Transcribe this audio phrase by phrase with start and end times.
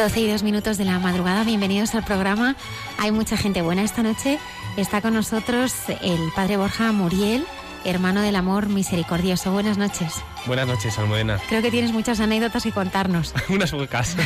[0.00, 2.56] 12 y 2 minutos de la madrugada, bienvenidos al programa.
[2.96, 4.38] Hay mucha gente buena esta noche.
[4.78, 7.44] Está con nosotros el padre Borja Muriel,
[7.84, 9.52] hermano del amor misericordioso.
[9.52, 10.14] Buenas noches.
[10.46, 11.38] Buenas noches, Almudena.
[11.50, 13.34] Creo que tienes muchas anécdotas que contarnos.
[13.50, 14.16] Unas pocas.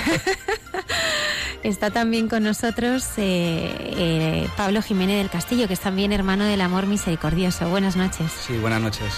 [1.64, 6.60] Está también con nosotros eh, eh, Pablo Jiménez del Castillo, que es también hermano del
[6.60, 7.68] amor misericordioso.
[7.68, 8.30] Buenas noches.
[8.46, 9.12] Sí, buenas noches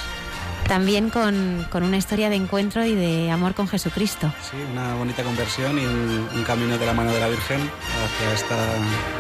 [0.69, 4.33] también con, una historia de encuentro y de amor con Jesucristo.
[4.51, 8.57] Sí, una bonita conversión y un, camino de la mano de la Virgen hacia esta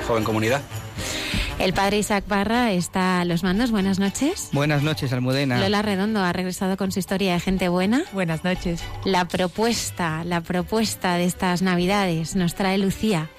[0.06, 0.62] joven comunidad.
[1.58, 3.70] El padre Isaac Barra está a los mandos.
[3.70, 4.50] Buenas noches.
[4.52, 5.58] Buenas noches, Almudena.
[5.58, 8.04] Lola Redondo ha regresado con su historia de gente buena.
[8.12, 8.82] Buenas noches.
[9.04, 13.30] La propuesta, la propuesta de estas Navidades nos trae Lucía.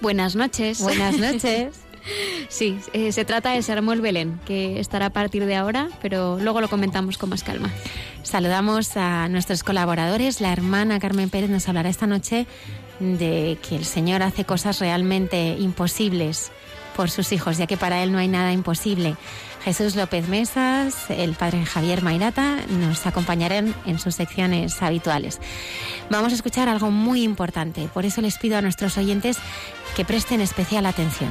[0.00, 0.80] Buenas noches.
[0.80, 1.80] Buenas noches.
[2.48, 6.60] Sí, eh, se trata de Samuel Belén, que estará a partir de ahora, pero luego
[6.60, 7.70] lo comentamos con más calma.
[8.22, 10.40] Saludamos a nuestros colaboradores.
[10.40, 12.46] La hermana Carmen Pérez nos hablará esta noche
[12.98, 16.50] de que el Señor hace cosas realmente imposibles
[16.96, 19.16] por sus hijos, ya que para Él no hay nada imposible.
[19.64, 25.38] Jesús López Mesas, el padre Javier Mairata nos acompañarán en sus secciones habituales.
[26.10, 29.38] Vamos a escuchar algo muy importante, por eso les pido a nuestros oyentes
[29.96, 31.30] que presten especial atención.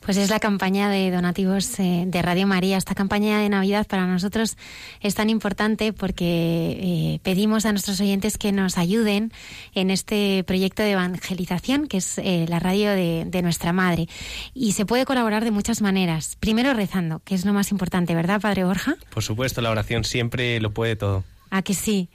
[0.00, 2.78] Pues es la campaña de donativos eh, de Radio María.
[2.78, 4.56] Esta campaña de Navidad para nosotros
[5.00, 9.30] es tan importante porque eh, pedimos a nuestros oyentes que nos ayuden
[9.74, 14.08] en este proyecto de evangelización que es eh, la radio de, de, nuestra madre.
[14.54, 16.36] Y se puede colaborar de muchas maneras.
[16.40, 18.96] Primero rezando, que es lo más importante, ¿verdad, Padre Borja?
[19.12, 21.24] Por supuesto, la oración siempre lo puede todo.
[21.50, 22.08] ¿A que sí?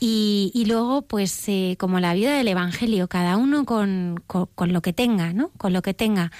[0.00, 4.80] Y, y luego, pues, eh, como la vida del Evangelio, cada uno con, con, lo
[4.82, 5.50] que tenga, ¿no?
[5.56, 6.30] Con lo que tenga.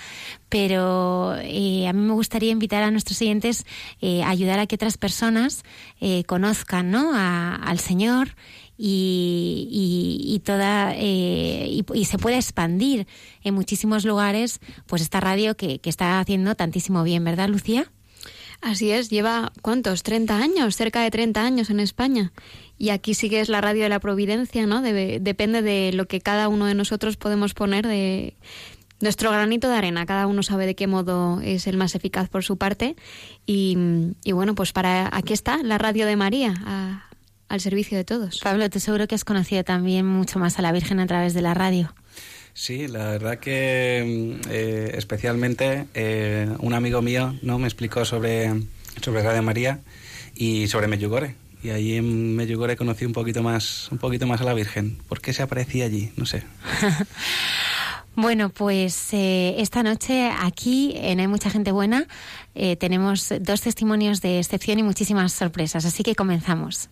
[0.49, 3.67] Pero eh, a mí me gustaría invitar a nuestros siguientes
[4.01, 5.65] eh, a ayudar a que otras personas
[6.01, 7.13] eh, conozcan, ¿no?
[7.15, 8.29] A, al Señor
[8.79, 13.09] y, y, toda eh, y, y, se puede expandir
[13.43, 17.91] en muchísimos lugares, pues esta radio que, que está haciendo tantísimo bien, ¿verdad, Lucía?
[18.61, 20.03] Así es, lleva ¿cuántos?
[20.03, 22.33] 30 años, cerca de 30 años en España.
[22.77, 24.83] Y aquí sí que es la radio de la Providencia, ¿no?
[24.83, 28.35] depende de lo que cada uno de nosotros podemos poner de
[29.01, 30.07] nuestro granito de arena.
[30.07, 32.97] Cada uno sabe de qué modo es el más eficaz por su parte.
[33.47, 33.77] Y,
[34.25, 36.55] y bueno, pues para aquí está la radio de María.
[36.67, 37.05] a-
[37.49, 38.41] al servicio de todos.
[38.43, 41.41] Pablo, tú seguro que has conocido también mucho más a la Virgen a través de
[41.41, 41.95] la radio.
[42.59, 48.53] Sí, la verdad que mm, eh, especialmente eh, un amigo mío no me explicó sobre,
[49.01, 49.79] sobre Radio María
[50.35, 51.37] y sobre Medjugorje.
[51.63, 54.99] Y allí en Medjugorje conocí un poquito más un poquito más a la Virgen.
[55.09, 56.11] ¿Por qué se aparecía allí?
[56.17, 56.43] No sé.
[58.21, 62.09] Bueno, pues eh, esta noche aquí en Hay mucha gente buena
[62.57, 66.91] eh, tenemos dos testimonios de excepción y muchísimas sorpresas, así que comenzamos.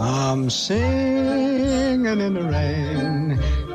[0.00, 2.97] I'm singing in the rain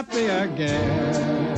[0.00, 1.49] Happy again.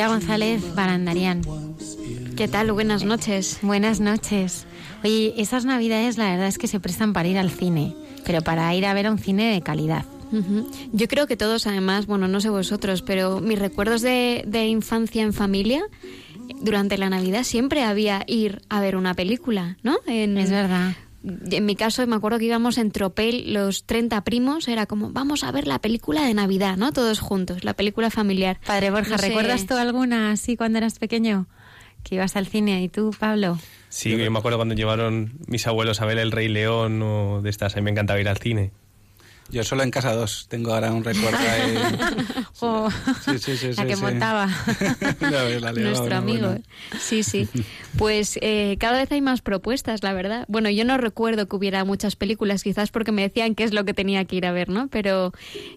[0.00, 1.42] Lucía González Barandarian.
[2.34, 2.72] ¿Qué tal?
[2.72, 3.58] Buenas noches.
[3.60, 4.64] Buenas noches.
[5.04, 8.74] Oye, esas navidades la verdad es que se prestan para ir al cine, pero para
[8.74, 10.06] ir a ver a un cine de calidad.
[10.94, 15.22] Yo creo que todos, además, bueno, no sé vosotros, pero mis recuerdos de, de infancia
[15.22, 15.82] en familia,
[16.62, 19.98] durante la Navidad siempre había ir a ver una película, ¿no?
[20.06, 20.92] En, Es verdad.
[21.22, 25.44] En mi caso, me acuerdo que íbamos en tropel los 30 primos, era como, vamos
[25.44, 26.92] a ver la película de Navidad, ¿no?
[26.92, 28.58] Todos juntos, la película familiar.
[28.66, 31.46] Padre Borja, No sé- ¿recuerdas tú alguna así cuando eras pequeño?
[32.04, 33.58] Que ibas al cine y tú, Pablo.
[33.90, 37.50] Sí, yo me acuerdo cuando llevaron mis abuelos a ver El Rey León o de
[37.50, 37.74] estas.
[37.74, 38.70] A mí me encantaba ir al cine.
[39.52, 41.78] Yo solo en casa dos tengo ahora un recuerdo ahí.
[42.60, 42.88] Jo,
[43.24, 44.48] Sí, sí, sí, la que montaba.
[45.20, 46.48] La la Nuestro amigo.
[46.48, 46.62] bueno.
[46.98, 47.48] Sí, sí.
[47.98, 50.44] Pues eh, cada vez hay más propuestas, la verdad.
[50.48, 53.84] Bueno, yo no recuerdo que hubiera muchas películas, quizás porque me decían qué es lo
[53.84, 54.88] que tenía que ir a ver, ¿no?
[54.88, 55.32] Pero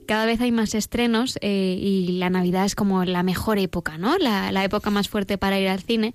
[0.07, 4.17] cada vez hay más estrenos eh, y la Navidad es como la mejor época, ¿no?
[4.19, 6.13] La, la época más fuerte para ir al cine.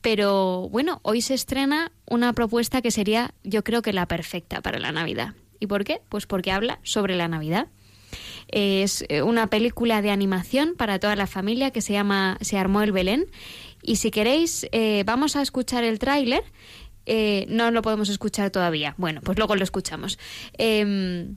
[0.00, 4.78] Pero bueno, hoy se estrena una propuesta que sería, yo creo que la perfecta para
[4.78, 5.34] la Navidad.
[5.60, 6.00] ¿Y por qué?
[6.08, 7.68] Pues porque habla sobre la Navidad.
[8.48, 12.82] Es eh, una película de animación para toda la familia que se llama Se armó
[12.82, 13.26] el Belén.
[13.82, 16.44] Y si queréis, eh, vamos a escuchar el tráiler.
[17.06, 18.94] Eh, no lo podemos escuchar todavía.
[18.98, 20.18] Bueno, pues luego lo escuchamos.
[20.58, 21.36] Em,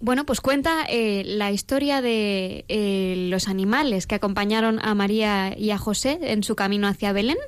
[0.00, 6.20] bueno, pues cuenta la historia de los animales que acompañaron a María y a José
[6.22, 7.38] en su camino hacia Belén.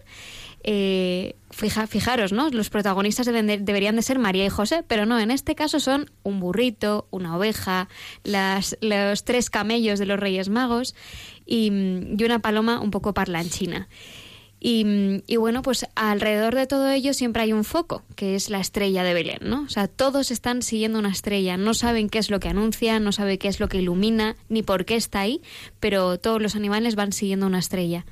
[0.63, 2.51] Eh, fija- fijaros, ¿no?
[2.51, 6.39] Los protagonistas deberían de ser María y José, pero no, en este caso son un
[6.39, 7.89] burrito, una oveja,
[8.25, 10.95] las, los tres camellos de los Reyes Magos
[11.47, 13.89] y, mm, una paloma un poco parlanchina.
[14.63, 18.51] Y, mm, y bueno, pues alrededor de todo ello siempre hay un foco, que es
[18.51, 19.63] la estrella de Belén, ¿no?
[19.63, 23.13] O sea, todos están siguiendo una estrella, no saben qué es lo que anuncia, no
[23.13, 25.41] saben qué es lo que ilumina, ni por qué está ahí,
[25.81, 28.05] pero todos los animales van siguiendo una estrella.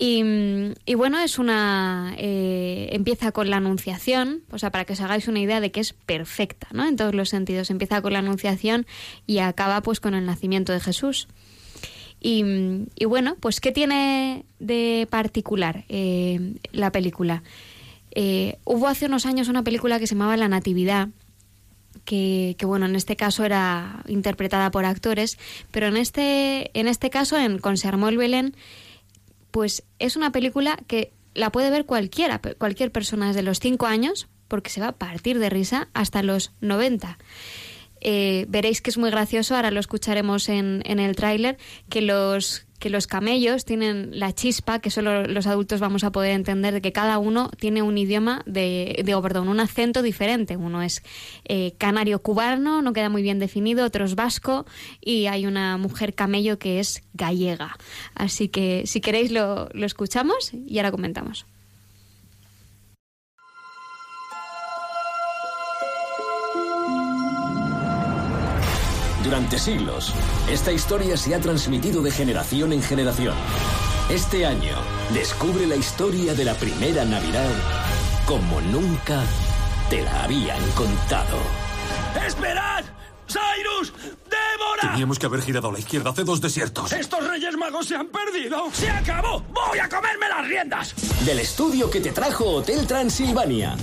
[0.00, 2.14] Y, bueno, es una.
[2.18, 5.80] eh, empieza con la anunciación, o sea, para que os hagáis una idea de que
[5.80, 6.86] es perfecta, ¿no?
[6.86, 7.70] En todos los sentidos.
[7.70, 8.86] Empieza con la anunciación
[9.26, 11.26] y acaba pues con el nacimiento de Jesús.
[12.20, 12.44] Y,
[12.96, 17.42] y bueno, pues ¿qué tiene de particular eh, la película?
[18.12, 21.08] Eh, hubo hace unos años una película que se llamaba La Natividad,
[22.04, 25.38] que, que, bueno, en este caso era interpretada por actores,
[25.70, 28.54] pero en este, en este caso, en Con se armó el Belén,
[29.50, 34.28] pues es una película que la puede ver cualquiera, cualquier persona desde los 5 años,
[34.48, 37.18] porque se va a partir de risa hasta los 90.
[38.00, 42.67] Eh, veréis que es muy gracioso, ahora lo escucharemos en, en el tráiler, que los,
[42.78, 46.80] que los camellos tienen la chispa, que solo los adultos vamos a poder entender, de
[46.80, 50.56] que cada uno tiene un idioma, de, digo, perdón, un acento diferente.
[50.56, 51.02] Uno es
[51.44, 54.64] eh, canario cubano, no queda muy bien definido, otro es vasco
[55.00, 57.76] y hay una mujer camello que es gallega.
[58.14, 61.46] Así que si queréis lo, lo escuchamos y ahora comentamos.
[69.28, 70.14] Durante siglos,
[70.50, 73.34] esta historia se ha transmitido de generación en generación.
[74.08, 74.74] Este año,
[75.12, 77.50] descubre la historia de la primera Navidad
[78.24, 79.20] como nunca
[79.90, 81.36] te la habían contado.
[82.26, 82.86] ¡Esperad!
[83.26, 83.92] ¡Cyrus!
[84.24, 84.92] ¡Débora!
[84.92, 86.90] Teníamos que haber girado a la izquierda hace dos desiertos.
[86.90, 88.70] ¡Estos reyes magos se han perdido!
[88.72, 89.44] ¡Se acabó!
[89.52, 90.94] ¡Voy a comerme las riendas!
[91.26, 93.76] Del estudio que te trajo Hotel Transilvania.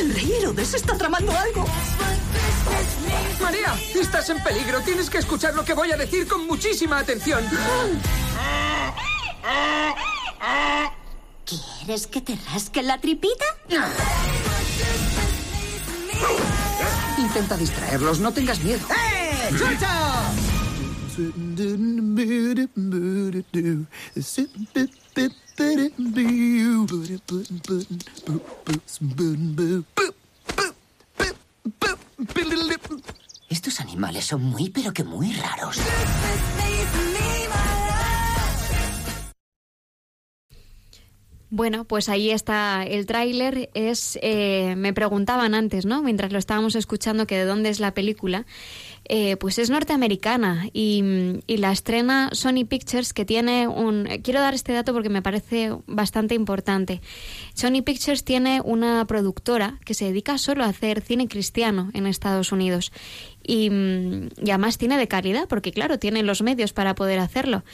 [0.00, 1.66] El rey Herodes está tramando algo.
[3.42, 4.80] María, estás en peligro.
[4.80, 7.44] Tienes que escuchar lo que voy a decir con muchísima atención.
[11.44, 13.44] ¿Quieres que te rasque la tripita?
[17.18, 18.86] Intenta distraerlos, no tengas miedo.
[18.88, 19.50] ¡Eh!
[19.50, 20.32] ¡Chucha!
[33.48, 35.76] Estos animales son muy, pero que muy raros.
[41.52, 43.70] Bueno, pues ahí está el tráiler.
[43.74, 46.00] Es, eh, me preguntaban antes, ¿no?
[46.00, 48.46] Mientras lo estábamos escuchando, que de dónde es la película.
[49.12, 51.02] Eh, pues es norteamericana y,
[51.48, 54.06] y la estrena Sony Pictures, que tiene un.
[54.22, 57.00] Quiero dar este dato porque me parece bastante importante.
[57.54, 62.52] Sony Pictures tiene una productora que se dedica solo a hacer cine cristiano en Estados
[62.52, 62.92] Unidos.
[63.42, 63.70] Y,
[64.40, 67.64] y además tiene de calidad, porque claro, tiene los medios para poder hacerlo.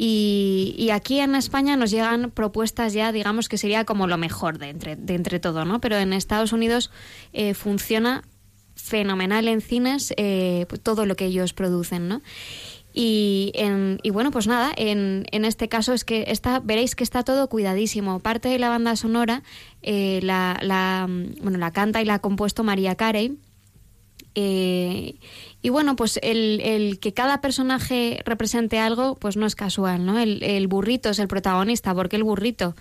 [0.00, 4.70] Y, aquí en España nos llegan propuestas ya, digamos que sería como lo mejor de
[4.70, 5.80] entre, de entre todo, ¿no?
[5.80, 6.92] Pero en Estados Unidos
[7.32, 8.22] eh, funciona
[8.76, 12.22] fenomenal en cines eh, todo lo que ellos producen, ¿no?
[12.94, 17.02] Y, en, y bueno, pues nada, en, en este caso es que está, veréis que
[17.02, 18.20] está todo cuidadísimo.
[18.20, 19.42] Parte de la banda sonora
[19.82, 23.36] eh, la, la, mm, bueno, la canta y la ha compuesto María Carey.
[24.34, 25.18] Eh,
[25.60, 30.18] y bueno, pues el, el, que cada personaje represente algo, pues no es casual, ¿no?
[30.18, 32.76] El, el burrito es el protagonista, porque el burrito,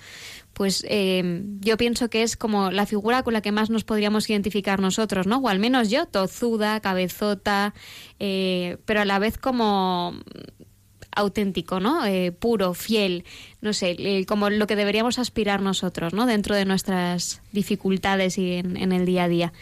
[0.53, 4.29] pues eh, yo pienso que es como la figura con la que más nos podríamos
[4.29, 5.37] identificar nosotros, ¿no?
[5.37, 7.73] O al menos yo, tozuda, cabezota,
[8.19, 10.13] eh, pero a la vez como
[11.15, 12.05] auténtico, ¿no?
[12.05, 13.25] Eh, puro, fiel,
[13.59, 16.27] no sé, eh, como lo que deberíamos aspirar nosotros, ¿no?
[16.27, 19.53] Dentro de nuestras dificultades y en, en el día a día.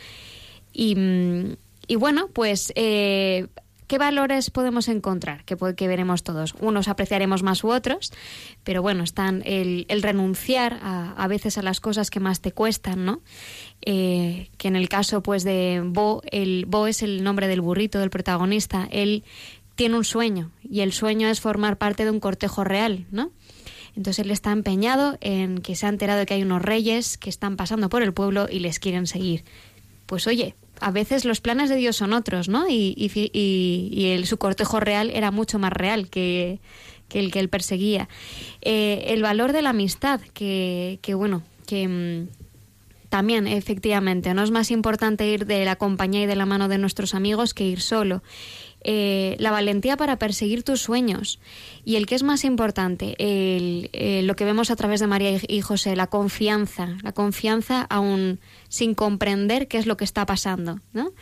[0.74, 1.56] Y, mm,
[1.88, 3.48] y bueno, pues eh,
[3.88, 5.46] ¿Qué valores podemos encontrar?
[5.46, 6.56] Que, que, veremos todos.
[6.60, 8.12] Unos apreciaremos más u otros,
[8.64, 12.52] pero bueno, están el, el renunciar a, a, veces a las cosas que más te
[12.52, 13.22] cuestan, ¿no?
[13.86, 18.00] Eh, que en el caso pues de Bo, el Bo es el nombre del burrito,
[18.00, 18.88] del protagonista.
[18.90, 19.24] Él
[19.76, 23.32] tiene un sueño y el sueño es formar parte de un cortejo real, ¿no?
[23.96, 27.30] Entonces él está empeñado en que se ha enterado de que hay unos reyes que
[27.30, 29.46] están pasando por el pueblo y les quieren seguir.
[30.08, 32.68] Pues oye, a veces los planes de Dios son otros, ¿no?
[32.70, 36.60] Y, y, y, el, su cortejo real era mucho más real que,
[37.10, 38.10] que el que él perseguía.
[38.62, 42.28] Eh, el valor de la amistad, que, que bueno, que mmm,
[43.10, 46.78] también efectivamente no es más importante ir de la compañía y de la mano de
[46.78, 48.24] nuestros amigos que ir solo.
[48.88, 51.40] Eh, la valentía para perseguir tus sueños
[51.84, 55.40] y el que es más importante, el, eh, lo que vemos a través de María
[55.48, 58.40] y José, la confianza, la confianza aún
[58.70, 61.14] sin comprender qué es lo que está pasando, ¿no?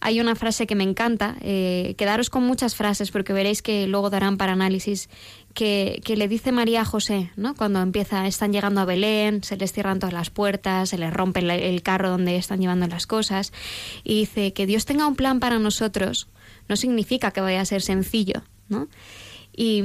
[0.00, 4.08] Hay una frase que me encanta, eh, quedaros con muchas frases porque veréis que luego
[4.08, 5.10] darán para análisis,
[5.52, 7.54] que, le dice María a José, ¿no?
[7.54, 11.40] Cuando empieza, están llegando a Belén, se les cierran todas las puertas, se les rompe
[11.40, 13.52] el carro donde están llevando las cosas,
[14.04, 16.28] y dice que Dios tenga un plan para nosotros,
[16.68, 18.88] no significa que vaya a ser sencillo, ¿no?
[19.56, 19.82] Y,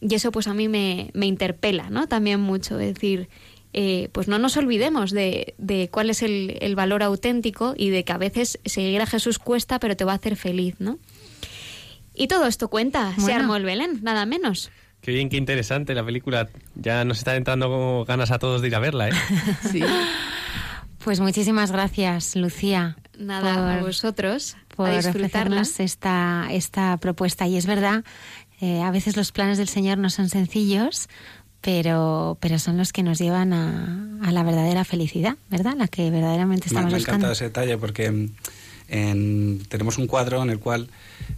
[0.00, 2.08] y eso pues a mí me, me interpela, ¿no?
[2.08, 3.28] También mucho, es decir,
[3.72, 8.04] eh, pues no nos olvidemos de, de cuál es el, el, valor auténtico y de
[8.04, 10.98] que a veces seguir a Jesús cuesta, pero te va a hacer feliz, ¿no?
[12.14, 13.26] Y todo esto cuenta, bueno.
[13.26, 14.70] se armó el Belén, nada menos.
[15.02, 16.48] Qué bien, qué interesante la película.
[16.74, 19.12] Ya nos están entrando ganas a todos de ir a verla, ¿eh?
[19.70, 19.82] sí.
[21.06, 22.96] Pues muchísimas gracias, Lucía.
[23.16, 24.56] Nada, por, a vosotros.
[24.74, 27.46] Por ofrecernos esta, esta propuesta.
[27.46, 28.02] Y es verdad,
[28.60, 31.08] eh, a veces los planes del Señor no son sencillos,
[31.60, 35.74] pero, pero son los que nos llevan a, a, la verdadera felicidad, ¿verdad?
[35.76, 37.18] La que verdaderamente estamos me, me buscando.
[37.18, 38.06] Me encanta ese detalle porque
[38.88, 40.88] en, tenemos un cuadro en el cual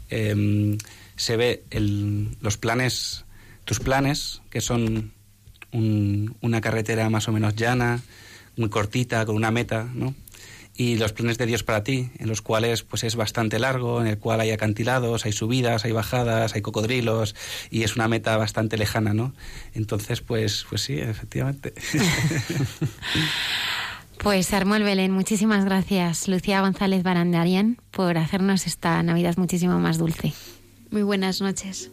[0.08, 0.78] eh,
[1.16, 3.26] se ve el, los planes,
[3.66, 5.12] tus planes, que son
[5.72, 8.00] un, una carretera más o menos llana,
[8.58, 10.14] muy cortita, con una meta, ¿no?
[10.78, 14.06] y los planes de Dios para ti, en los cuales pues es bastante largo, en
[14.06, 17.34] el cual hay acantilados, hay subidas, hay bajadas, hay cocodrilos
[17.68, 19.34] y es una meta bastante lejana, ¿no?
[19.74, 21.74] Entonces, pues, pues sí, efectivamente.
[24.20, 30.32] Pues Armol Belén, muchísimas gracias, Lucía González Barandarian, por hacernos esta Navidad muchísimo más dulce.
[30.90, 31.92] Muy buenas noches.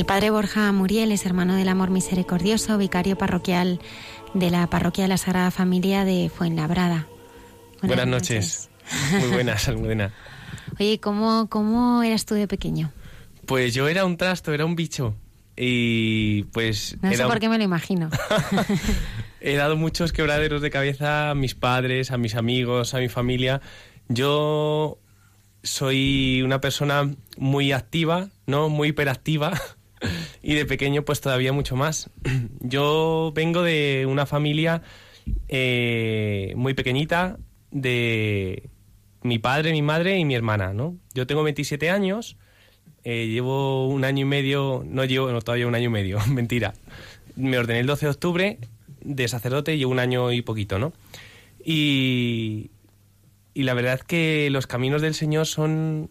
[0.00, 3.80] El padre Borja Muriel es hermano del Amor Misericordioso, vicario parroquial
[4.32, 7.06] de la Parroquia de la Sagrada Familia de Fuenlabrada.
[7.82, 8.70] Buenas, noches.
[9.20, 10.14] Muy buenas, Almudena.
[10.78, 12.90] Oye, ¿cómo, ¿cómo eras tú de pequeño?
[13.44, 15.16] Pues yo era un trasto, era un bicho.
[15.54, 16.96] Y pues...
[17.02, 18.08] No sé por un- qué me lo imagino.
[19.42, 23.60] He dado muchos quebraderos de cabeza a mis padres, a mis amigos, a mi familia.
[24.08, 24.98] Yo
[25.62, 28.70] soy una persona muy activa, ¿no?
[28.70, 29.60] Muy hiperactiva.
[30.42, 32.10] Y de pequeño, pues todavía mucho más.
[32.60, 34.82] Yo vengo de una familia
[35.48, 37.38] eh, muy pequeñita,
[37.70, 38.68] de
[39.22, 40.96] mi padre, mi madre y mi hermana, ¿no?
[41.14, 42.36] Yo tengo 27 años,
[43.04, 46.74] eh, llevo un año y medio, no llevo no, todavía un año y medio, mentira.
[47.36, 48.58] Me ordené el 12 de octubre
[49.02, 50.92] de sacerdote, llevo un año y poquito, ¿no?
[51.64, 52.70] Y,
[53.54, 56.10] y la verdad que los caminos del Señor son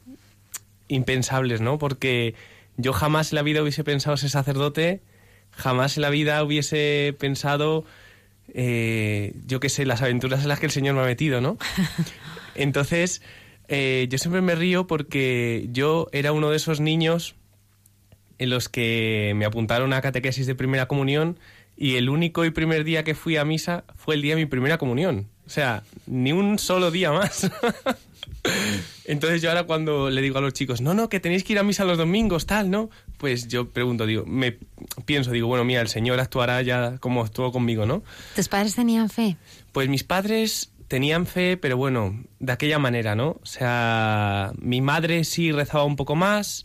[0.87, 1.77] impensables, ¿no?
[1.77, 2.35] Porque
[2.79, 5.01] yo jamás en la vida hubiese pensado ser sacerdote,
[5.51, 7.83] jamás en la vida hubiese pensado,
[8.53, 11.57] eh, yo qué sé, las aventuras en las que el Señor me ha metido, ¿no?
[12.55, 13.21] Entonces,
[13.67, 17.35] eh, yo siempre me río porque yo era uno de esos niños
[18.37, 21.37] en los que me apuntaron a catequesis de primera comunión
[21.75, 24.45] y el único y primer día que fui a misa fue el día de mi
[24.45, 25.27] primera comunión.
[25.45, 27.51] O sea, ni un solo día más.
[29.05, 31.59] Entonces yo ahora cuando le digo a los chicos, no, no, que tenéis que ir
[31.59, 32.89] a misa los domingos, tal, ¿no?
[33.17, 34.57] Pues yo pregunto, digo, me
[35.05, 38.03] pienso, digo, bueno, mira, el Señor actuará ya como actuó conmigo, ¿no?
[38.35, 39.37] ¿Tus padres tenían fe?
[39.71, 43.39] Pues mis padres tenían fe, pero bueno, de aquella manera, ¿no?
[43.41, 46.63] O sea, mi madre sí rezaba un poco más,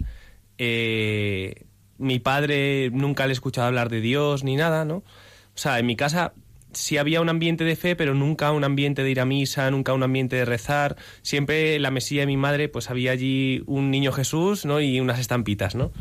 [0.59, 1.65] eh,
[1.99, 4.97] mi padre nunca le he escuchado hablar de Dios ni nada, ¿no?
[4.97, 6.33] O sea, en mi casa
[6.75, 9.93] sí había un ambiente de fe, pero nunca un ambiente de ir a misa, nunca
[9.93, 10.97] un ambiente de rezar.
[11.23, 14.81] Siempre en la mesilla de mi madre, pues había allí un niño Jesús, ¿no?
[14.81, 15.93] Y unas estampitas, ¿no?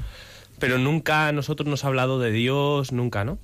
[0.59, 3.39] Pero nunca a nosotros nos ha hablado de Dios, nunca, ¿no?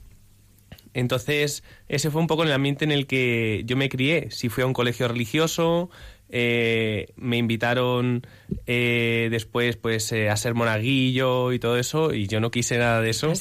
[0.94, 4.32] Entonces, ese fue un poco el ambiente en el que yo me crié.
[4.32, 5.90] Si fui a un colegio religioso,
[6.30, 8.26] eh, me invitaron
[8.68, 13.02] eh, después pues eh, a ser monaguillo y todo eso, y yo no quise nada
[13.02, 13.32] de eso.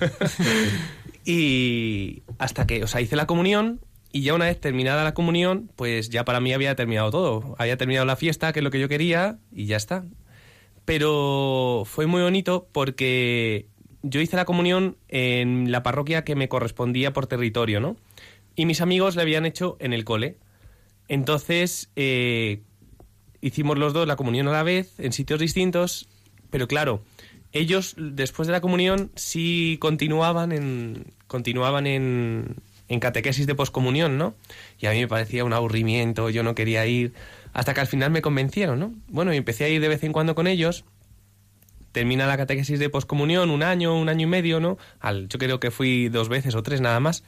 [1.24, 3.80] Y hasta que, o sea, hice la comunión
[4.12, 7.54] y ya una vez terminada la comunión, pues ya para mí había terminado todo.
[7.58, 10.04] Había terminado la fiesta, que es lo que yo quería, y ya está.
[10.84, 13.66] Pero fue muy bonito porque
[14.02, 17.96] yo hice la comunión en la parroquia que me correspondía por territorio, ¿no?
[18.56, 20.38] Y mis amigos la habían hecho en el cole.
[21.08, 22.62] Entonces, eh,
[23.40, 26.08] hicimos los dos la comunión a la vez, en sitios distintos,
[26.50, 27.02] pero claro,
[27.52, 32.56] ellos después de la comunión sí continuaban en continuaban en,
[33.00, 34.34] catequesis de poscomunión, ¿no?
[34.80, 37.12] Y a mí me parecía un aburrimiento, yo no quería ir,
[37.52, 38.92] hasta que al final me convencieron, ¿no?
[39.06, 40.84] Bueno, y empecé a ir de vez en cuando con ellos.
[41.92, 44.76] Termina la catequesis de poscomunión, un año, un año y medio, ¿no?
[44.98, 47.22] Al, yo creo que fui dos veces o tres nada más.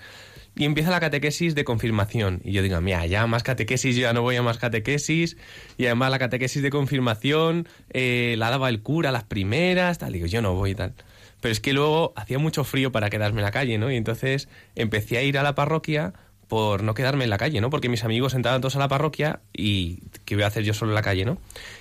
[0.54, 2.42] Y empieza la catequesis de confirmación.
[2.44, 5.36] Y yo digo, mira, ya más catequesis, ya no voy a más catequesis.
[5.78, 10.12] Y además la catequesis de confirmación eh, la daba el cura las primeras, tal.
[10.12, 10.94] Digo, yo no voy y tal.
[11.40, 13.90] Pero es que luego hacía mucho frío para quedarme en la calle, ¿no?
[13.90, 16.12] Y entonces empecé a ir a la parroquia
[16.48, 17.70] por no quedarme en la calle, ¿no?
[17.70, 20.90] Porque mis amigos entraban todos a la parroquia y ¿qué voy a hacer yo solo
[20.90, 21.38] en la calle, ¿no?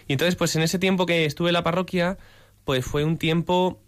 [0.07, 2.17] Y entonces, pues en ese tiempo que estuve en la parroquia,
[2.63, 3.81] pues fue un tiempo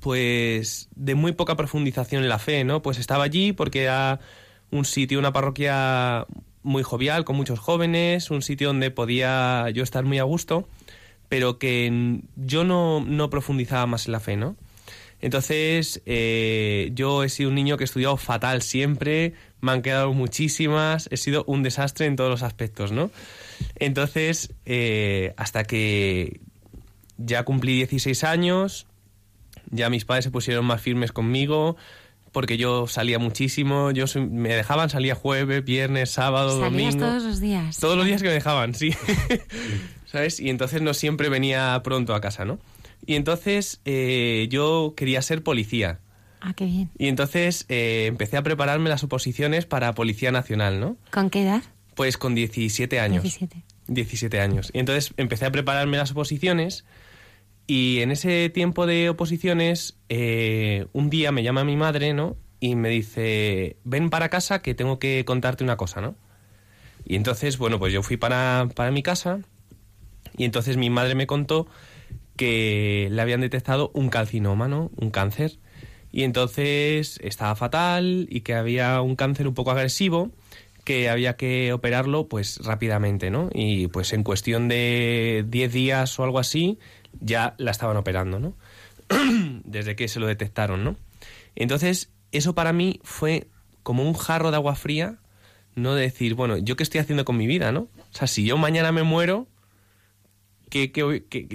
[0.00, 2.82] pues de muy poca profundización en la fe, ¿no?
[2.82, 4.20] Pues estaba allí porque era
[4.70, 6.26] un sitio, una parroquia
[6.62, 10.68] muy jovial, con muchos jóvenes, un sitio donde podía yo estar muy a gusto,
[11.28, 14.56] pero que yo no, no profundizaba más en la fe, ¿no?
[15.20, 20.12] Entonces, eh, yo he sido un niño que he estudiado fatal siempre, me han quedado
[20.12, 23.10] muchísimas, he sido un desastre en todos los aspectos, ¿no?
[23.76, 26.40] Entonces, eh, hasta que
[27.16, 28.86] ya cumplí 16 años,
[29.70, 31.76] ya mis padres se pusieron más firmes conmigo,
[32.32, 37.06] porque yo salía muchísimo, yo soy- me dejaban, salía jueves, viernes, sábado, Salías domingo.
[37.06, 37.78] todos los días.
[37.78, 38.92] Todos los días que me dejaban, sí.
[40.06, 40.40] ¿Sabes?
[40.40, 42.58] Y entonces no siempre venía pronto a casa, ¿no?
[43.06, 46.00] Y entonces eh, yo quería ser policía.
[46.40, 46.90] Ah, qué bien.
[46.98, 50.96] Y entonces eh, empecé a prepararme las oposiciones para Policía Nacional, ¿no?
[51.10, 51.62] ¿Con qué edad?
[51.94, 53.22] Pues con 17 años.
[53.22, 53.62] 17.
[53.88, 54.70] 17 años.
[54.72, 56.84] Y entonces empecé a prepararme las oposiciones
[57.68, 62.34] y en ese tiempo de oposiciones eh, un día me llama mi madre, ¿no?
[62.60, 66.16] Y me dice, ven para casa que tengo que contarte una cosa, ¿no?
[67.04, 69.40] Y entonces, bueno, pues yo fui para, para mi casa
[70.38, 71.68] y entonces mi madre me contó
[72.36, 74.90] que le habían detectado un calcinoma, ¿no?
[74.96, 75.58] Un cáncer.
[76.10, 80.32] Y entonces estaba fatal y que había un cáncer un poco agresivo
[80.88, 83.50] que había que operarlo pues rápidamente, ¿no?
[83.52, 86.78] Y pues en cuestión de 10 días o algo así
[87.20, 88.54] ya la estaban operando, ¿no?
[89.64, 90.96] desde que se lo detectaron, ¿no?
[91.54, 93.48] Entonces, eso para mí fue
[93.82, 95.18] como un jarro de agua fría,
[95.74, 97.80] no de decir, bueno, ¿yo qué estoy haciendo con mi vida, no?
[97.80, 99.48] O sea, si yo mañana me muero,
[100.68, 100.92] que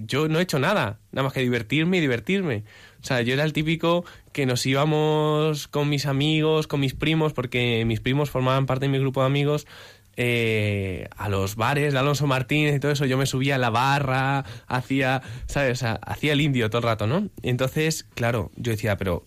[0.08, 2.64] yo no he hecho nada, nada más que divertirme y divertirme.
[3.04, 7.34] O sea, yo era el típico que nos íbamos con mis amigos, con mis primos,
[7.34, 9.68] porque mis primos formaban parte de mi grupo de amigos,
[10.16, 13.70] eh, a los bares de Alonso Martínez y todo eso, yo me subía a la
[13.70, 15.84] barra, hacía, ¿sabes?
[15.84, 17.30] Hacía el indio todo el rato, ¿no?
[17.42, 19.26] Entonces, claro, yo decía, pero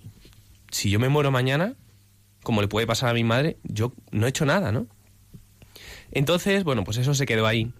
[0.70, 1.74] si yo me muero mañana,
[2.42, 4.86] como le puede pasar a mi madre, yo no he hecho nada, ¿no?
[6.12, 7.72] Entonces, bueno, pues eso se quedó ahí.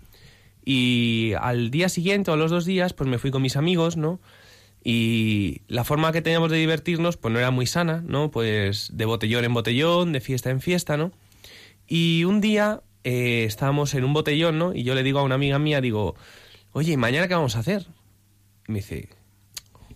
[0.65, 3.97] Y al día siguiente o a los dos días, pues me fui con mis amigos,
[3.97, 4.21] ¿no?
[4.83, 8.31] Y la forma que teníamos de divertirnos, pues no era muy sana, ¿no?
[8.33, 11.13] Pues de botellón en botellón, de fiesta en fiesta, ¿no?
[11.87, 14.75] Y un día eh, estábamos en un botellón, ¿no?
[14.75, 16.17] Y yo le digo a una amiga mía, digo,
[16.73, 17.87] oye, ¿mañana qué vamos a hacer?
[18.67, 19.11] Y me dice,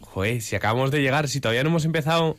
[0.00, 2.36] joder, si acabamos de llegar, si todavía no hemos empezado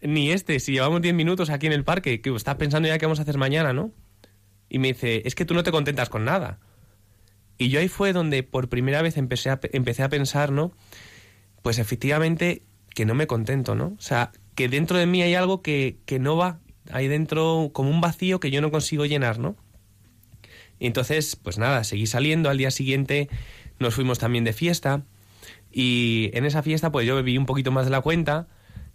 [0.00, 3.06] ni este, si llevamos 10 minutos aquí en el parque, que estás pensando ya qué
[3.06, 3.90] vamos a hacer mañana, ¿no?
[4.68, 6.60] Y me dice, es que tú no te contentas con nada.
[7.58, 10.70] Y yo ahí fue donde por primera vez empecé a, empecé a pensar, ¿no?
[11.62, 12.62] Pues efectivamente
[12.94, 13.96] que no me contento, ¿no?
[13.98, 16.60] O sea, que dentro de mí hay algo que, que no va,
[16.92, 19.56] hay dentro como un vacío que yo no consigo llenar, ¿no?
[20.82, 23.28] Y entonces, pues nada, seguí saliendo, al día siguiente
[23.78, 25.04] nos fuimos también de fiesta
[25.70, 28.48] y en esa fiesta pues yo bebí un poquito más de la cuenta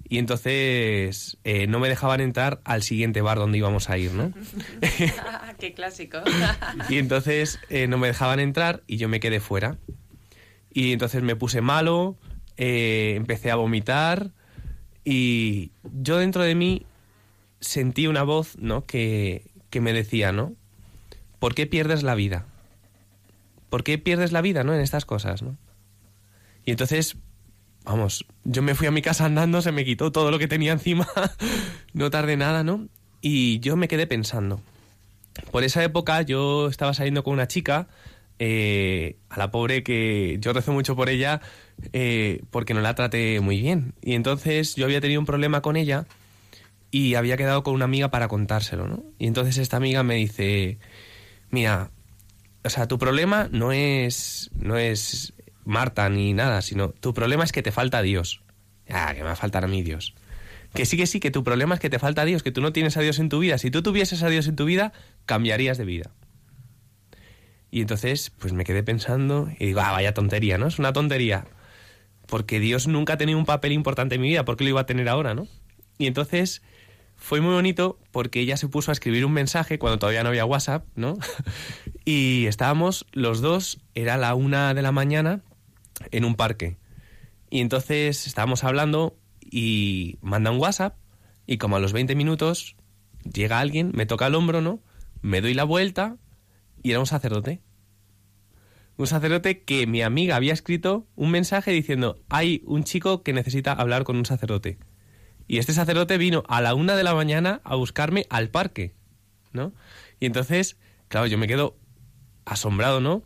[0.10, 4.34] y entonces eh, no me dejaban entrar al siguiente bar donde íbamos a ir, ¿no?
[5.60, 6.18] Qué clásico.
[6.90, 9.78] y entonces eh, no me dejaban entrar y yo me quedé fuera.
[10.74, 12.18] Y entonces me puse malo,
[12.58, 14.32] eh, empecé a vomitar
[15.06, 16.86] y yo dentro de mí
[17.62, 18.86] sentí una voz, ¿no?
[18.86, 20.54] Que, que me decía, ¿no?
[21.40, 22.46] ¿Por qué pierdes la vida?
[23.70, 24.74] ¿Por qué pierdes la vida, ¿no?
[24.74, 25.58] En estas cosas, ¿no?
[26.66, 27.18] Y entonces
[27.84, 30.74] vamos, yo me fui a mi casa andando, se me quitó todo lo que tenía
[30.74, 31.08] encima,
[31.94, 32.88] no tardé nada, ¿no?
[33.22, 34.62] Y yo me quedé pensando.
[35.52, 37.88] Por esa época yo estaba saliendo con una chica,
[38.40, 41.42] eh, a la pobre que yo rezo mucho por ella
[41.94, 43.94] eh, porque no la traté muy bien.
[44.02, 46.06] Y entonces yo había tenido un problema con ella
[46.92, 49.04] y había quedado con una amiga para contárselo, ¿no?
[49.18, 50.78] Y entonces esta amiga me dice,
[51.50, 51.92] mira,
[52.64, 55.34] o sea, tu problema no es, no es
[55.64, 58.42] Marta ni nada, sino tu problema es que te falta Dios.
[58.90, 60.16] Ah, que me va a faltar a mí Dios.
[60.74, 62.72] Que sí, que sí, que tu problema es que te falta Dios, que tú no
[62.72, 63.58] tienes a Dios en tu vida.
[63.58, 64.94] Si tú tuvieses a Dios en tu vida,
[65.26, 66.12] cambiarías de vida.
[67.72, 70.68] Y entonces, pues me quedé pensando y digo, ah, vaya tontería, ¿no?
[70.68, 71.46] Es una tontería.
[72.28, 74.82] Porque Dios nunca ha tenido un papel importante en mi vida, ¿por qué lo iba
[74.82, 75.48] a tener ahora, no?
[75.98, 76.62] Y entonces
[77.18, 80.46] fue muy bonito porque ella se puso a escribir un mensaje cuando todavía no había
[80.46, 81.18] WhatsApp, ¿no?
[82.06, 85.42] y estábamos los dos, era la una de la mañana,
[86.12, 86.78] en un parque.
[87.50, 90.96] Y entonces estábamos hablando y manda un WhatsApp
[91.46, 92.76] y como a los 20 minutos
[93.24, 94.82] llega alguien, me toca el hombro, ¿no?
[95.22, 96.18] Me doy la vuelta
[96.84, 97.62] y era un sacerdote.
[98.98, 103.72] Un sacerdote que mi amiga había escrito un mensaje diciendo, hay un chico que necesita
[103.74, 104.78] hablar con un sacerdote.
[105.48, 108.94] Y este sacerdote vino a la una de la mañana a buscarme al parque,
[109.54, 109.74] ¿no?
[110.20, 111.78] Y entonces, claro, yo me quedo
[112.46, 113.24] asombrado, ¿no?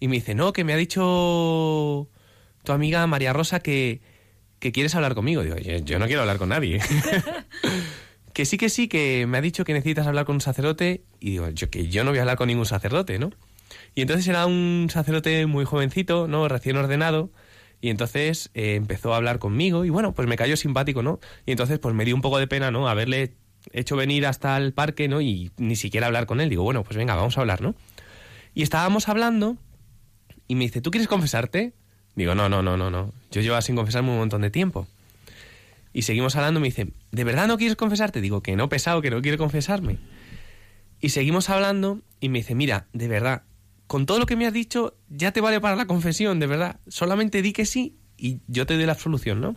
[0.00, 2.08] y me dice, no, que me ha dicho
[2.62, 4.00] tu amiga María Rosa que,
[4.58, 5.42] que quieres hablar conmigo.
[5.42, 6.80] Digo, yo, no quiero hablar con nadie.
[8.32, 11.30] que sí, que sí, que me ha dicho que necesitas hablar con un sacerdote y
[11.32, 13.30] digo, yo que yo no voy a hablar con ningún sacerdote, ¿no?
[13.94, 16.46] Y entonces era un sacerdote muy jovencito, ¿no?
[16.48, 17.30] Recién ordenado.
[17.80, 21.20] Y entonces eh, empezó a hablar conmigo y bueno, pues me cayó simpático, ¿no?
[21.46, 22.88] Y entonces pues me dio un poco de pena, ¿no?
[22.88, 23.34] Haberle
[23.72, 25.20] hecho venir hasta el parque, ¿no?
[25.20, 26.48] Y ni siquiera hablar con él.
[26.48, 27.74] Digo, bueno, pues venga, vamos a hablar, ¿no?
[28.54, 29.56] Y estábamos hablando
[30.48, 31.72] y me dice, ¿tú quieres confesarte?
[32.16, 33.12] Digo, no, no, no, no, no.
[33.30, 34.88] Yo llevo sin confesarme un montón de tiempo.
[35.92, 38.20] Y seguimos hablando, me dice, ¿de verdad no quieres confesarte?
[38.20, 39.98] Digo, que no, pesado, que no quiero confesarme.
[41.00, 43.42] Y seguimos hablando y me dice, mira, de verdad,
[43.88, 46.78] con todo lo que me has dicho, ya te vale para la confesión, de verdad.
[46.86, 49.56] Solamente di que sí y yo te doy la absolución, ¿no?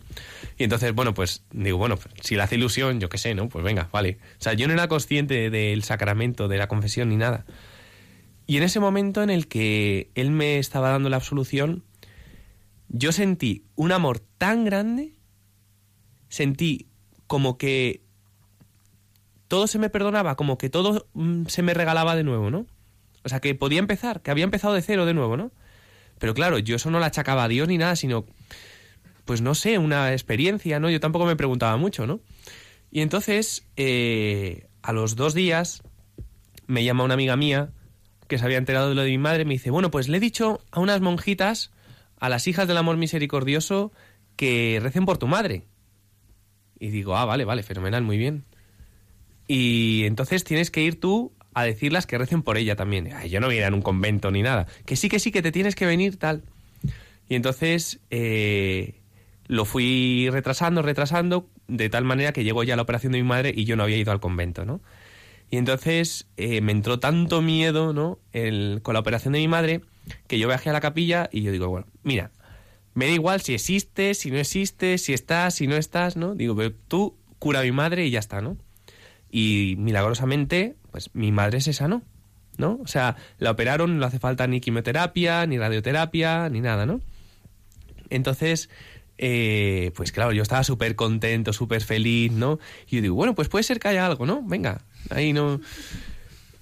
[0.56, 3.48] Y entonces, bueno, pues digo, bueno, pues, si le hace ilusión, yo qué sé, ¿no?
[3.48, 4.18] Pues venga, vale.
[4.38, 7.44] O sea, yo no era consciente del sacramento, de la confesión ni nada.
[8.46, 11.84] Y en ese momento en el que él me estaba dando la absolución,
[12.88, 15.12] yo sentí un amor tan grande,
[16.28, 16.88] sentí
[17.26, 18.02] como que
[19.48, 22.66] todo se me perdonaba, como que todo mm, se me regalaba de nuevo, ¿no?
[23.24, 25.52] O sea, que podía empezar, que había empezado de cero de nuevo, ¿no?
[26.18, 28.26] Pero claro, yo eso no la achacaba a Dios ni nada, sino,
[29.24, 30.90] pues no sé, una experiencia, ¿no?
[30.90, 32.20] Yo tampoco me preguntaba mucho, ¿no?
[32.90, 35.82] Y entonces, eh, a los dos días,
[36.66, 37.70] me llama una amiga mía,
[38.28, 40.20] que se había enterado de lo de mi madre, me dice, bueno, pues le he
[40.20, 41.72] dicho a unas monjitas,
[42.18, 43.92] a las hijas del amor misericordioso,
[44.36, 45.64] que recen por tu madre.
[46.78, 48.44] Y digo, ah, vale, vale, fenomenal, muy bien.
[49.46, 53.10] Y entonces tienes que ir tú a decirlas que recen por ella también.
[53.14, 54.66] Ay, yo no voy a ir a un convento ni nada.
[54.86, 56.42] Que sí, que sí, que te tienes que venir, tal.
[57.28, 59.00] Y entonces eh,
[59.46, 63.52] lo fui retrasando, retrasando, de tal manera que llegó ya la operación de mi madre
[63.54, 64.80] y yo no había ido al convento, ¿no?
[65.50, 68.18] Y entonces eh, me entró tanto miedo, ¿no?
[68.32, 69.82] El, con la operación de mi madre,
[70.26, 72.30] que yo viajé a la capilla y yo digo, bueno, mira,
[72.94, 76.34] me da igual si existe, si no existe, si estás, si no estás, ¿no?
[76.34, 78.56] Digo, pero tú cura a mi madre y ya está, ¿no?
[79.30, 82.02] Y milagrosamente, pues mi madre se sanó,
[82.58, 82.78] ¿no?
[82.82, 87.00] O sea, la operaron, no hace falta ni quimioterapia, ni radioterapia, ni nada, ¿no?
[88.10, 88.68] Entonces,
[89.18, 92.58] eh, pues claro, yo estaba súper contento, súper feliz, ¿no?
[92.88, 94.42] Y yo digo, bueno, pues puede ser que haya algo, ¿no?
[94.42, 95.60] Venga, ahí no.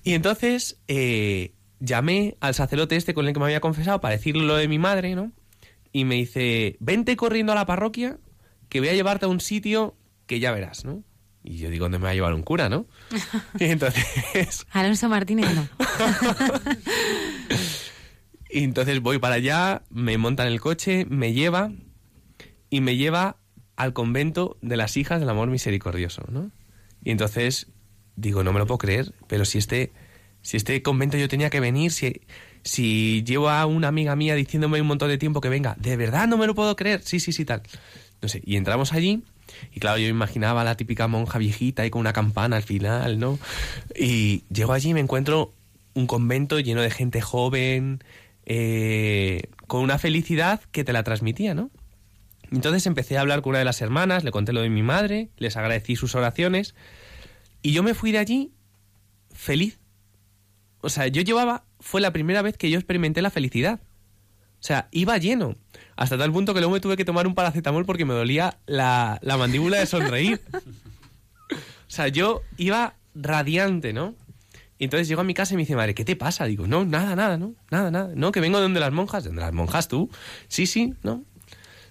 [0.05, 4.45] Y entonces eh, llamé al sacerdote este con el que me había confesado para decirle
[4.45, 5.33] lo de mi madre, ¿no?
[5.93, 8.19] Y me dice, vente corriendo a la parroquia,
[8.69, 11.03] que voy a llevarte a un sitio que ya verás, ¿no?
[11.42, 12.87] Y yo digo, ¿dónde me va a llevar un cura, no?
[13.59, 14.66] Y entonces...
[14.70, 15.68] Alonso Martínez no.
[18.50, 21.72] y entonces voy para allá, me monta en el coche, me lleva
[22.68, 23.37] y me lleva
[23.76, 26.50] al convento de las hijas del amor misericordioso, ¿no?
[27.03, 27.68] Y entonces
[28.16, 29.92] digo, no me lo puedo creer, pero si este,
[30.42, 32.20] si este convento yo tenía que venir, si,
[32.62, 36.29] si llevo a una amiga mía diciéndome un montón de tiempo que venga, de verdad
[36.29, 37.62] no me lo puedo creer, sí, sí, sí, tal.
[38.20, 39.22] No sé, y entramos allí
[39.72, 43.38] y claro, yo imaginaba la típica monja viejita y con una campana al final, ¿no?
[43.94, 45.52] Y llego allí y me encuentro
[45.94, 48.02] un convento lleno de gente joven,
[48.46, 51.70] eh, con una felicidad que te la transmitía, ¿no?
[52.50, 55.28] Entonces empecé a hablar con una de las hermanas, le conté lo de mi madre,
[55.36, 56.74] les agradecí sus oraciones
[57.62, 58.52] y yo me fui de allí
[59.32, 59.78] feliz.
[60.80, 63.80] O sea, yo llevaba, fue la primera vez que yo experimenté la felicidad.
[64.60, 65.56] O sea, iba lleno.
[66.00, 69.18] Hasta tal punto que luego me tuve que tomar un paracetamol porque me dolía la,
[69.20, 70.40] la mandíbula de sonreír.
[71.52, 71.54] o
[71.88, 74.14] sea, yo iba radiante, ¿no?
[74.78, 76.46] Y entonces llego a mi casa y me dice, madre, ¿qué te pasa?
[76.46, 78.12] Digo, no, nada, nada, no, nada, nada.
[78.16, 79.24] No, que vengo de donde las monjas.
[79.24, 80.08] ¿De donde las monjas tú?
[80.48, 81.22] Sí, sí, ¿no?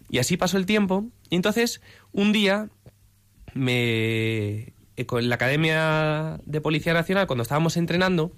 [0.10, 1.06] Y así pasó el tiempo.
[1.30, 1.80] Y entonces,
[2.12, 2.68] un día,
[3.54, 4.74] me...
[5.06, 8.32] Con la Academia de Policía Nacional, cuando estábamos entrenando,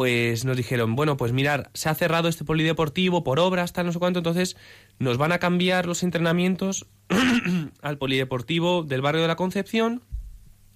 [0.00, 3.92] pues nos dijeron, bueno, pues mirar, se ha cerrado este polideportivo por obras, tal, no
[3.92, 4.56] sé cuánto, entonces
[4.98, 6.86] nos van a cambiar los entrenamientos
[7.82, 10.02] al polideportivo del barrio de la Concepción,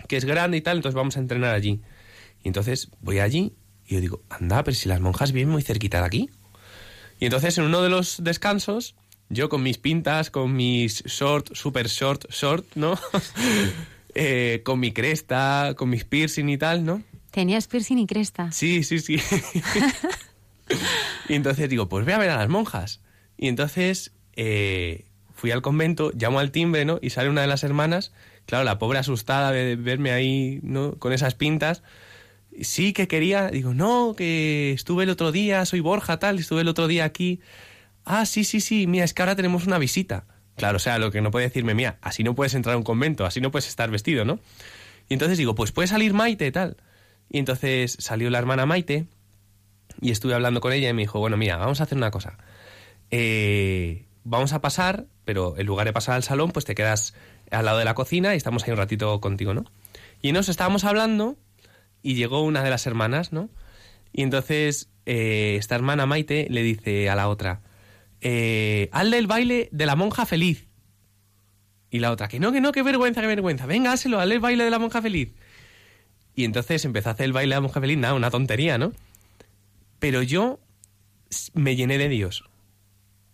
[0.08, 1.80] que es grande y tal, entonces vamos a entrenar allí.
[2.42, 3.54] Y entonces voy allí
[3.86, 6.30] y yo digo, anda, pero si las monjas viven muy cerquita de aquí.
[7.18, 8.94] Y entonces en uno de los descansos,
[9.30, 12.98] yo con mis pintas, con mis short, super short, short, ¿no?
[14.14, 17.02] eh, con mi cresta, con mis piercing y tal, ¿no?
[17.34, 18.52] Tenías piercing y cresta.
[18.52, 19.18] Sí, sí, sí.
[21.28, 23.00] y entonces digo, pues voy a ver a las monjas.
[23.36, 27.00] Y entonces eh, fui al convento, llamo al timbre, ¿no?
[27.02, 28.12] Y sale una de las hermanas,
[28.46, 30.94] claro, la pobre asustada de verme ahí, ¿no?
[31.00, 31.82] Con esas pintas.
[32.60, 36.68] Sí, que quería, digo, no, que estuve el otro día, soy Borja, tal, estuve el
[36.68, 37.40] otro día aquí.
[38.04, 40.24] Ah, sí, sí, sí, mira, es que ahora tenemos una visita.
[40.54, 42.84] Claro, o sea, lo que no puede decirme, mira, así no puedes entrar a un
[42.84, 44.38] convento, así no puedes estar vestido, ¿no?
[45.08, 46.76] Y entonces digo, pues puede salir Maite, tal.
[47.30, 49.06] Y entonces salió la hermana Maite
[50.00, 52.38] y estuve hablando con ella y me dijo, bueno, mira, vamos a hacer una cosa.
[53.10, 57.14] Eh, vamos a pasar, pero en lugar de pasar al salón, pues te quedas
[57.50, 59.64] al lado de la cocina y estamos ahí un ratito contigo, ¿no?
[60.20, 61.36] Y nos estábamos hablando
[62.02, 63.50] y llegó una de las hermanas, ¿no?
[64.12, 67.62] Y entonces eh, esta hermana Maite le dice a la otra,
[68.20, 70.66] eh, hazle el baile de la monja feliz.
[71.90, 73.66] Y la otra, que no, que no, qué vergüenza, qué vergüenza.
[73.66, 75.32] Venga, hazlo, hazle el baile de la monja feliz.
[76.34, 78.92] Y entonces empezó a hacer el baile de la monja feliz, nada, una tontería, ¿no?
[79.98, 80.58] Pero yo
[81.52, 82.44] me llené de Dios.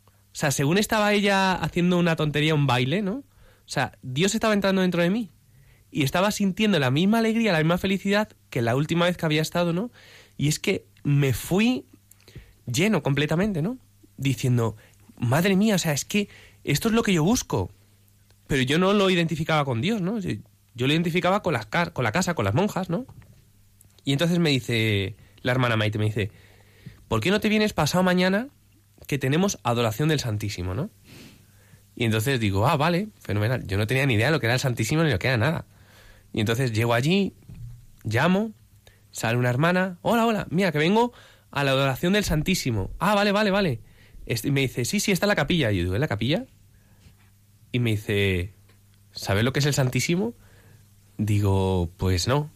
[0.09, 3.15] O sea, según estaba ella haciendo una tontería, un baile, ¿no?
[3.15, 5.31] O sea, Dios estaba entrando dentro de mí.
[5.91, 9.43] Y estaba sintiendo la misma alegría, la misma felicidad que la última vez que había
[9.43, 9.91] estado, ¿no?
[10.37, 11.87] Y es que me fui
[12.67, 13.79] lleno completamente, ¿no?
[14.17, 14.77] Diciendo,
[15.17, 16.29] madre mía, o sea, es que
[16.63, 17.73] esto es lo que yo busco.
[18.47, 20.21] Pero yo no lo identificaba con Dios, ¿no?
[20.81, 21.55] Yo lo identificaba con,
[21.93, 23.05] con la casa, con las monjas, ¿no?
[24.03, 26.31] Y entonces me dice la hermana Maite, me dice,
[27.07, 28.49] ¿por qué no te vienes pasado mañana
[29.07, 30.89] que tenemos adoración del Santísimo, ¿no?
[31.97, 33.67] Y entonces digo, ah, vale, fenomenal.
[33.67, 35.37] Yo no tenía ni idea de lo que era el Santísimo ni lo que era
[35.37, 35.67] nada.
[36.33, 37.35] Y entonces llego allí,
[38.03, 38.53] llamo,
[39.11, 41.13] sale una hermana, hola, hola, mira, que vengo
[41.51, 42.91] a la adoración del Santísimo.
[42.99, 43.83] Ah, vale, vale, vale.
[44.25, 45.73] Y me dice, sí, sí, está en la capilla.
[45.73, 46.47] Y yo digo, ¿en la capilla?
[47.71, 48.55] Y me dice,
[49.13, 50.33] ¿sabes lo que es el Santísimo?
[51.21, 52.51] Digo, pues no.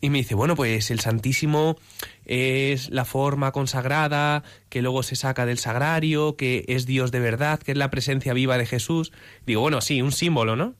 [0.00, 1.76] Y me dice, bueno, pues el Santísimo
[2.24, 7.58] es la forma consagrada, que luego se saca del sagrario, que es Dios de verdad,
[7.58, 9.12] que es la presencia viva de Jesús.
[9.44, 10.76] Digo, bueno, sí, un símbolo, ¿no?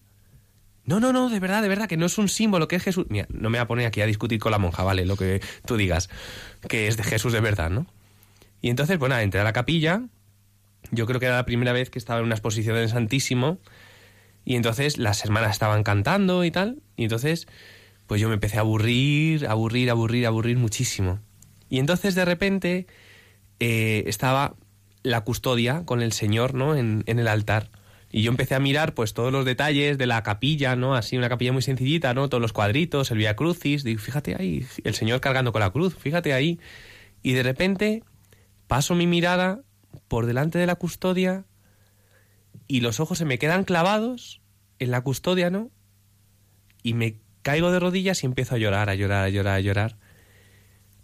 [0.87, 3.05] No, no, no, de verdad, de verdad, que no es un símbolo, que es Jesús.
[3.11, 5.05] Mira, no me voy a poner aquí a discutir con la monja, ¿vale?
[5.05, 6.09] Lo que tú digas,
[6.71, 7.87] que es de Jesús de verdad, ¿no?
[8.63, 10.05] Y entonces, bueno, entré a la capilla,
[10.91, 13.59] yo creo que era la primera vez que estaba en una exposición del Santísimo,
[14.49, 17.47] y entonces las hermanas estaban cantando y tal, y entonces,
[18.07, 21.21] pues yo me empecé a aburrir, aburrir, aburrir, aburrir muchísimo.
[21.69, 22.87] Y entonces de repente
[23.61, 24.55] eh, estaba
[25.03, 26.77] la custodia con el Señor, ¿no?
[26.77, 27.69] En, en el altar.
[28.11, 30.95] Y yo empecé a mirar pues todos los detalles de la capilla, ¿no?
[30.95, 32.31] Así una capilla muy sencillita, ¿no?
[32.31, 35.95] Todos los cuadritos, el Via Crucis, digo, fíjate ahí, el Señor cargando con la cruz,
[35.95, 36.59] fíjate ahí.
[37.23, 38.03] Y de repente
[38.67, 39.61] paso mi mirada
[40.09, 41.45] por delante de la custodia
[42.69, 44.43] y los ojos se me quedan clavados
[44.79, 45.71] en la custodia, ¿no?
[46.83, 49.99] Y me caigo de rodillas y empiezo a llorar, a llorar, a llorar, a llorar.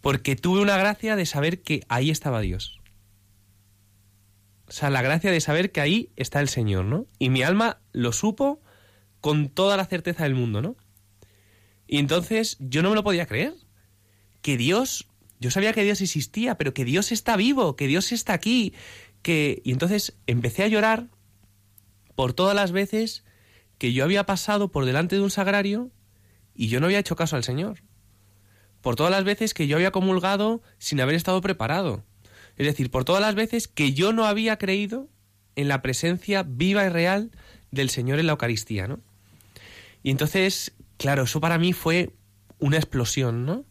[0.02, 2.80] Porque tuve una gracia de saber que ahí estaba Dios.
[4.68, 7.06] O sea, la gracia de saber que ahí está el Señor, ¿no?
[7.18, 8.60] Y mi alma lo supo
[9.20, 10.76] con toda la certeza del mundo, ¿no?
[11.86, 13.54] Y entonces yo no me lo podía creer.
[14.42, 15.08] Que Dios,
[15.40, 18.74] yo sabía que Dios existía, pero que Dios está vivo, que Dios está aquí,
[19.22, 19.62] que...
[19.64, 21.08] Y entonces empecé a llorar
[22.14, 23.24] por todas las veces
[23.78, 25.90] que yo había pasado por delante de un sagrario
[26.54, 27.82] y yo no había hecho caso al Señor.
[28.80, 32.04] Por todas las veces que yo había comulgado sin haber estado preparado
[32.56, 35.08] es decir, por todas las veces que yo no había creído
[35.56, 37.30] en la presencia viva y real
[37.70, 39.00] del Señor en la Eucaristía, ¿no?
[40.02, 42.14] Y entonces, claro, eso para mí fue
[42.58, 43.64] una explosión, ¿no?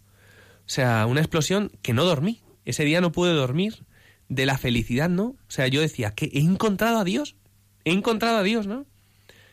[0.65, 2.41] O sea, una explosión que no dormí.
[2.65, 3.85] Ese día no pude dormir
[4.29, 5.23] de la felicidad, ¿no?
[5.23, 7.35] O sea, yo decía, que he encontrado a Dios.
[7.85, 8.85] He encontrado a Dios, ¿no?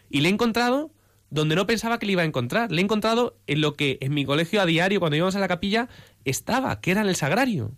[0.08, 0.92] Y le he encontrado
[1.30, 2.72] donde no pensaba que le iba a encontrar.
[2.72, 5.48] Le he encontrado en lo que en mi colegio a diario, cuando íbamos a la
[5.48, 5.88] capilla,
[6.24, 7.72] estaba, que era en el sagrario.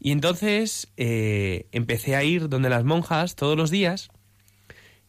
[0.00, 4.10] Y entonces eh, empecé a ir donde las monjas todos los días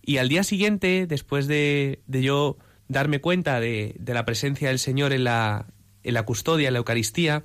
[0.06, 2.58] y al día siguiente, después de, yo
[2.88, 5.66] darme cuenta de, la presencia del Señor en la,
[6.04, 7.44] en la custodia, en la Eucaristía,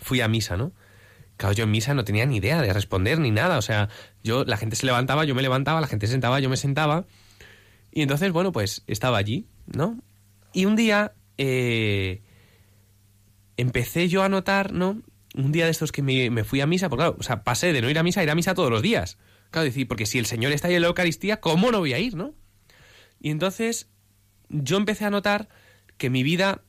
[0.00, 0.72] fui a misa, ¿no?
[1.36, 3.58] Claro, yo en misa no tenía ni idea de responder ni nada.
[3.58, 3.88] O sea,
[4.22, 7.06] yo, la gente se levantaba, yo me levantaba, la gente se sentaba, yo me sentaba.
[7.92, 9.98] Y entonces, bueno, pues estaba allí, ¿no?
[10.52, 12.22] Y un día eh,
[13.56, 15.02] empecé yo a notar, ¿no?
[15.36, 17.82] un día de estos que me, fui a misa, porque claro, o sea, pasé de
[17.82, 19.18] no ir a misa a ir a misa todos los días.
[19.50, 21.98] Claro, decir, porque si el Señor está ahí en la Eucaristía, ¿cómo no voy a
[21.98, 22.34] ir, no?
[23.20, 23.88] Y entonces
[24.48, 25.48] yo empecé a notar
[25.98, 26.62] que mi vida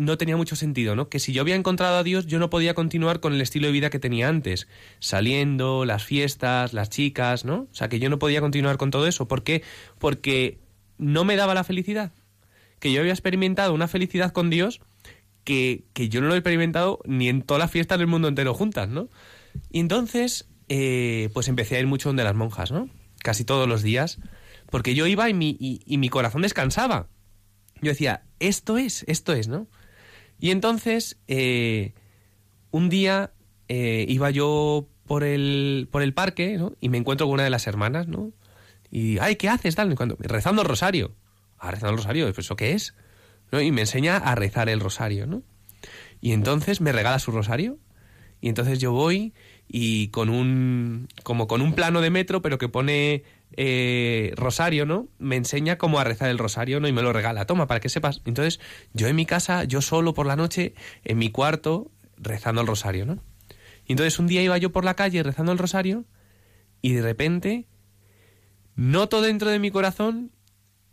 [0.00, 1.08] no tenía mucho sentido, ¿no?
[1.08, 3.72] Que si yo había encontrado a Dios, yo no podía continuar con el estilo de
[3.72, 4.66] vida que tenía antes,
[4.98, 7.68] saliendo, las fiestas, las chicas, ¿no?
[7.70, 9.28] O sea, que yo no podía continuar con todo eso.
[9.28, 9.62] ¿Por qué?
[9.98, 10.58] Porque
[10.96, 12.12] no me daba la felicidad.
[12.78, 14.80] Que yo había experimentado una felicidad con Dios
[15.44, 18.88] que, yo no lo he experimentado ni en todas las fiestas del mundo entero juntas,
[18.88, 19.10] ¿no?
[19.70, 22.88] Y entonces, eh, pues empecé a ir mucho donde las monjas, ¿no?
[23.22, 24.18] Casi todos los días,
[24.70, 27.08] porque yo iba y mi, y, mi corazón descansaba.
[27.82, 29.66] Yo decía, esto es, esto es, ¿no?
[30.40, 31.92] Y entonces, eh,
[32.70, 33.32] un día
[33.68, 36.72] eh, iba yo por el, por el parque, ¿no?
[36.80, 38.32] Y me encuentro con una de las hermanas, ¿no?
[38.90, 39.74] Y, ay, ¿qué haces?
[39.76, 41.12] Tal, cuando, rezando el rosario.
[41.58, 42.94] Ah, rezando el rosario, ¿pues ¿eso qué es?
[43.52, 45.42] Y me enseña a rezar el rosario, ¿no?
[46.20, 47.78] Y entonces me regala su rosario
[48.40, 49.34] y entonces yo voy
[49.68, 53.24] y con un como con un plano de metro pero que pone
[53.56, 55.08] eh, rosario, ¿no?
[55.18, 56.88] Me enseña cómo a rezar el rosario, ¿no?
[56.88, 57.46] Y me lo regala.
[57.46, 58.22] Toma, para que sepas.
[58.24, 58.60] Entonces,
[58.92, 60.74] yo en mi casa, yo solo por la noche,
[61.04, 63.22] en mi cuarto, rezando el rosario, ¿no?
[63.86, 66.04] Y entonces un día iba yo por la calle rezando el rosario
[66.80, 67.66] y de repente
[68.76, 70.30] noto dentro de mi corazón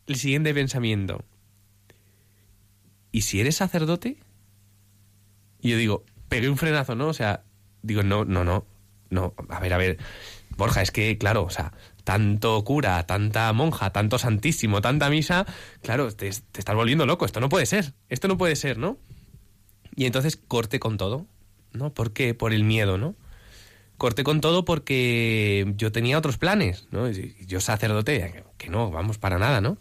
[0.08, 1.24] el siguiente pensamiento.
[3.18, 4.18] ¿y si eres sacerdote?
[5.60, 7.08] Y yo digo, pegué un frenazo, ¿no?
[7.08, 7.44] O sea,
[7.82, 8.68] digo, no, no, no,
[9.10, 9.98] no, a ver, a ver,
[10.56, 11.74] Borja, es que, claro, o sea,
[12.08, 15.46] tanto cura, tanta monja, tanto santísimo, tanta misa,
[15.82, 18.98] claro, te, te estás volviendo loco, esto no puede ser, esto no puede ser, ¿no?
[19.94, 21.26] Y entonces corté con todo,
[21.74, 21.94] ¿no?
[21.94, 22.34] ¿Por qué?
[22.34, 23.14] Por el miedo, ¿no?
[23.98, 27.12] Corté con todo porque yo tenía otros planes, ¿no?
[27.12, 29.78] Yo sacerdote, que no, vamos, para nada, ¿no?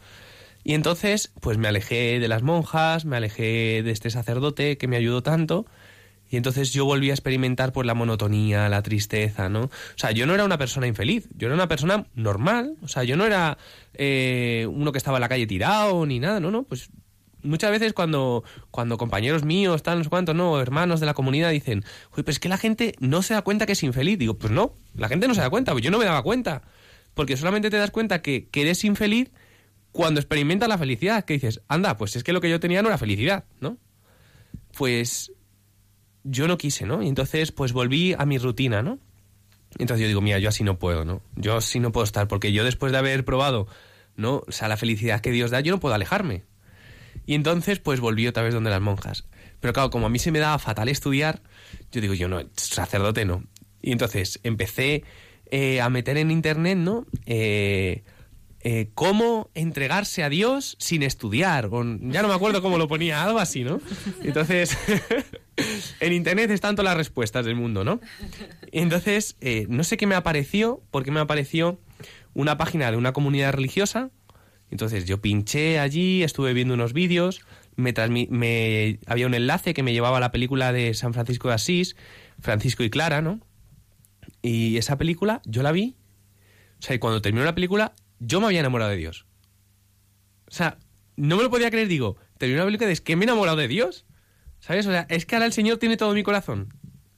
[0.65, 4.97] Y entonces, pues me alejé de las monjas, me alejé de este sacerdote que me
[4.97, 5.65] ayudó tanto.
[6.31, 9.65] Y entonces yo volví a experimentar pues la monotonía, la tristeza, ¿no?
[9.65, 13.05] O sea, yo no era una persona infeliz, yo era una persona normal, o sea,
[13.05, 13.59] yo no era
[13.95, 16.91] eh, uno que estaba en la calle tirado ni nada, no, no, pues
[17.43, 21.51] muchas veces cuando, cuando compañeros míos, tal, no sé cuántos, no, hermanos de la comunidad
[21.51, 24.19] dicen, oye, pues es que la gente no se da cuenta que es infeliz.
[24.19, 26.63] Digo, pues no, la gente no se da cuenta, pues yo no me daba cuenta.
[27.15, 29.31] Porque solamente te das cuenta que, que eres infeliz
[29.93, 32.89] cuando experimentas la felicidad, que dices, anda, pues es que lo que yo tenía no
[32.89, 33.79] era felicidad, ¿no?
[34.77, 35.33] pues
[36.29, 37.03] yo no quise, ¿no?
[37.03, 38.99] Y entonces pues volví a mi rutina, ¿no?
[39.79, 41.23] Entonces yo digo, mira, yo así no puedo, ¿no?
[41.37, 43.67] Yo así no puedo estar, porque yo después de haber probado,
[44.17, 44.43] ¿no?
[44.47, 46.45] O sea, la felicidad que Dios da, yo no puedo alejarme.
[47.27, 49.25] Y entonces pues volví otra vez donde las monjas.
[49.61, 51.43] Pero claro, como a mí se me daba fatal estudiar,
[51.93, 53.45] yo digo, yo no, sacerdote no.
[53.83, 55.05] Y entonces empecé
[55.51, 57.07] eh, a meter en internet, ¿no?
[57.25, 58.03] Eh,
[58.69, 61.71] eh, cómo entregarse a Dios sin estudiar.
[61.71, 63.81] ya no me acuerdo cómo lo ponía, algo así, ¿no?
[64.25, 64.77] Entonces,
[66.01, 68.01] en Internet están todas las respuestas del mundo, ¿no?
[68.73, 71.79] Entonces, eh, no sé qué me apareció, porque me apareció
[72.35, 74.11] una página de una comunidad religiosa.
[74.73, 77.43] Entonces yo pinché allí, estuve viendo unos vídeos,
[77.77, 77.95] me,
[78.31, 81.95] me había un enlace que me llevaba a la película de San Francisco de Asís,
[82.41, 83.39] Francisco y Clara, ¿no?
[84.43, 85.95] Y esa película yo la vi.
[86.81, 89.27] O sea, y cuando terminó la película, yo me había enamorado de Dios.
[90.49, 90.79] O sea,
[91.17, 93.57] no me lo podía creer, digo, terminó una película de es que me he enamorado
[93.57, 94.07] de Dios.
[94.61, 94.87] ¿Sabes?
[94.87, 96.75] O sea, es que ahora el Señor tiene todo mi corazón.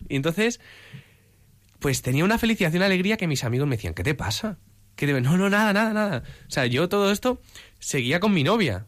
[0.08, 0.60] Y entonces,
[1.78, 4.58] pues tenía una felicidad y una alegría que mis amigos me decían, ¿qué te pasa?
[4.96, 6.22] Que no, no, nada, nada, nada.
[6.48, 7.40] O sea, yo todo esto
[7.78, 8.86] seguía con mi novia,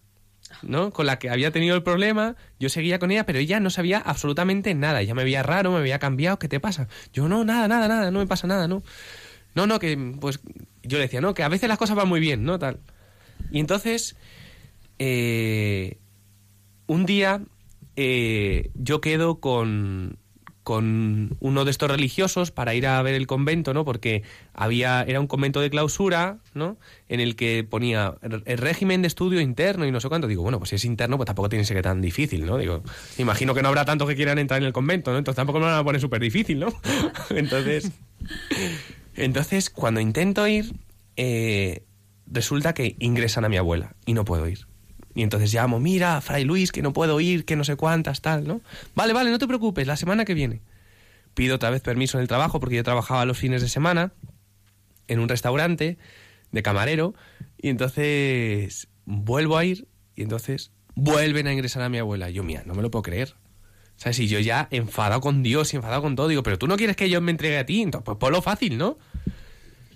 [0.63, 0.91] ¿no?
[0.91, 3.99] Con la que había tenido el problema, yo seguía con ella, pero ella no sabía
[3.99, 5.01] absolutamente nada.
[5.01, 6.89] Ella me veía raro, me había cambiado, ¿qué te pasa?
[7.13, 8.83] Yo, no, nada, nada, nada, no me pasa nada, ¿no?
[9.55, 10.41] No, no, que pues
[10.83, 12.59] yo le decía, no, que a veces las cosas van muy bien, ¿no?
[12.59, 12.81] Tal.
[13.51, 14.17] Y entonces,
[14.99, 15.99] eh,
[16.87, 17.43] un día
[17.97, 20.19] eh, yo quedo con,
[20.63, 23.85] con uno de estos religiosos para ir a ver el convento, ¿no?
[23.85, 24.23] Porque
[24.55, 26.79] había era un convento de clausura, ¿no?
[27.09, 30.29] En el que ponía el régimen de estudio interno y no sé cuánto.
[30.29, 32.57] Digo, bueno, pues si es interno, pues tampoco tiene que ser tan difícil, ¿no?
[32.57, 32.83] Digo,
[33.19, 35.19] imagino que no habrá tanto que quieran entrar en el convento, ¿no?
[35.19, 36.69] Entonces tampoco me van a poner súper difícil, ¿no?
[37.31, 37.91] Entonces,
[39.25, 40.75] entonces, cuando intento ir,
[41.17, 41.85] eh,
[42.27, 44.67] resulta que ingresan a mi abuela y no puedo ir.
[45.15, 48.47] Y entonces llamo, mira, Fray Luis, que no puedo ir, que no sé cuántas, tal,
[48.47, 48.61] ¿no?
[48.95, 50.63] Vale, vale, no te preocupes, la semana que viene.
[51.35, 54.13] Pido otra vez permiso en el trabajo porque yo trabajaba los fines de semana
[55.09, 55.99] en un restaurante
[56.53, 57.15] de camarero
[57.59, 62.31] y entonces vuelvo a ir y entonces vuelven a ingresar a mi abuela.
[62.31, 63.35] Yo, mira, no me lo puedo creer.
[64.01, 66.79] Sea, si yo ya enfadado con Dios y enfadado con todo, digo, pero tú no
[66.79, 68.97] quieres que yo me entregue a ti, entonces, pues ponlo fácil, ¿no?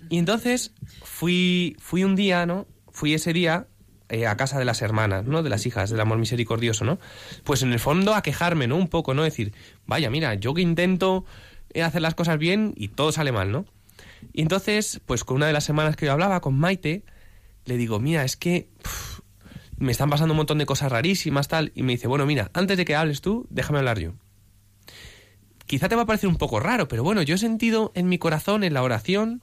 [0.09, 2.67] Y entonces fui, fui un día, ¿no?
[2.91, 3.65] Fui ese día
[4.09, 5.41] eh, a casa de las hermanas, ¿no?
[5.41, 6.99] De las hijas del amor misericordioso, ¿no?
[7.43, 8.75] Pues en el fondo a quejarme, ¿no?
[8.75, 9.23] Un poco, ¿no?
[9.23, 9.53] Decir,
[9.87, 11.25] vaya, mira, yo que intento
[11.73, 13.65] eh, hacer las cosas bien y todo sale mal, ¿no?
[14.33, 17.03] Y entonces, pues con una de las semanas que yo hablaba, con Maite,
[17.65, 18.69] le digo, mira, es que
[19.77, 22.77] me están pasando un montón de cosas rarísimas, tal, y me dice, bueno, mira, antes
[22.77, 24.13] de que hables tú, déjame hablar yo.
[25.65, 28.17] Quizá te va a parecer un poco raro, pero bueno, yo he sentido en mi
[28.17, 29.41] corazón, en la oración,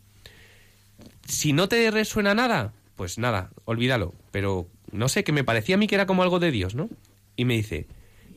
[1.26, 4.14] si no te resuena nada, pues nada, olvídalo.
[4.30, 6.88] Pero no sé, que me parecía a mí que era como algo de Dios, ¿no?
[7.36, 7.88] Y me dice,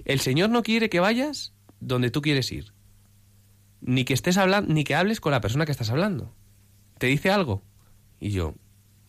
[0.05, 2.73] el Señor no quiere que vayas donde tú quieres ir.
[3.81, 6.33] Ni que estés hablando, ni que hables con la persona que estás hablando.
[6.97, 7.61] ¿Te dice algo?
[8.19, 8.55] Y yo,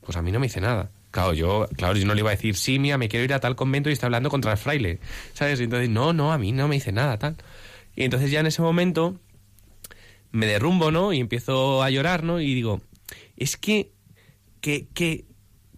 [0.03, 0.91] pues a mí no me dice nada.
[1.17, 3.41] Claro, yo, claro, yo no le iba a decir, sí, mía, me quiero ir a
[3.41, 4.99] tal convento y está hablando contra el fraile.
[5.33, 5.61] ¿Sabes?
[5.61, 7.37] Entonces, no, no, a mí no me dice nada, tal.
[7.95, 9.19] Y entonces ya en ese momento
[10.31, 11.14] me derrumbo, ¿no?
[11.14, 12.39] Y empiezo a llorar, ¿no?
[12.39, 12.83] Y digo,
[13.39, 13.93] es que,
[14.61, 15.25] que, que,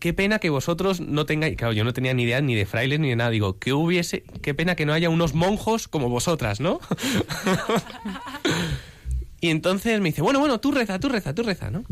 [0.00, 2.98] qué pena que vosotros no tengáis, claro, yo no tenía ni idea ni de frailes
[2.98, 6.58] ni de nada, digo, que hubiese, qué pena que no haya unos monjos como vosotras,
[6.58, 6.80] ¿no?
[9.40, 11.84] y entonces me dice, bueno, bueno, tú reza, tú reza, tú reza, ¿no?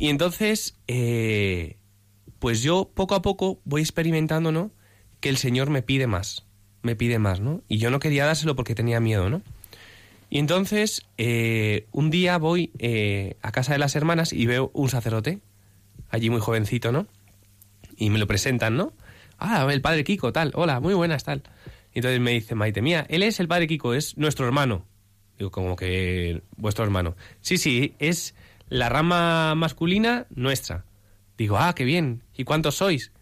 [0.00, 1.76] Y entonces, eh,
[2.46, 4.70] pues yo poco a poco voy experimentando, ¿no?
[5.18, 6.46] Que el Señor me pide más,
[6.80, 7.64] me pide más, ¿no?
[7.66, 9.42] Y yo no quería dárselo porque tenía miedo, ¿no?
[10.30, 14.88] Y entonces, eh, un día voy eh, a casa de las hermanas y veo un
[14.88, 15.40] sacerdote,
[16.08, 17.08] allí muy jovencito, ¿no?
[17.96, 18.92] Y me lo presentan, ¿no?
[19.38, 21.42] Ah, el padre Kiko, tal, hola, muy buenas, tal.
[21.94, 24.86] Y entonces me dice Maite, mía, él es el padre Kiko, es nuestro hermano.
[25.36, 27.16] Digo, como que vuestro hermano.
[27.40, 28.36] Sí, sí, es
[28.68, 30.84] la rama masculina nuestra.
[31.36, 32.22] Digo, ah, qué bien.
[32.36, 33.12] ¿Y cuántos sois?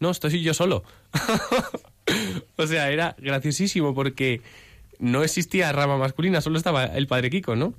[0.00, 0.84] No, estoy yo solo.
[2.56, 4.40] o sea, era graciosísimo porque
[4.98, 7.74] no existía rama masculina, solo estaba el padre Kiko, ¿no?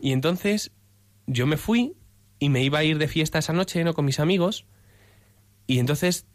[0.00, 0.72] Y entonces
[1.26, 1.94] yo me fui
[2.38, 3.94] y me iba a ir de fiesta esa noche, ¿no?
[3.94, 4.64] Con mis amigos.
[5.66, 6.26] Y entonces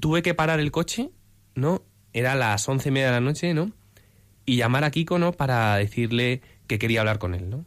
[0.00, 1.10] tuve que parar el coche,
[1.54, 1.82] ¿no?
[2.12, 3.72] Era las once y media de la noche, ¿no?
[4.44, 5.32] Y llamar a Kiko, ¿no?
[5.32, 7.64] Para decirle que quería hablar con él, ¿no?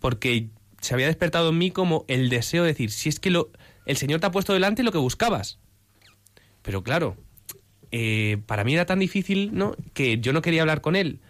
[0.00, 0.48] Porque
[0.80, 3.50] se había despertado en mí como el deseo de decir, si es que lo,
[3.86, 5.58] el Señor te ha puesto delante lo que buscabas.
[6.62, 7.16] Pero claro,
[7.90, 9.76] eh, para mí era tan difícil, ¿no?
[9.92, 11.20] Que yo no quería hablar con él.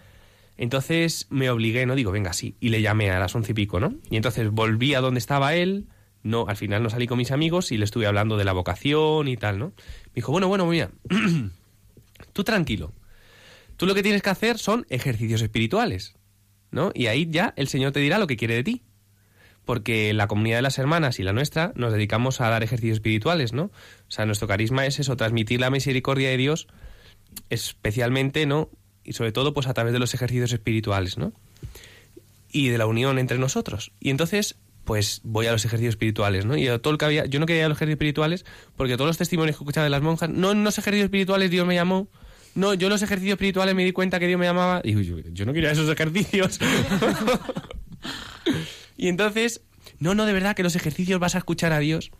[0.57, 1.95] Entonces me obligué, ¿no?
[1.95, 2.57] Digo, venga, sí.
[2.61, 3.95] Y le llamé a las once y pico, ¿no?
[4.11, 5.87] Y entonces volví a donde estaba él.
[6.23, 9.29] No, al final no salí con mis amigos y le estuve hablando de la vocación
[9.29, 9.67] y tal, ¿no?
[9.67, 10.91] Me dijo, bueno, bueno, mira,
[12.33, 12.93] tú tranquilo.
[13.77, 16.15] Tú lo que tienes que hacer son ejercicios espirituales,
[16.71, 16.93] ¿no?
[16.95, 18.83] Y ahí ya el Señor te dirá lo que quiere de ti.
[19.65, 23.53] Porque la comunidad de las hermanas y la nuestra nos dedicamos a dar ejercicios espirituales,
[23.53, 23.65] ¿no?
[23.65, 26.69] O sea, nuestro carisma es eso, transmitir la misericordia de Dios,
[27.51, 28.69] especialmente, ¿no?
[29.05, 31.33] Y sobre todo, pues a través de los ejercicios espirituales, ¿no?
[32.51, 33.93] Y de la unión entre nosotros.
[34.01, 36.57] Y entonces, pues voy a los ejercicios espirituales, ¿no?
[36.57, 38.45] Y todo lo que había, yo no quería los ejercicios espirituales
[38.77, 41.67] porque todos los testimonios que escuchaba de las monjas, no en los ejercicios espirituales Dios
[41.67, 42.09] me llamó,
[42.55, 45.19] no, yo en los ejercicios espirituales me di cuenta que Dios me llamaba y yo,
[45.19, 46.61] yo no quería esos ejercicios.
[48.97, 49.63] y entonces,
[49.99, 52.11] no, no, de verdad que los ejercicios vas a escuchar a Dios.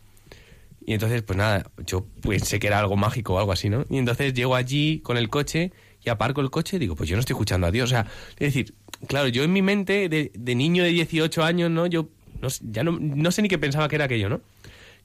[0.87, 3.87] Y entonces, pues nada, yo pensé que era algo mágico o algo así, ¿no?
[3.89, 5.73] Y entonces llego allí con el coche
[6.05, 7.87] y aparco el coche y digo, pues yo no estoy escuchando a Dios.
[7.87, 8.75] O sea, es decir,
[9.07, 11.87] claro, yo en mi mente de, de niño de 18 años, ¿no?
[11.87, 12.11] Yo
[12.43, 14.43] no, ya no, no sé ni qué pensaba que era aquello, ¿no?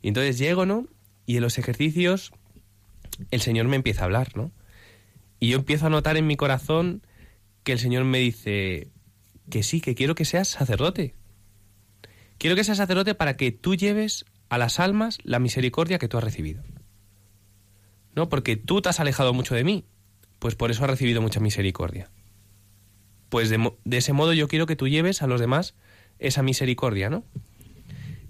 [0.02, 0.88] Y entonces llego, ¿no?
[1.26, 2.32] Y en los ejercicios
[3.32, 4.52] el Señor me empieza a hablar, ¿no?
[5.40, 7.02] Y yo empiezo a notar en mi corazón
[7.64, 8.90] que el Señor me dice
[9.50, 11.16] que sí, que quiero que seas sacerdote.
[12.40, 16.18] Quiero que seas sacerdote para que tú lleves a las almas la misericordia que tú
[16.18, 16.64] has recibido.
[18.16, 18.30] ¿No?
[18.30, 19.86] Porque tú te has alejado mucho de mí,
[20.40, 22.10] pues por eso has recibido mucha misericordia.
[23.28, 25.76] Pues de, ese modo yo quiero que tú lleves a los demás
[26.18, 27.24] esa misericordia, ¿no?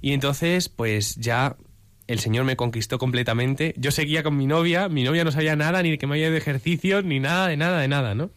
[0.02, 1.56] Y entonces, pues ya
[2.08, 3.76] el Señor me conquistó completamente.
[3.78, 6.38] Yo seguía con mi novia, mi novia no sabía nada, ni que me había de
[6.38, 8.32] ejercicio, ni nada, de nada, de nada, ¿no?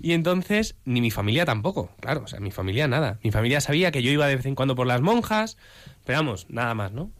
[0.00, 3.18] Y entonces, ni mi familia tampoco, claro, o sea, mi familia nada.
[3.22, 5.56] Mi familia sabía que yo iba de vez en cuando por las monjas,
[6.04, 7.10] pero vamos, nada más, ¿no?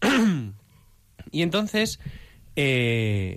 [1.30, 2.00] y entonces,
[2.56, 3.36] eh,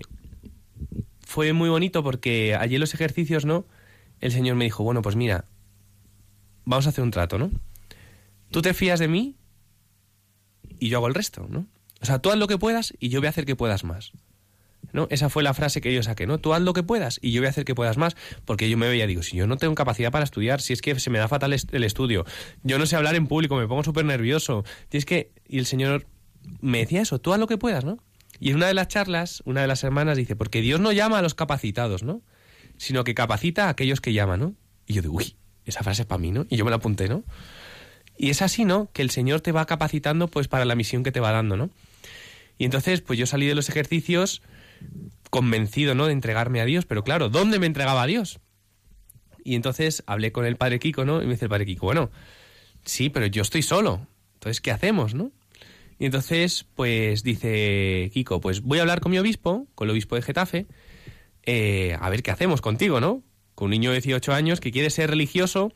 [1.20, 3.66] fue muy bonito porque allí en los ejercicios, ¿no?
[4.20, 5.44] El Señor me dijo, bueno, pues mira,
[6.64, 7.50] vamos a hacer un trato, ¿no?
[8.50, 9.36] Tú te fías de mí
[10.78, 11.66] y yo hago el resto, ¿no?
[12.00, 14.12] O sea, tú haz lo que puedas y yo voy a hacer que puedas más.
[14.92, 15.06] ¿No?
[15.10, 16.38] Esa fue la frase que yo saqué, ¿no?
[16.38, 18.76] Tú haz lo que puedas y yo voy a hacer que puedas más, porque yo
[18.76, 21.18] me veía, digo, si yo no tengo capacidad para estudiar, si es que se me
[21.18, 22.24] da fatal el estudio,
[22.62, 25.66] yo no sé hablar en público, me pongo súper nervioso, y es que, y el
[25.66, 26.06] Señor
[26.60, 27.98] me decía eso, tú haz lo que puedas, ¿no?
[28.40, 31.18] Y en una de las charlas, una de las hermanas dice, porque Dios no llama
[31.18, 32.20] a los capacitados, ¿no?
[32.76, 34.54] Sino que capacita a aquellos que llaman, ¿no?
[34.86, 36.46] Y yo digo, uy, esa frase es para mí, ¿no?
[36.50, 37.24] Y yo me la apunté, ¿no?
[38.16, 38.90] Y es así, ¿no?
[38.92, 41.70] Que el Señor te va capacitando pues para la misión que te va dando, ¿no?
[42.58, 44.42] Y entonces, pues yo salí de los ejercicios
[45.30, 46.06] convencido, ¿no?
[46.06, 48.40] De entregarme a Dios, pero claro, ¿dónde me entregaba a Dios?
[49.42, 51.22] Y entonces hablé con el padre Kiko, ¿no?
[51.22, 52.10] Y me dice el padre Kiko, bueno,
[52.84, 54.06] sí, pero yo estoy solo.
[54.34, 55.32] Entonces, ¿qué hacemos, no?
[55.98, 60.16] Y entonces, pues dice Kiko, pues voy a hablar con mi obispo, con el obispo
[60.16, 60.66] de Getafe,
[61.44, 63.22] eh, a ver qué hacemos contigo, ¿no?
[63.54, 65.72] Con un niño de 18 años que quiere ser religioso,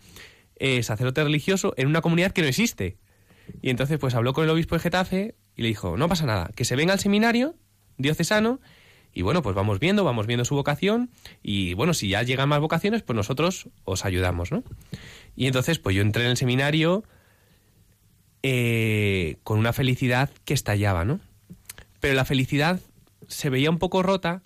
[0.56, 2.96] eh, sacerdote religioso, en una comunidad que no existe.
[3.62, 6.50] Y entonces, pues habló con el obispo de Getafe y le dijo, no pasa nada,
[6.54, 7.54] que se venga al seminario
[7.96, 8.60] diocesano
[9.14, 11.10] y bueno, pues vamos viendo, vamos viendo su vocación
[11.42, 14.62] y bueno, si ya llegan más vocaciones, pues nosotros os ayudamos, ¿no?
[15.36, 17.04] Y entonces, pues yo entré en el seminario
[18.42, 21.20] eh, con una felicidad que estallaba, ¿no?
[22.00, 22.80] Pero la felicidad
[23.26, 24.42] se veía un poco rota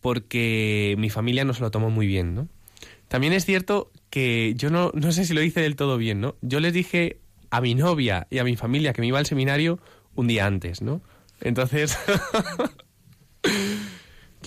[0.00, 2.48] porque mi familia no se lo tomó muy bien, ¿no?
[3.08, 6.36] También es cierto que yo no, no sé si lo hice del todo bien, ¿no?
[6.40, 7.20] Yo les dije
[7.50, 9.80] a mi novia y a mi familia que me iba al seminario
[10.14, 11.00] un día antes, ¿no?
[11.40, 11.96] Entonces,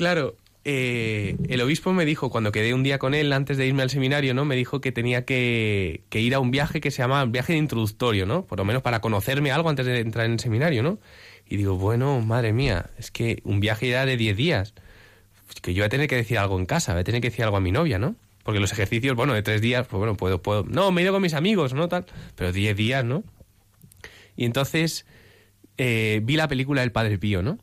[0.02, 0.36] claro,
[0.66, 3.92] eh, el obispo me dijo, cuando quedé un día con él antes de irme al
[3.92, 4.46] seminario, ¿no?
[4.46, 8.26] Me dijo que tenía que, ir a un viaje que se llama viaje de introductorio,
[8.26, 8.44] ¿no?
[8.44, 10.98] Por lo menos para conocerme algo antes de entrar en el seminario, ¿no?
[11.48, 14.74] Y digo, bueno, madre mía, es que un viaje ya de 10 días,
[15.62, 17.46] que yo voy a tener que decir algo en casa, voy a tener que decir
[17.46, 18.16] algo a mi novia, ¿no?
[18.42, 21.14] Porque los ejercicios, bueno, de tres días, pues bueno, puedo, puedo, no, me he ido
[21.14, 21.90] con mis amigos, ¿no?
[21.90, 23.24] Tal, pero 10 días, ¿no?
[24.36, 25.06] Y entonces
[25.78, 27.60] eh, vi la película El Padre Pío, ¿no?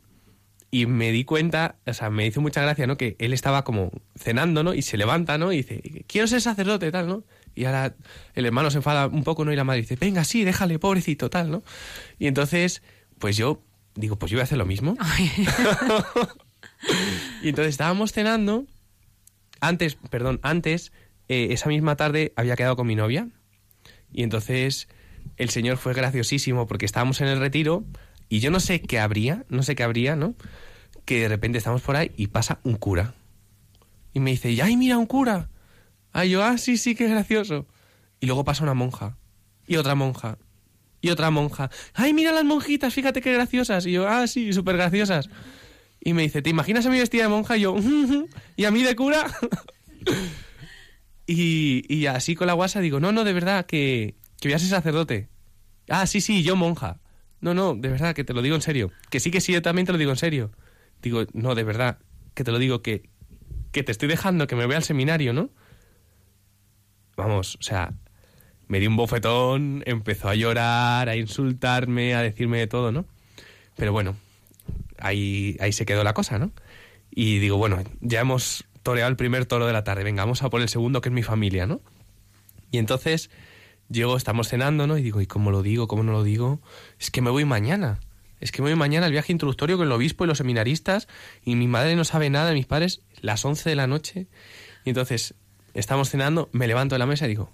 [0.71, 2.95] Y me di cuenta, o sea, me hizo mucha gracia, ¿no?
[2.95, 4.73] Que él estaba como cenando, ¿no?
[4.73, 5.51] Y se levanta, ¿no?
[5.51, 7.23] Y dice, quiero ser sacerdote, tal, ¿no?
[7.55, 7.95] Y ahora
[8.35, 9.51] el hermano se enfada un poco, ¿no?
[9.51, 11.63] Y la madre dice, venga, sí, déjale, pobrecito, tal, ¿no?
[12.19, 12.83] Y entonces,
[13.17, 13.63] pues yo
[13.95, 14.95] digo, pues yo voy a hacer lo mismo.
[17.43, 18.65] y entonces estábamos cenando.
[19.61, 20.91] Antes, perdón, antes,
[21.27, 23.27] eh, esa misma tarde había quedado con mi novia.
[24.11, 24.87] Y entonces
[25.37, 27.83] el Señor fue graciosísimo porque estábamos en el retiro
[28.29, 30.35] y yo no sé qué habría, no sé qué habría, ¿no?
[31.05, 33.15] Que de repente estamos por ahí y pasa un cura.
[34.13, 35.49] Y me dice, ¡ay, mira, un cura!
[36.11, 37.67] Ay, yo, ah, sí, sí, qué gracioso.
[38.19, 39.17] Y luego pasa una monja.
[39.67, 40.37] Y otra monja.
[41.01, 41.71] Y otra monja.
[41.93, 42.93] ¡Ay, mira las monjitas!
[42.93, 43.85] Fíjate qué graciosas.
[43.87, 45.29] Y yo, ah, sí, súper graciosas.
[45.99, 47.57] Y me dice, ¿te imaginas a mí vestida de monja?
[47.57, 47.75] Y yo,
[48.55, 49.25] ¿y a mí de cura?
[51.27, 54.59] y, y así con la guasa digo, no, no, de verdad, que, que voy a
[54.59, 55.29] ser sacerdote.
[55.87, 56.99] Ah, sí, sí, yo monja.
[57.41, 58.91] No, no, de verdad, que te lo digo en serio.
[59.09, 60.51] Que sí, que sí, yo también te lo digo en serio.
[61.01, 61.99] Digo, no, de verdad,
[62.33, 63.09] que te lo digo, que,
[63.71, 65.49] que te estoy dejando que me vea al seminario, ¿no?
[67.15, 67.93] Vamos, o sea,
[68.67, 73.05] me dio un bofetón, empezó a llorar, a insultarme, a decirme de todo, ¿no?
[73.75, 74.15] Pero bueno,
[74.99, 76.51] ahí, ahí se quedó la cosa, ¿no?
[77.11, 80.49] Y digo, bueno, ya hemos toreado el primer toro de la tarde, venga, vamos a
[80.49, 81.81] por el segundo, que es mi familia, ¿no?
[82.71, 83.29] Y entonces
[83.89, 84.97] llego, estamos cenando, ¿no?
[84.97, 85.87] Y digo, ¿y cómo lo digo?
[85.87, 86.61] ¿Cómo no lo digo?
[86.99, 87.99] Es que me voy mañana.
[88.39, 91.07] Es que me voy mañana al viaje introductorio con el obispo y los seminaristas
[91.43, 94.27] y mi madre no sabe nada, mis padres, las 11 de la noche.
[94.85, 95.35] Y entonces
[95.73, 97.51] estamos cenando, me levanto de la mesa y digo,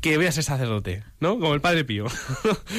[0.00, 1.38] que veas ese sacerdote, ¿no?
[1.38, 2.06] Como el padre Pío.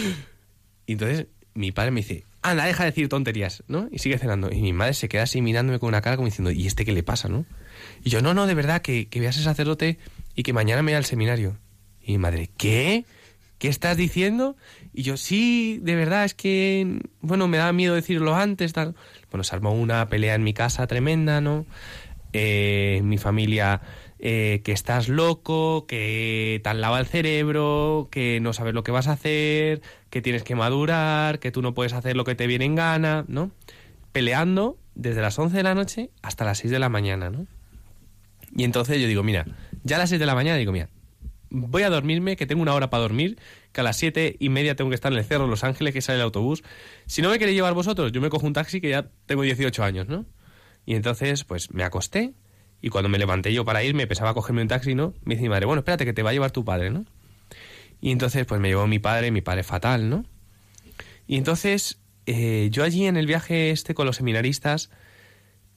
[0.86, 3.90] y entonces mi padre me dice, anda, deja de decir tonterías, ¿no?
[3.92, 4.50] Y sigue cenando.
[4.52, 6.94] Y mi madre se queda así mirándome con una cara como diciendo, ¿y este qué
[6.94, 7.46] le pasa, no?
[8.04, 10.00] Y yo, no, no, de verdad, que, que veas ese sacerdote
[10.36, 11.58] y que mañana me vaya al seminario.
[12.04, 13.06] Y madre, ¿qué?
[13.58, 14.56] ¿Qué estás diciendo?
[14.94, 18.74] Y yo, sí, de verdad, es que, bueno, me da miedo decirlo antes.
[18.74, 21.66] Bueno, se armó una pelea en mi casa tremenda, ¿no?
[22.34, 23.82] Eh, mi familia,
[24.18, 28.92] eh, que estás loco, que te han lavado el cerebro, que no sabes lo que
[28.92, 32.48] vas a hacer, que tienes que madurar, que tú no puedes hacer lo que te
[32.48, 33.52] viene en gana, ¿no?
[34.12, 37.46] Peleando desde las 11 de la noche hasta las 6 de la mañana, ¿no?
[38.56, 39.46] Y entonces yo digo, mira,
[39.84, 40.90] ya a las 6 de la mañana digo, mira,
[41.52, 43.38] voy a dormirme, que tengo una hora para dormir,
[43.72, 46.02] que a las siete y media tengo que estar en el Cerro Los Ángeles, que
[46.02, 46.64] sale el autobús.
[47.06, 49.84] Si no me queréis llevar vosotros, yo me cojo un taxi que ya tengo 18
[49.84, 50.26] años, ¿no?
[50.86, 52.34] Y entonces, pues me acosté
[52.82, 55.14] y cuando me levanté yo para ir, me pesaba cogerme un taxi, ¿no?
[55.24, 57.06] Me dice mi madre, bueno, espérate que te va a llevar tu padre, ¿no?
[58.00, 60.26] Y entonces, pues me llevó mi padre, mi padre fatal, ¿no?
[61.28, 64.90] Y entonces, eh, yo allí en el viaje este con los seminaristas,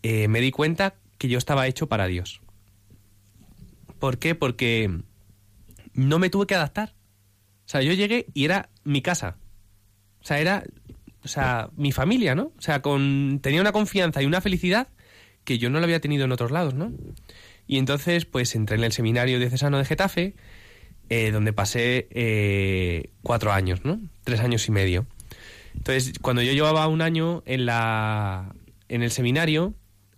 [0.03, 2.41] eh, me di cuenta que yo estaba hecho para Dios.
[3.99, 4.35] ¿Por qué?
[4.35, 4.91] Porque
[5.95, 6.95] no me tuve que adaptar.
[7.67, 9.39] O sea, yo llegué y era mi casa.
[10.21, 10.65] O sea, era
[11.25, 12.53] o sea, mi familia, ¿no?
[12.57, 14.89] O sea, con, tenía una confianza y una felicidad
[15.45, 16.93] que yo no la había tenido en otros lados, ¿no?
[17.67, 20.35] Y entonces, pues entré en el seminario diocesano de Getafe,
[21.09, 24.01] eh, donde pasé eh, cuatro años, ¿no?
[24.23, 25.07] Tres años y medio.
[25.75, 28.55] Entonces, cuando yo llevaba un año en, la,
[28.89, 29.75] en el seminario,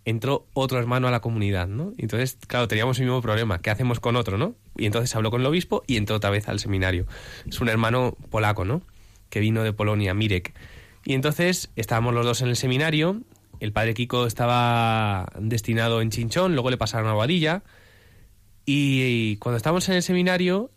[0.06, 1.92] entró otro hermano a la comunidad, ¿no?
[1.98, 3.58] Entonces, claro, teníamos el mismo problema.
[3.58, 4.54] ¿Qué hacemos con otro, no?
[4.76, 7.06] Y entonces habló con el obispo y entró otra vez al seminario.
[7.46, 8.82] Es un hermano polaco, ¿no?
[9.28, 10.54] Que vino de Polonia, Mirek.
[11.04, 13.20] Y entonces estábamos los dos en el seminario.
[13.58, 17.64] El padre Kiko estaba destinado en Chinchón, luego le pasaron a Guadilla.
[18.64, 20.70] Y cuando estábamos en el seminario,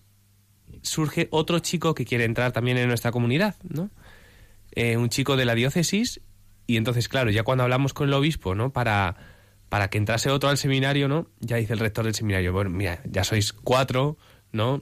[0.82, 3.92] surge otro chico que quiere entrar también en nuestra comunidad, ¿no?
[4.72, 6.22] Eh, un chico de la diócesis
[6.70, 8.72] y entonces, claro, ya cuando hablamos con el obispo, ¿no?
[8.72, 9.16] Para,
[9.70, 11.26] para que entrase otro al seminario, ¿no?
[11.40, 14.18] Ya dice el rector del seminario, bueno, mira, ya sois cuatro,
[14.52, 14.80] ¿no?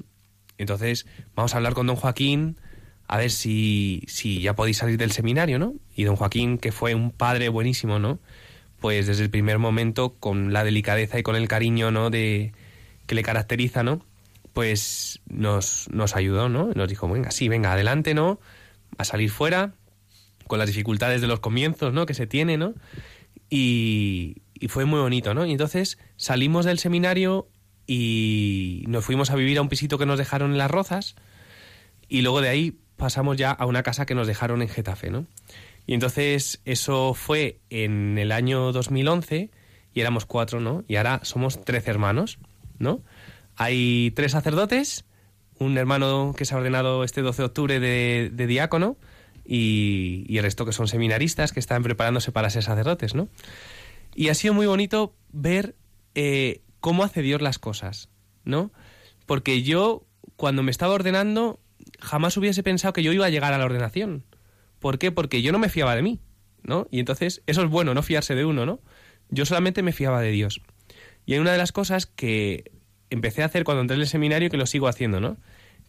[0.58, 2.58] Entonces, vamos a hablar con don Joaquín,
[3.08, 5.76] a ver si, si ya podéis salir del seminario, ¿no?
[5.96, 8.20] Y don Joaquín, que fue un padre buenísimo, ¿no?
[8.82, 12.10] Pues desde el primer momento, con la delicadeza y con el cariño, ¿no?
[12.10, 12.52] De,
[13.06, 14.06] que le caracteriza, ¿no?
[14.52, 16.70] Pues nos, nos ayudó, ¿no?
[16.76, 18.42] Nos dijo, venga, sí, venga, adelante, ¿no?
[18.98, 19.72] A salir fuera,
[20.48, 22.06] con las dificultades de los comienzos, ¿no?
[22.06, 22.74] Que se tiene, ¿no?
[23.50, 25.45] Y, fue muy bonito, ¿no?
[25.45, 27.48] Y entonces salimos del seminario
[27.86, 31.16] y nos fuimos a vivir a un pisito que nos dejaron en Las Rozas
[32.10, 35.26] y luego de ahí pasamos ya a una casa que nos dejaron en Getafe, ¿no?
[35.86, 39.52] Y entonces eso fue en el año 2011
[39.93, 40.84] y éramos cuatro, ¿no?
[40.88, 42.39] Y ahora somos trece hermanos,
[42.80, 43.04] ¿no?
[43.56, 45.06] Hay tres sacerdotes,
[45.60, 48.98] un hermano que se ha ordenado este 12 de octubre de diácono,
[49.48, 53.30] y, el resto que son seminaristas que están preparándose para ser sacerdotes, ¿no?
[54.14, 55.76] Y ha sido muy bonito ver
[56.16, 58.10] eh, cómo hace Dios las cosas,
[58.43, 58.72] ¿no?
[59.26, 61.60] Porque yo, cuando me estaba ordenando,
[62.00, 64.26] jamás hubiese pensado que yo iba a llegar a la ordenación.
[64.80, 65.12] ¿Por qué?
[65.12, 66.20] Porque yo no me fiaba de mí,
[66.64, 66.88] ¿no?
[66.91, 68.82] Y entonces, eso es bueno, no fiarse de uno, ¿no?
[69.30, 70.62] Yo solamente me fiaba de Dios.
[71.26, 72.72] Y hay una de las cosas que
[73.10, 75.38] empecé a hacer cuando entré en el seminario que lo sigo haciendo, ¿no?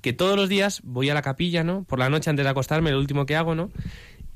[0.00, 1.84] Que todos los días voy a la capilla, ¿no?
[1.84, 3.70] Por la noche antes de acostarme, lo último que hago, ¿no?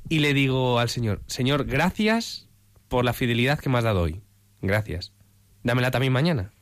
[0.08, 2.48] Y le digo al Señor, Señor, gracias
[2.88, 4.20] por la fidelidad que me has dado hoy.
[4.60, 5.12] Gracias.
[5.62, 6.52] Dámela también mañana.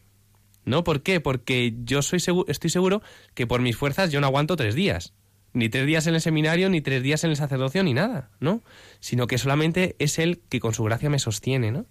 [0.64, 0.84] ¿No?
[0.84, 1.20] ¿Por qué?
[1.20, 3.02] Porque yo soy seguro, estoy seguro
[3.34, 5.14] que por mis fuerzas yo no aguanto tres días.
[5.52, 8.62] Ni tres días en el seminario, ni tres días en el sacerdocio, ni nada, ¿no?
[9.00, 11.86] Sino que solamente es Él que con su gracia me sostiene, ¿no?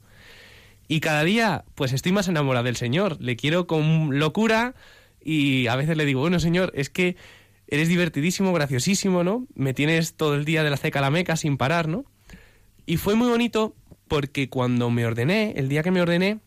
[0.87, 3.17] Y cada día, pues estoy más enamorado del Señor.
[3.19, 4.75] Le quiero con locura,
[5.21, 7.15] y a veces le digo, bueno, señor, es que
[7.67, 9.47] eres divertidísimo, graciosísimo, ¿no?
[9.53, 12.05] Me tienes todo el día de la ceca a la meca sin parar, ¿no?
[12.85, 13.75] Y fue muy bonito
[14.07, 16.39] porque cuando me ordené, el día que me ordené,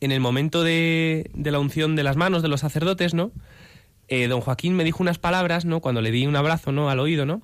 [0.00, 3.32] en el momento de, de la unción de las manos de los sacerdotes, ¿no?
[4.08, 5.80] Eh, don Joaquín me dijo unas palabras, ¿no?
[5.80, 6.88] Cuando le di un abrazo, ¿no?
[6.88, 7.42] Al oído, ¿no?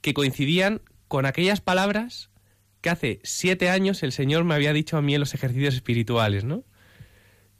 [0.00, 2.30] Que coincidían con aquellas palabras
[2.80, 6.44] que hace siete años el Señor me había dicho a mí en los ejercicios espirituales,
[6.44, 6.64] ¿no?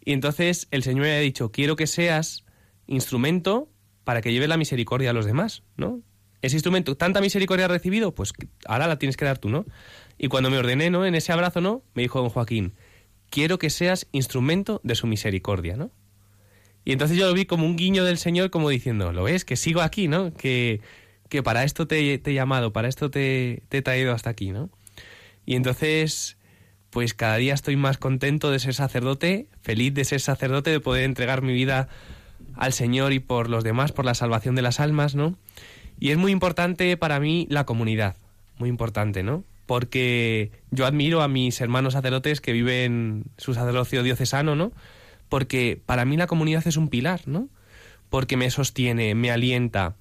[0.04, 2.44] Y entonces el Señor me había dicho, quiero que seas
[2.86, 3.68] instrumento
[4.04, 6.00] para que lleves la misericordia a los demás, ¿no?
[6.42, 8.32] Ese instrumento, tanta misericordia has recibido, pues
[8.66, 9.66] ahora la tienes que dar tú, ¿no?
[10.16, 11.04] Y cuando me ordené, ¿no?
[11.04, 11.82] En ese abrazo, ¿no?
[11.94, 12.74] Me dijo don Joaquín,
[13.28, 15.90] quiero que seas instrumento de su misericordia, ¿no?
[16.84, 19.44] Y entonces yo lo vi como un guiño del Señor, como diciendo, ¿lo ves?
[19.44, 20.32] Que sigo aquí, ¿no?
[20.32, 20.80] Que,
[21.28, 24.50] que para esto te, te he llamado, para esto te, te he traído hasta aquí,
[24.50, 24.70] ¿no?
[25.44, 26.38] Y entonces,
[26.90, 31.04] pues cada día estoy más contento de ser sacerdote, feliz de ser sacerdote, de poder
[31.04, 31.88] entregar mi vida
[32.56, 35.36] al Señor y por los demás, por la salvación de las almas, ¿no?
[36.00, 38.16] Y es muy importante para mí la comunidad,
[38.58, 39.44] muy importante, ¿no?
[39.66, 44.72] Porque yo admiro a mis hermanos sacerdotes que viven su sacerdocio diocesano, ¿no?
[45.28, 47.48] Porque para mí la comunidad es un pilar, ¿no?
[48.08, 49.94] Porque me sostiene, me alienta,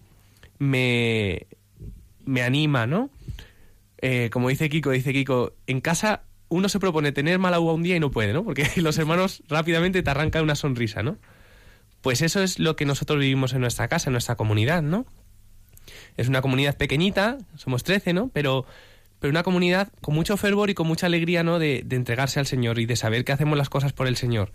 [0.58, 1.46] me,
[2.26, 3.12] me anima, ¿no?
[4.02, 7.84] Eh, como dice Kiko, dice Kiko, en casa uno se propone tener mala uva un
[7.84, 8.44] día y no puede, ¿no?
[8.44, 11.18] Porque los hermanos rápidamente te arrancan una sonrisa, ¿no?
[12.02, 15.06] Pues eso es lo que nosotros vivimos en nuestra casa, en nuestra comunidad, ¿no?
[16.18, 18.30] Es una comunidad pequeñita, somos 13, ¿no?
[18.34, 18.66] Pero,
[19.20, 21.60] pero una comunidad con mucho fervor y con mucha alegría, ¿no?
[21.60, 24.52] De, de entregarse al Señor y de saber que hacemos las cosas por el Señor.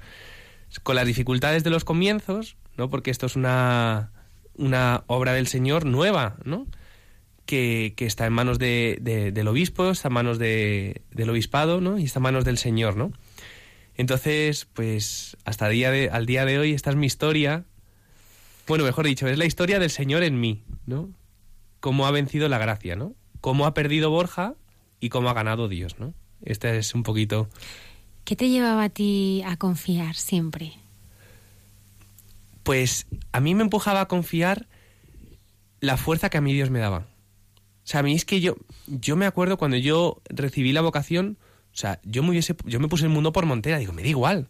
[0.82, 2.90] Con las dificultades de los comienzos, ¿no?
[2.90, 4.10] Porque esto es una,
[4.56, 6.66] una obra del Señor nueva, ¿no?
[7.46, 11.80] Que, que está en manos de, de, del obispo, está en manos de, del obispado,
[11.80, 11.98] ¿no?
[11.98, 13.12] Y está en manos del Señor, ¿no?
[13.96, 17.64] Entonces, pues hasta día de, al día de hoy esta es mi historia.
[18.66, 21.10] Bueno, mejor dicho, es la historia del Señor en mí, ¿no?
[21.80, 23.14] Cómo ha vencido la gracia, ¿no?
[23.40, 24.54] Cómo ha perdido Borja
[25.00, 26.14] y cómo ha ganado Dios, ¿no?
[26.42, 27.48] Este es un poquito...
[28.24, 30.72] ¿Qué te llevaba a ti a confiar siempre?
[32.62, 34.66] Pues a mí me empujaba a confiar
[35.80, 37.06] la fuerza que a mí Dios me daba.
[37.84, 38.56] O sea, a mí es que yo,
[38.86, 41.36] yo me acuerdo cuando yo recibí la vocación,
[41.72, 44.48] o sea, yo me, yo me puse el mundo por montera, digo, me da igual.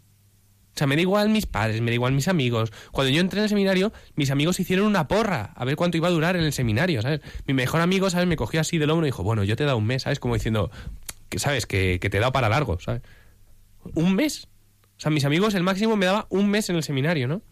[0.75, 2.73] O sea, me da igual mis padres, me da igual mis amigos.
[2.93, 6.09] Cuando yo entré en el seminario, mis amigos hicieron una porra a ver cuánto iba
[6.09, 7.21] a durar en el seminario, ¿sabes?
[7.47, 8.29] Mi mejor amigo, ¿sabes?
[8.29, 10.21] Me cogió así del hombro y dijo, bueno, yo te he dado un mes, ¿sabes?
[10.21, 10.71] Como diciendo,
[11.29, 13.03] que sabes, que, que te he dado para largo, ¿sabes?
[13.95, 14.49] Un mes.
[14.97, 17.43] O sea, mis amigos, el máximo me daba un mes en el seminario, ¿no?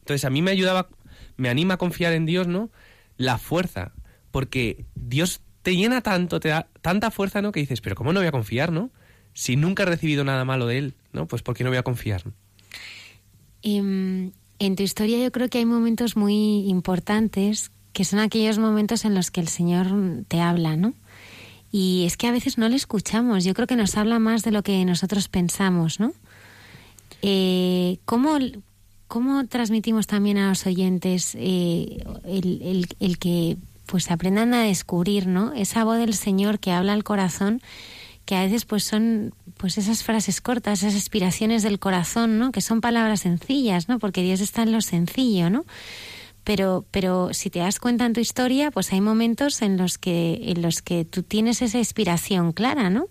[0.00, 0.88] Entonces a mí me ayudaba,
[1.36, 2.70] me anima a confiar en Dios, ¿no?
[3.16, 3.92] La fuerza,
[4.38, 7.50] porque Dios te llena tanto, te da tanta fuerza, ¿no?
[7.50, 8.90] Que dices, pero ¿cómo no voy a confiar, no?
[9.34, 11.26] Si nunca he recibido nada malo de Él, ¿no?
[11.26, 12.22] Pues ¿por qué no voy a confiar?
[13.62, 19.04] En, en tu historia yo creo que hay momentos muy importantes que son aquellos momentos
[19.04, 19.88] en los que el Señor
[20.28, 20.94] te habla, ¿no?
[21.72, 23.42] Y es que a veces no le escuchamos.
[23.42, 26.12] Yo creo que nos habla más de lo que nosotros pensamos, ¿no?
[27.22, 28.38] Eh, ¿cómo,
[29.08, 33.56] ¿Cómo transmitimos también a los oyentes eh, el, el, que
[33.88, 35.54] pues aprendan a descubrir, ¿no?
[35.54, 37.62] Esa voz del Señor que habla al corazón,
[38.26, 42.52] que a veces pues son pues esas frases cortas, esas aspiraciones del corazón, ¿no?
[42.52, 43.98] Que son palabras sencillas, ¿no?
[43.98, 45.64] Porque Dios está en lo sencillo, ¿no?
[46.44, 50.38] Pero, pero si te das cuenta en tu historia, pues hay momentos en los que,
[50.42, 53.06] en los que tú tienes esa inspiración clara, ¿no?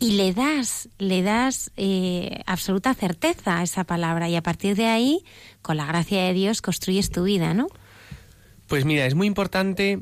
[0.00, 4.86] y le das, le das eh, absoluta certeza a esa palabra y a partir de
[4.86, 5.24] ahí,
[5.60, 7.68] con la gracia de Dios, construyes tu vida, ¿no?
[8.72, 10.00] Pues mira, es muy importante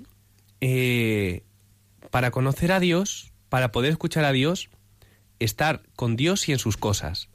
[0.61, 1.43] eh,
[2.13, 4.71] para conocer a Dios, para poder escuchar a Dios,
[5.41, 7.31] estar con Dios y en sus cosas.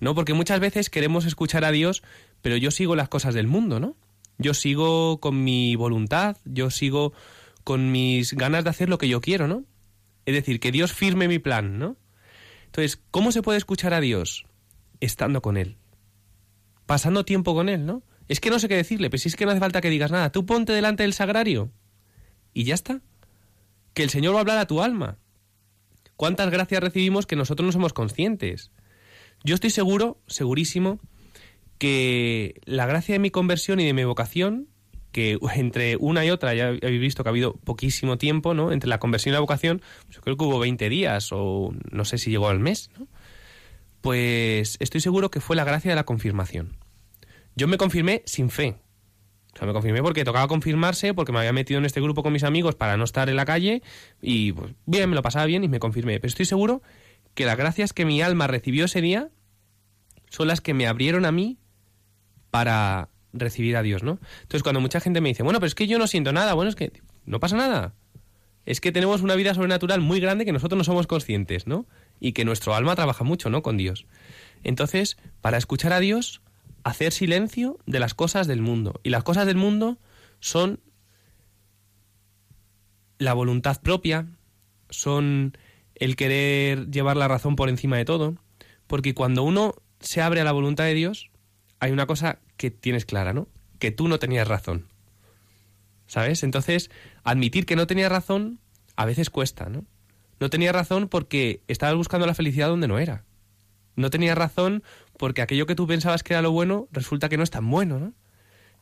[0.00, 0.16] ¿No?
[0.16, 2.02] Porque muchas veces queremos escuchar a Dios,
[2.42, 3.94] pero yo sigo las cosas del mundo, ¿no?
[4.38, 7.12] Yo sigo con mi voluntad, yo sigo
[7.62, 9.62] con mis ganas de hacer lo que yo quiero, ¿no?
[10.24, 11.96] Es decir, que Dios firme mi plan, ¿no?
[12.64, 14.46] Entonces, ¿cómo se puede escuchar a Dios?
[14.98, 15.76] Estando con Él.
[16.86, 18.02] Pasando tiempo con Él, ¿no?
[18.28, 20.10] Es que no sé qué decirle, pero si es que no hace falta que digas
[20.10, 20.32] nada.
[20.32, 21.70] Tú ponte delante del sagrario
[22.52, 23.00] y ya está.
[23.94, 25.18] Que el Señor va a hablar a tu alma.
[26.16, 28.70] ¿Cuántas gracias recibimos que nosotros no somos conscientes?
[29.44, 30.98] Yo estoy seguro, segurísimo,
[31.78, 34.68] que la gracia de mi conversión y de mi vocación
[35.12, 38.70] que entre una y otra ya habéis visto que ha habido poquísimo tiempo, ¿no?
[38.70, 42.18] Entre la conversión y la vocación, yo creo que hubo 20 días o no sé
[42.18, 43.08] si llegó al mes, ¿no?
[44.02, 46.76] Pues estoy seguro que fue la gracia de la confirmación.
[47.56, 48.76] Yo me confirmé sin fe.
[49.54, 52.32] O sea, me confirmé porque tocaba confirmarse, porque me había metido en este grupo con
[52.32, 53.82] mis amigos para no estar en la calle
[54.20, 56.20] y pues bien, me lo pasaba bien y me confirmé.
[56.20, 56.82] Pero estoy seguro
[57.34, 59.30] que las gracias que mi alma recibió ese día
[60.28, 61.58] son las que me abrieron a mí
[62.50, 64.18] para recibir a Dios, ¿no?
[64.42, 66.68] Entonces, cuando mucha gente me dice, bueno, pero es que yo no siento nada, bueno,
[66.68, 66.92] es que
[67.24, 67.94] no pasa nada.
[68.66, 71.86] Es que tenemos una vida sobrenatural muy grande que nosotros no somos conscientes, ¿no?
[72.20, 73.62] Y que nuestro alma trabaja mucho, ¿no?
[73.62, 74.06] Con Dios.
[74.64, 76.42] Entonces, para escuchar a Dios,
[76.86, 79.00] hacer silencio de las cosas del mundo.
[79.02, 79.98] Y las cosas del mundo
[80.38, 80.78] son
[83.18, 84.28] la voluntad propia,
[84.88, 85.58] son
[85.96, 88.36] el querer llevar la razón por encima de todo,
[88.86, 91.32] porque cuando uno se abre a la voluntad de Dios,
[91.80, 93.48] hay una cosa que tienes clara, ¿no?
[93.80, 94.86] Que tú no tenías razón.
[96.06, 96.44] ¿Sabes?
[96.44, 96.92] Entonces,
[97.24, 98.60] admitir que no tenías razón
[98.94, 99.84] a veces cuesta, ¿no?
[100.38, 103.24] No tenía razón porque estabas buscando la felicidad donde no era.
[103.96, 104.84] No tenía razón
[105.18, 107.98] porque aquello que tú pensabas que era lo bueno resulta que no es tan bueno,
[107.98, 108.12] ¿no?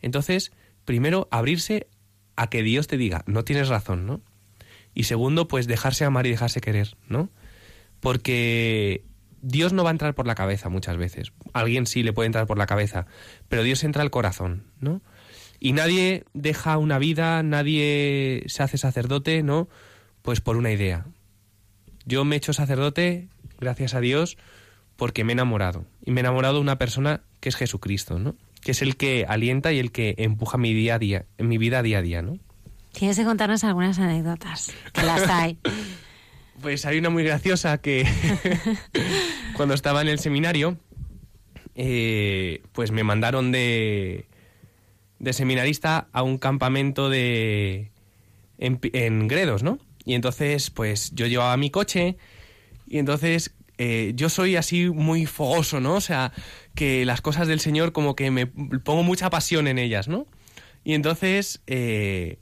[0.01, 0.53] Entonces,
[0.85, 1.89] primero, abrirse
[2.37, 4.21] a que Dios te diga, no tienes razón, ¿no?
[4.95, 7.31] Y segundo, pues dejarse amar y dejarse querer, ¿no?
[8.01, 9.05] Porque
[9.41, 11.33] Dios no va a entrar por la cabeza muchas veces.
[11.53, 13.07] Alguien sí le puede entrar por la cabeza,
[13.49, 15.03] pero Dios entra al corazón, ¿no?
[15.61, 19.69] Y nadie deja una vida, nadie se hace sacerdote, ¿no?
[20.23, 21.07] Pues por una idea.
[22.05, 23.29] Yo me he hecho sacerdote,
[23.59, 24.37] gracias a Dios,
[24.97, 25.85] porque me he enamorado.
[26.05, 28.35] Y me he enamorado de una persona que es Jesucristo, ¿no?
[28.61, 31.83] Que es el que alienta y el que empuja mi día a día, mi vida
[31.83, 32.39] día a día, ¿no?
[32.93, 35.59] Tienes que contarnos algunas anécdotas, que las hay.
[36.63, 38.07] pues hay una muy graciosa que
[39.57, 40.79] cuando estaba en el seminario,
[41.75, 44.27] eh, pues me mandaron de,
[45.19, 47.91] de seminarista a un campamento de
[48.59, 49.79] en, en Gredos, ¿no?
[50.05, 52.17] Y entonces, pues yo llevaba mi coche
[52.87, 55.95] y entonces eh, yo soy así muy fogoso, ¿no?
[55.95, 56.33] O sea,
[56.75, 60.27] que las cosas del Señor como que me pongo mucha pasión en ellas, ¿no?
[60.85, 62.39] Y entonces, eh,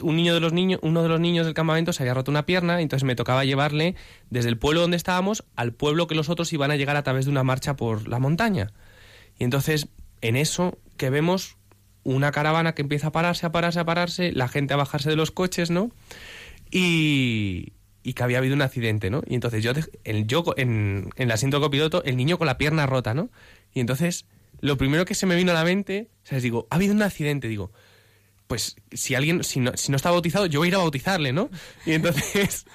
[0.00, 2.46] un niño de los niños, uno de los niños del campamento se había roto una
[2.46, 3.94] pierna, entonces me tocaba llevarle
[4.30, 7.26] desde el pueblo donde estábamos al pueblo que los otros iban a llegar a través
[7.26, 8.72] de una marcha por la montaña.
[9.38, 9.88] Y entonces,
[10.22, 11.56] en eso que vemos
[12.04, 15.16] una caravana que empieza a pararse, a pararse, a pararse, la gente a bajarse de
[15.16, 15.90] los coches, ¿no?
[16.70, 19.22] Y, y que había habido un accidente, ¿no?
[19.26, 19.72] Y entonces yo,
[20.04, 23.30] el, yo en, en el asiento copiloto, el niño con la pierna rota, ¿no?
[23.72, 24.26] Y entonces
[24.60, 27.48] lo primero que se me vino a la mente, sea, digo, ha habido un accidente,
[27.48, 27.72] digo,
[28.46, 31.32] pues si alguien, si no, si no está bautizado, yo voy a ir a bautizarle,
[31.32, 31.50] ¿no?
[31.86, 32.66] Y entonces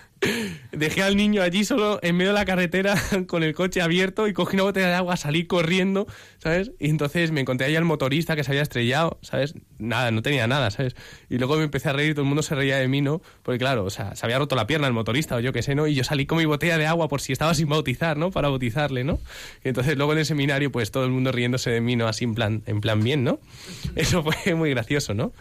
[0.71, 2.95] dejé al niño allí solo en medio de la carretera
[3.27, 6.07] con el coche abierto y cogí una botella de agua, salí corriendo,
[6.39, 6.71] ¿sabes?
[6.79, 9.53] Y entonces me encontré ahí al motorista que se había estrellado, ¿sabes?
[9.77, 10.95] Nada, no tenía nada, ¿sabes?
[11.29, 13.21] Y luego me empecé a reír, todo el mundo se reía de mí, ¿no?
[13.43, 15.75] Porque claro, o sea, se había roto la pierna el motorista o yo qué sé,
[15.75, 15.87] ¿no?
[15.87, 18.31] Y yo salí con mi botella de agua por si estaba sin bautizar, ¿no?
[18.31, 19.19] Para bautizarle, ¿no?
[19.63, 22.07] Y entonces luego en el seminario, pues todo el mundo riéndose de mí, ¿no?
[22.07, 23.39] Así en plan, en plan bien, ¿no?
[23.95, 25.33] Eso fue muy gracioso, ¿no?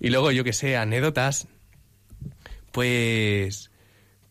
[0.00, 1.46] Y luego, yo qué sé, anécdotas,
[2.72, 3.71] pues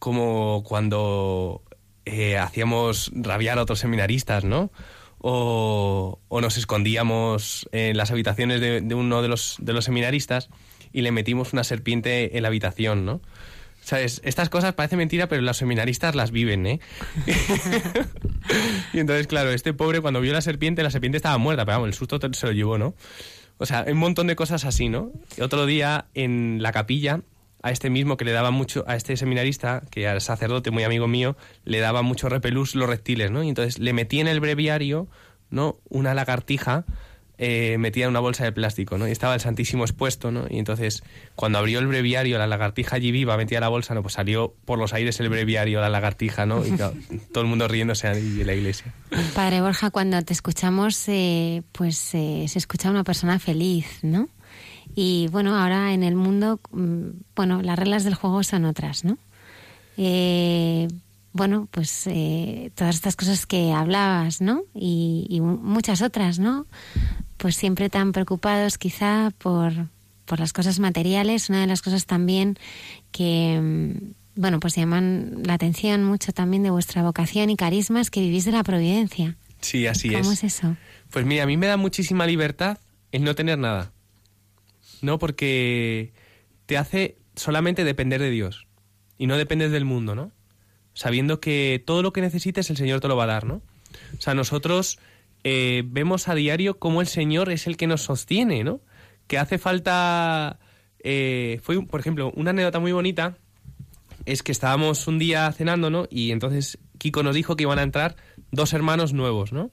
[0.01, 1.61] como cuando
[2.05, 4.71] eh, hacíamos rabiar a otros seminaristas, ¿no?
[5.19, 10.49] O, nos escondíamos en las habitaciones de, uno de los, seminaristas
[10.91, 13.21] y le metimos una serpiente en la habitación, ¿no?
[13.81, 14.21] ¿Sabes?
[14.23, 16.79] Estas cosas parecen mentira, pero los seminaristas las viven, ¿eh?
[18.93, 21.89] y entonces, claro, este pobre cuando vio la serpiente, la serpiente estaba muerta, pero vamos,
[21.89, 22.95] el susto se lo llevó, ¿no?
[23.59, 25.11] O sea, un montón de cosas así, ¿no?
[25.39, 27.21] Otro día en la capilla
[27.63, 31.07] a este mismo que le daba mucho, a este seminarista, que era sacerdote muy amigo
[31.07, 33.43] mío, le daba mucho repelús los reptiles, ¿no?
[33.43, 35.07] Y entonces le metí en el breviario,
[35.49, 35.77] ¿no?
[35.89, 36.85] Una lagartija
[37.43, 39.07] eh, metida en una bolsa de plástico, ¿no?
[39.07, 40.45] Y estaba el Santísimo expuesto, ¿no?
[40.47, 41.01] Y entonces,
[41.35, 44.03] cuando abrió el breviario, la lagartija allí viva, metía la bolsa, ¿no?
[44.03, 46.63] Pues salió por los aires el breviario, la lagartija, ¿no?
[46.63, 46.71] Y
[47.33, 48.93] todo el mundo riéndose ahí en la iglesia.
[49.33, 54.29] Padre Borja, cuando te escuchamos, eh, pues eh, se escucha una persona feliz, ¿no?
[54.95, 59.17] Y bueno, ahora en el mundo, mm, bueno, las reglas del juego son otras, ¿no?
[59.97, 60.87] Eh,
[61.33, 64.63] bueno, pues eh, todas estas cosas que hablabas, ¿no?
[64.73, 66.65] Y, y, muchas otras, ¿no?
[67.37, 69.73] Pues siempre tan preocupados quizá por,
[70.25, 71.49] por las cosas materiales.
[71.49, 72.57] Una de las cosas también
[73.11, 78.11] que, mm, bueno, pues llaman la atención mucho también de vuestra vocación y carisma es
[78.11, 79.37] que vivís de la providencia.
[79.61, 80.23] Sí, así ¿Cómo es.
[80.23, 80.75] ¿Cómo es eso?
[81.11, 82.77] Pues mira, a mí me da muchísima libertad
[83.11, 83.91] el no tener nada.
[85.01, 85.19] ¿No?
[85.19, 86.13] Porque
[86.65, 88.67] te hace solamente depender de Dios
[89.17, 90.31] y no dependes del mundo, ¿no?
[90.93, 93.61] Sabiendo que todo lo que necesites el Señor te lo va a dar, ¿no?
[94.17, 94.99] O sea, nosotros
[95.43, 98.81] eh, vemos a diario cómo el Señor es el que nos sostiene, ¿no?
[99.27, 100.59] Que hace falta...
[101.03, 103.37] Eh, fue, por ejemplo, una anécdota muy bonita
[104.25, 106.07] es que estábamos un día cenando, ¿no?
[106.09, 108.15] Y entonces Kiko nos dijo que iban a entrar
[108.51, 109.71] dos hermanos nuevos, ¿no?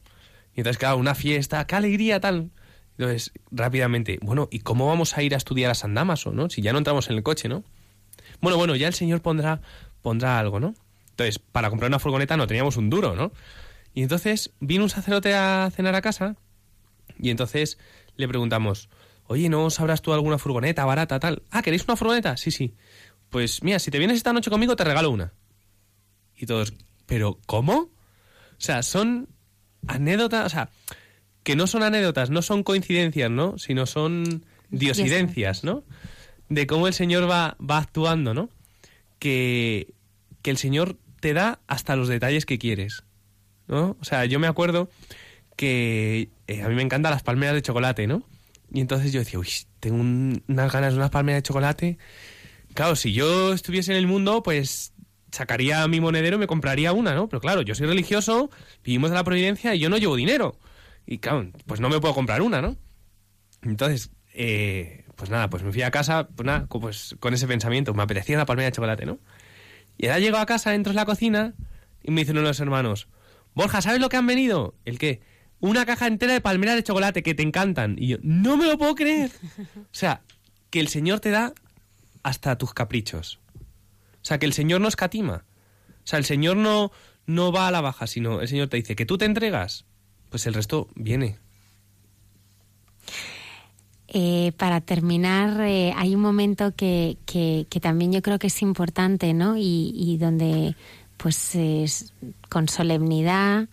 [0.54, 2.50] Y entonces, claro, una fiesta, qué alegría, tal.
[2.98, 6.50] Entonces, rápidamente, bueno, ¿y cómo vamos a ir a estudiar a San Damaso, no?
[6.50, 7.62] Si ya no entramos en el coche, ¿no?
[8.40, 9.60] Bueno, bueno, ya el señor pondrá,
[10.02, 10.74] pondrá algo, ¿no?
[11.10, 13.32] Entonces, para comprar una furgoneta no teníamos un duro, ¿no?
[13.94, 16.36] Y entonces vino un sacerdote a cenar a casa
[17.18, 17.78] y entonces
[18.16, 18.88] le preguntamos,
[19.26, 21.42] oye, ¿no sabrás tú alguna furgoneta barata, tal?
[21.50, 22.36] Ah, ¿queréis una furgoneta?
[22.36, 22.74] Sí, sí.
[23.30, 25.32] Pues mira, si te vienes esta noche conmigo te regalo una.
[26.36, 26.74] Y todos,
[27.06, 27.74] ¿pero cómo?
[27.74, 27.90] O
[28.60, 29.28] sea, son
[29.86, 30.70] anécdotas, o sea,
[31.48, 33.56] que no son anécdotas, no son coincidencias, ¿no?
[33.56, 35.82] Sino son diosidencias, ¿no?
[36.50, 38.50] De cómo el Señor va, va actuando, ¿no?
[39.18, 39.94] Que,
[40.42, 43.02] que el Señor te da hasta los detalles que quieres,
[43.66, 43.96] ¿no?
[43.98, 44.90] O sea, yo me acuerdo
[45.56, 48.24] que eh, a mí me encantan las palmeras de chocolate, ¿no?
[48.70, 49.48] Y entonces yo decía, uy,
[49.80, 51.96] tengo un- unas ganas de unas palmeras de chocolate.
[52.74, 54.92] Claro, si yo estuviese en el mundo, pues
[55.32, 57.26] sacaría mi monedero y me compraría una, ¿no?
[57.30, 58.50] Pero claro, yo soy religioso,
[58.84, 60.58] vivimos de la providencia y yo no llevo dinero.
[61.10, 62.76] Y claro, pues no me puedo comprar una, ¿no?
[63.62, 67.94] Entonces, eh, pues nada, pues me fui a casa, pues nada, pues con ese pensamiento,
[67.94, 69.18] me apetecía una palmera de chocolate, ¿no?
[69.96, 71.54] Y ahora llego a casa, entro en la cocina
[72.02, 73.08] y me dicen uno los hermanos,
[73.54, 74.74] Borja, ¿sabes lo que han venido?
[74.84, 75.22] ¿El qué?
[75.60, 77.96] Una caja entera de palmeras de chocolate que te encantan.
[77.98, 79.30] Y yo, no me lo puedo creer.
[79.76, 80.20] O sea,
[80.68, 81.54] que el Señor te da
[82.22, 83.40] hasta tus caprichos.
[83.56, 85.46] O sea, que el Señor no escatima.
[85.88, 86.92] O sea, el Señor no,
[87.24, 89.86] no va a la baja, sino el Señor te dice que tú te entregas,
[90.30, 91.38] pues el resto viene.
[94.10, 98.62] Eh, para terminar, eh, hay un momento que, que, que también yo creo que es
[98.62, 99.58] importante, ¿no?
[99.58, 100.76] Y, y donde,
[101.18, 102.14] pues, es-
[102.48, 103.68] con solemnidad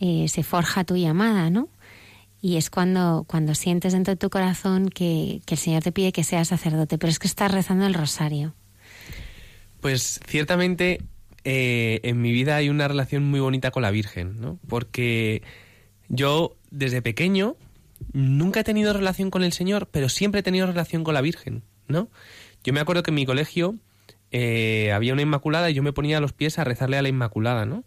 [0.00, 1.68] eh, se forja tu llamada, ¿no?
[2.42, 6.12] Y es cuando, cuando sientes dentro de tu corazón que, que el Señor te pide
[6.12, 8.54] que seas sacerdote, pero es que estás rezando el rosario.
[9.80, 11.00] Pues ciertamente
[11.44, 14.58] en mi vida hay una relación muy bonita con la Virgen, ¿no?
[14.68, 15.42] Porque
[16.08, 17.56] yo desde pequeño
[18.12, 21.62] nunca he tenido relación con el Señor, pero siempre he tenido relación con la Virgen,
[21.88, 22.08] ¿no?
[22.64, 23.76] Yo me acuerdo que en mi colegio
[24.30, 27.08] eh, había una Inmaculada y yo me ponía a los pies a rezarle a la
[27.08, 27.84] Inmaculada, ¿no?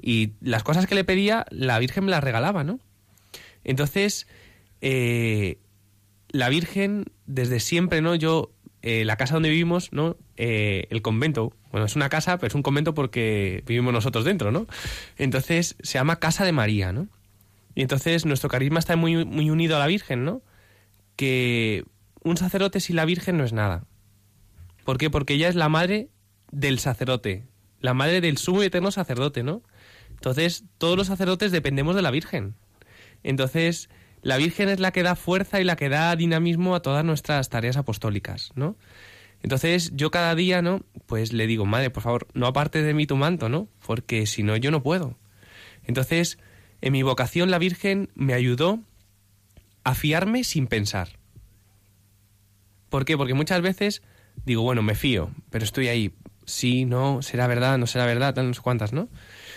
[0.00, 2.80] Y las cosas que le pedía, la Virgen me las regalaba, ¿no?
[3.64, 4.26] Entonces,
[4.80, 5.58] eh,
[6.28, 8.14] la Virgen, desde siempre, ¿no?
[8.14, 10.16] Yo, eh, la casa donde vivimos, ¿no?
[10.36, 14.66] El convento, bueno, es una casa, pero es un convento porque vivimos nosotros dentro, ¿no?
[15.16, 17.06] Entonces, se llama Casa de María, ¿no?
[17.74, 20.42] Y entonces nuestro carisma está muy, muy unido a la Virgen, ¿no?
[21.16, 21.84] Que
[22.22, 23.84] un sacerdote sin la Virgen no es nada.
[24.84, 25.10] ¿Por qué?
[25.10, 26.10] Porque ella es la madre
[26.50, 27.46] del sacerdote,
[27.80, 29.62] la madre del sumo y eterno sacerdote, ¿no?
[30.10, 32.54] Entonces, todos los sacerdotes dependemos de la Virgen.
[33.22, 33.88] Entonces,
[34.22, 37.48] la Virgen es la que da fuerza y la que da dinamismo a todas nuestras
[37.48, 38.76] tareas apostólicas, ¿no?
[39.42, 40.84] Entonces, yo cada día, ¿no?
[41.06, 43.68] Pues le digo, madre, por favor, no apartes de mí tu manto, ¿no?
[43.84, 45.18] Porque si no, yo no puedo.
[45.84, 46.38] Entonces,
[46.82, 48.80] en mi vocación, la Virgen me ayudó
[49.84, 51.18] a fiarme sin pensar.
[52.90, 53.16] ¿Por qué?
[53.16, 54.02] Porque muchas veces
[54.44, 56.12] digo, bueno, me fío, pero estoy ahí.
[56.44, 59.08] Sí, no, será verdad, no será verdad, tal, no sé cuántas, ¿no?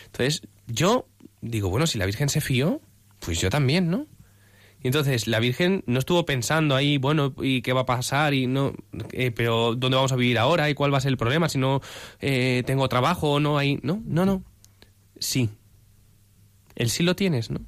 [0.06, 1.08] Entonces, yo
[1.42, 2.80] digo, bueno, si la Virgen se fió,
[3.20, 4.08] pues yo también, ¿no?
[4.82, 8.36] Y entonces la Virgen no estuvo pensando ahí, bueno, ¿y qué va a pasar?
[8.36, 8.74] Y no,
[9.14, 10.70] eh, pero ¿dónde vamos a vivir ahora?
[10.70, 11.50] ¿Y cuál va a ser el problema?
[11.50, 11.82] Si no
[12.20, 13.80] eh, tengo trabajo o no hay...
[13.82, 14.44] No, no, no.
[15.18, 15.50] Sí.
[16.76, 17.62] El sí lo tienes, ¿no?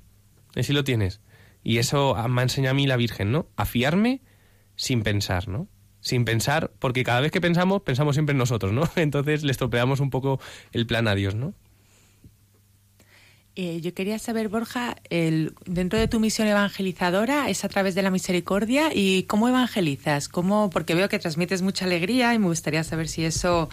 [0.55, 1.22] El sí lo tienes.
[1.64, 3.47] Y eso me ha enseñado a mí la Virgen, ¿no?
[3.55, 4.22] A fiarme
[4.76, 5.68] sin pensar, ¿no?
[5.99, 8.89] Sin pensar, porque cada vez que pensamos, pensamos siempre en nosotros, ¿no?
[8.95, 10.39] Entonces le estropeamos un poco
[10.72, 11.53] el plan a Dios, ¿no?
[13.59, 18.04] Eh, yo quería saber, Borja, el, dentro de tu misión evangelizadora es a través de
[18.04, 22.84] la misericordia y cómo evangelizas, cómo, porque veo que transmites mucha alegría y me gustaría
[22.84, 23.67] saber si eso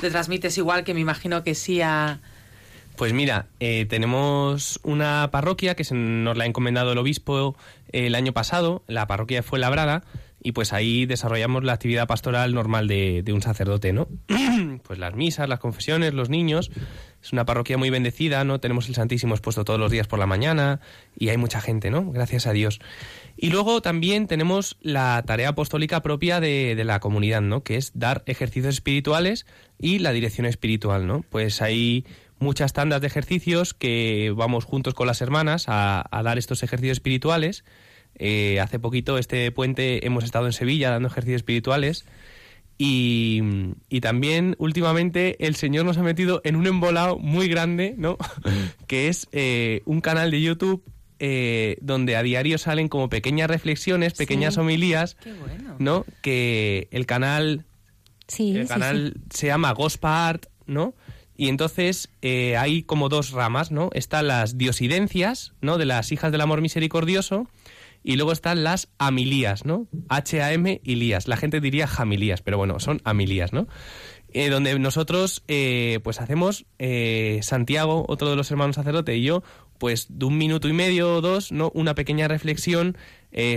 [0.00, 2.20] te transmites igual que me imagino que sí a,
[2.96, 7.56] Pues mira, eh, tenemos una parroquia que se nos la ha encomendado el obispo
[7.92, 10.04] eh, el año pasado, la parroquia fue labrada,
[10.42, 14.08] y pues ahí desarrollamos la actividad pastoral normal de, un sacerdote, ¿no?
[14.82, 16.70] pues las misas, las confesiones, los niños.
[17.22, 18.58] Es una parroquia muy bendecida, ¿no?
[18.58, 20.80] Tenemos el Santísimo expuesto todos los días por la mañana
[21.16, 22.10] y hay mucha gente, ¿no?
[22.10, 22.80] Gracias a Dios.
[23.36, 27.62] Y luego también tenemos la tarea apostólica propia de, de la comunidad, ¿no?
[27.62, 29.46] Que es dar ejercicios espirituales
[29.78, 31.24] y la dirección espiritual, ¿no?
[31.30, 32.04] Pues hay
[32.42, 36.96] muchas tandas de ejercicios que vamos juntos con las hermanas a, a dar estos ejercicios
[36.98, 37.64] espirituales.
[38.18, 42.04] Eh, hace poquito, este puente, hemos estado en Sevilla dando ejercicios espirituales.
[42.78, 43.40] Y,
[43.88, 48.16] y también últimamente el Señor nos ha metido en un embolado muy grande, ¿no?
[48.86, 50.82] que es eh, un canal de YouTube
[51.20, 54.60] eh, donde a diario salen como pequeñas reflexiones, pequeñas Sí.
[54.60, 55.76] homilías, Qué bueno.
[55.78, 56.04] ¿no?
[56.22, 57.64] Que el canal
[58.26, 60.94] Sí, el sí, canal se llama Gospa Art, ¿no?
[61.36, 63.90] Y entonces eh, hay como dos ramas, ¿no?
[63.94, 65.78] Están las diosidencias, ¿no?
[65.78, 67.48] De las hijas del amor misericordioso.
[68.04, 69.86] Y luego están las amilías, ¿no?
[70.08, 71.28] H-A-M y lías.
[71.28, 73.68] La gente diría jamilías, pero bueno, son amilías, ¿no?
[74.34, 76.66] Eh, donde nosotros, eh, pues hacemos,
[77.42, 79.44] Santiago, otro de los hermanos sacerdote, y yo,
[79.78, 81.70] pues de un minuto y medio o dos, ¿no?
[81.74, 82.96] Una pequeña reflexión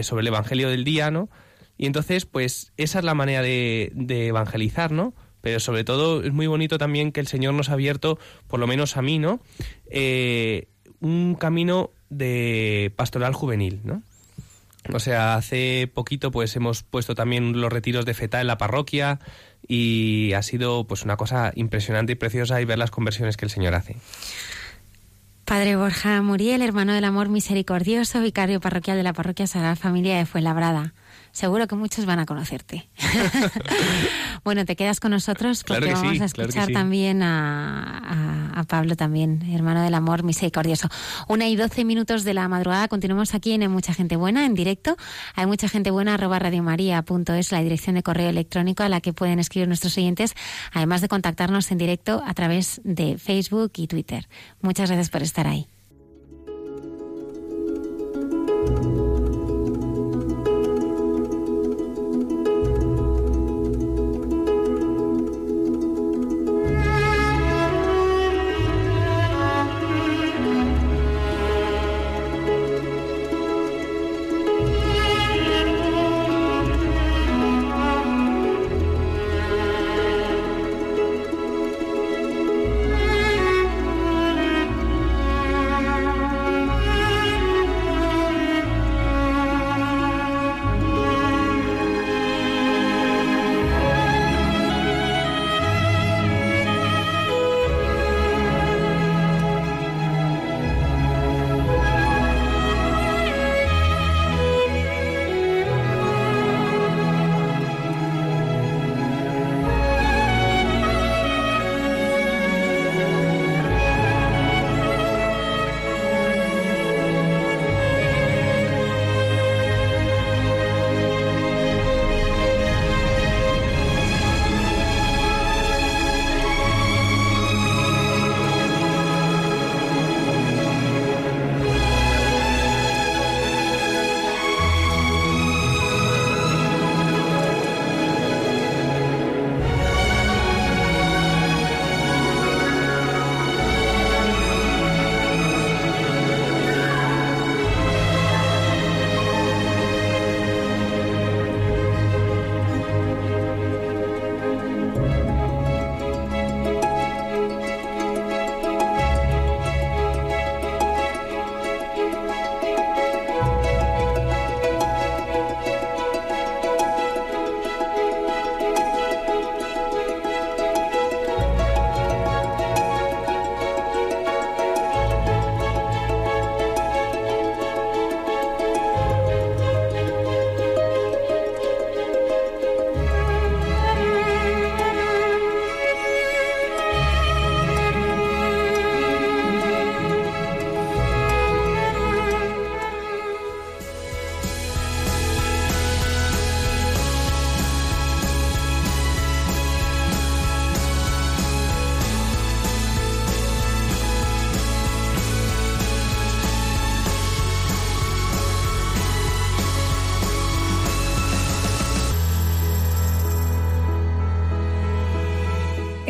[0.02, 1.30] sobre el Evangelio del día, ¿no?
[1.78, 5.14] Y entonces, pues esa es la manera de, de evangelizar, ¿no?
[5.46, 8.18] Pero sobre todo es muy bonito también que el Señor nos ha abierto,
[8.48, 9.42] por lo menos a mí, ¿no?
[9.92, 10.70] Eh,
[11.02, 14.02] un camino de pastoral juvenil, ¿no?
[14.92, 19.20] O sea, hace poquito pues hemos puesto también los retiros de FETA en la parroquia
[19.68, 23.52] y ha sido pues una cosa impresionante y preciosa y ver las conversiones que el
[23.52, 23.98] Señor hace.
[25.46, 30.26] Padre Borja Muriel, hermano del amor misericordioso, vicario parroquial de la parroquia Sagrada Familia de
[30.26, 30.96] Fuenlabrada
[31.36, 32.88] seguro que muchos van a conocerte.
[34.46, 39.94] bueno, te quedas con nosotros porque vamos a escuchar también a, Pablo también, hermano del
[39.94, 40.88] amor misericordioso.
[41.28, 44.96] Una y doce minutos de la madrugada, continuamos aquí en Mucha Gente Buena, en directo.
[45.36, 49.40] Hay mucha gente buena, arroba radiomaria.es, la dirección de correo electrónico a la que pueden
[49.40, 50.34] escribir nuestros oyentes,
[50.72, 54.30] además de contactarnos en directo a través de Facebook y Twitter.
[54.62, 55.68] Muchas gracias por estar ahí.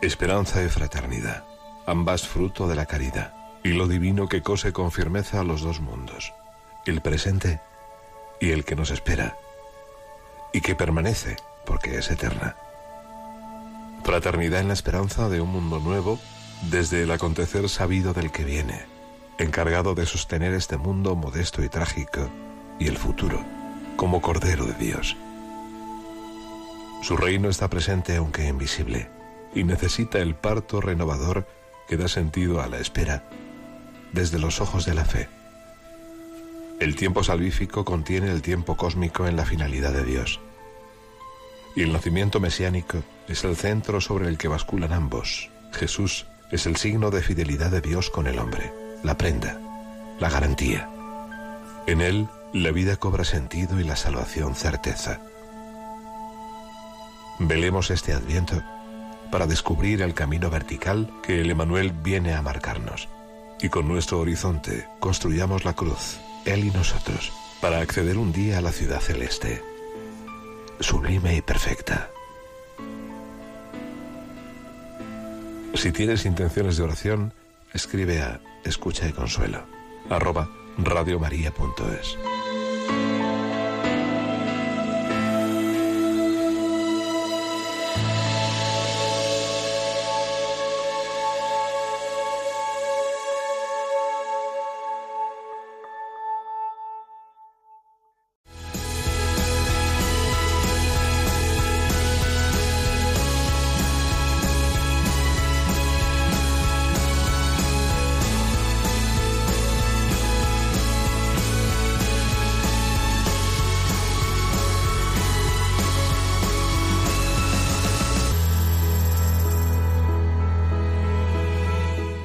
[0.00, 1.44] Esperanza y fraternidad,
[1.86, 3.32] ambas fruto de la caridad,
[3.62, 6.32] y lo divino que cose con firmeza a los dos mundos,
[6.84, 7.60] el presente
[8.40, 9.36] y el que nos espera,
[10.52, 12.56] y que permanece porque es eterna.
[14.02, 16.18] Fraternidad en la esperanza de un mundo nuevo
[16.70, 18.84] desde el acontecer sabido del que viene,
[19.38, 22.28] encargado de sostener este mundo modesto y trágico
[22.80, 23.44] y el futuro,
[23.96, 25.16] como Cordero de Dios.
[27.02, 29.10] Su reino está presente aunque invisible,
[29.54, 31.48] y necesita el parto renovador
[31.88, 33.24] que da sentido a la espera,
[34.12, 35.28] desde los ojos de la fe.
[36.78, 40.40] El tiempo salvífico contiene el tiempo cósmico en la finalidad de Dios.
[41.74, 45.50] Y el nacimiento mesiánico es el centro sobre el que basculan ambos.
[45.72, 48.72] Jesús es el signo de fidelidad de Dios con el hombre,
[49.02, 49.58] la prenda,
[50.20, 50.88] la garantía.
[51.88, 55.20] En él la vida cobra sentido y la salvación certeza.
[57.38, 58.62] Velemos este adviento
[59.30, 63.08] para descubrir el camino vertical que el Emanuel viene a marcarnos.
[63.60, 68.60] Y con nuestro horizonte construyamos la cruz, Él y nosotros, para acceder un día a
[68.60, 69.62] la ciudad celeste,
[70.80, 72.10] sublime y perfecta.
[75.74, 77.32] Si tienes intenciones de oración,
[77.72, 79.64] escribe a escucha y consuelo
[80.10, 80.48] arroba
[80.78, 82.18] radiomaria.es.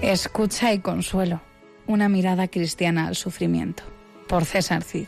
[0.08, 1.42] Escucha y consuelo.
[1.86, 3.84] Una mirada cristiana al sufrimiento.
[4.30, 5.06] Por César Cid.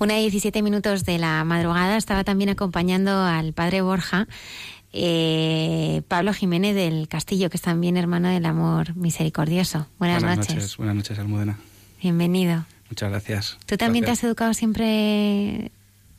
[0.00, 4.26] Una y 17 minutos de la madrugada estaba también acompañando al padre Borja,
[4.92, 9.86] eh, Pablo Jiménez del Castillo, que es también hermano del amor misericordioso.
[10.00, 10.76] Buenas, noches.
[10.78, 11.60] Buenas noches, Almudena.
[12.02, 12.64] Bienvenido.
[12.90, 13.58] Muchas gracias.
[13.66, 14.20] ¿Tú también Gracias.
[14.20, 15.70] te has educado siempre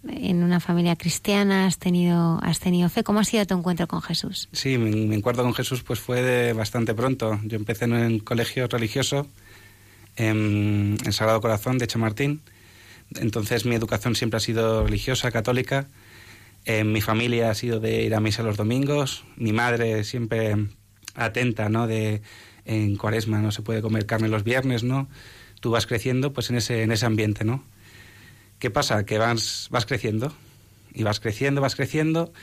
[0.07, 1.67] en una familia cristiana?
[1.67, 3.03] ¿Has tenido, has tenido fe?
[3.03, 4.47] ¿Cómo ha sido tu encuentro con Jesús?
[4.53, 7.39] Sí, mi, mi encuentro con Jesús pues fue de bastante pronto.
[7.43, 9.27] Yo empecé en un colegio religioso
[10.15, 12.41] en el Sagrado Corazón de Chamartín.
[13.15, 15.87] Entonces mi educación siempre ha sido religiosa, católica.
[16.63, 19.25] En mi familia ha sido de ir a misa los domingos.
[19.35, 20.55] Mi madre siempre
[21.15, 21.87] atenta, ¿no?
[21.87, 22.21] De
[22.63, 25.09] en Cuaresma no se puede comer carne los viernes, ¿no?
[25.61, 27.63] Tú vas creciendo pues en ese en ese ambiente, ¿no?
[28.59, 29.05] ¿Qué pasa?
[29.05, 30.35] Que vas vas creciendo
[30.93, 32.33] y vas creciendo, vas creciendo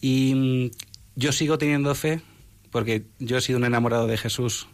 [0.00, 0.70] y mm,
[1.16, 2.22] yo sigo teniendo fe
[2.70, 4.66] porque yo he sido un enamorado de Jesús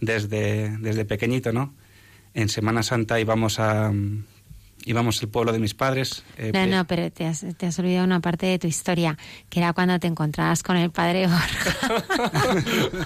[0.00, 1.74] desde, desde pequeñito, ¿no?
[2.34, 4.24] En Semana Santa íbamos a mm,
[4.84, 6.22] íbamos al pueblo de mis padres.
[6.38, 9.16] eh, No, no, pero te has, te has olvidado una parte de tu historia,
[9.48, 12.04] que era cuando te encontrabas con el padre Borja.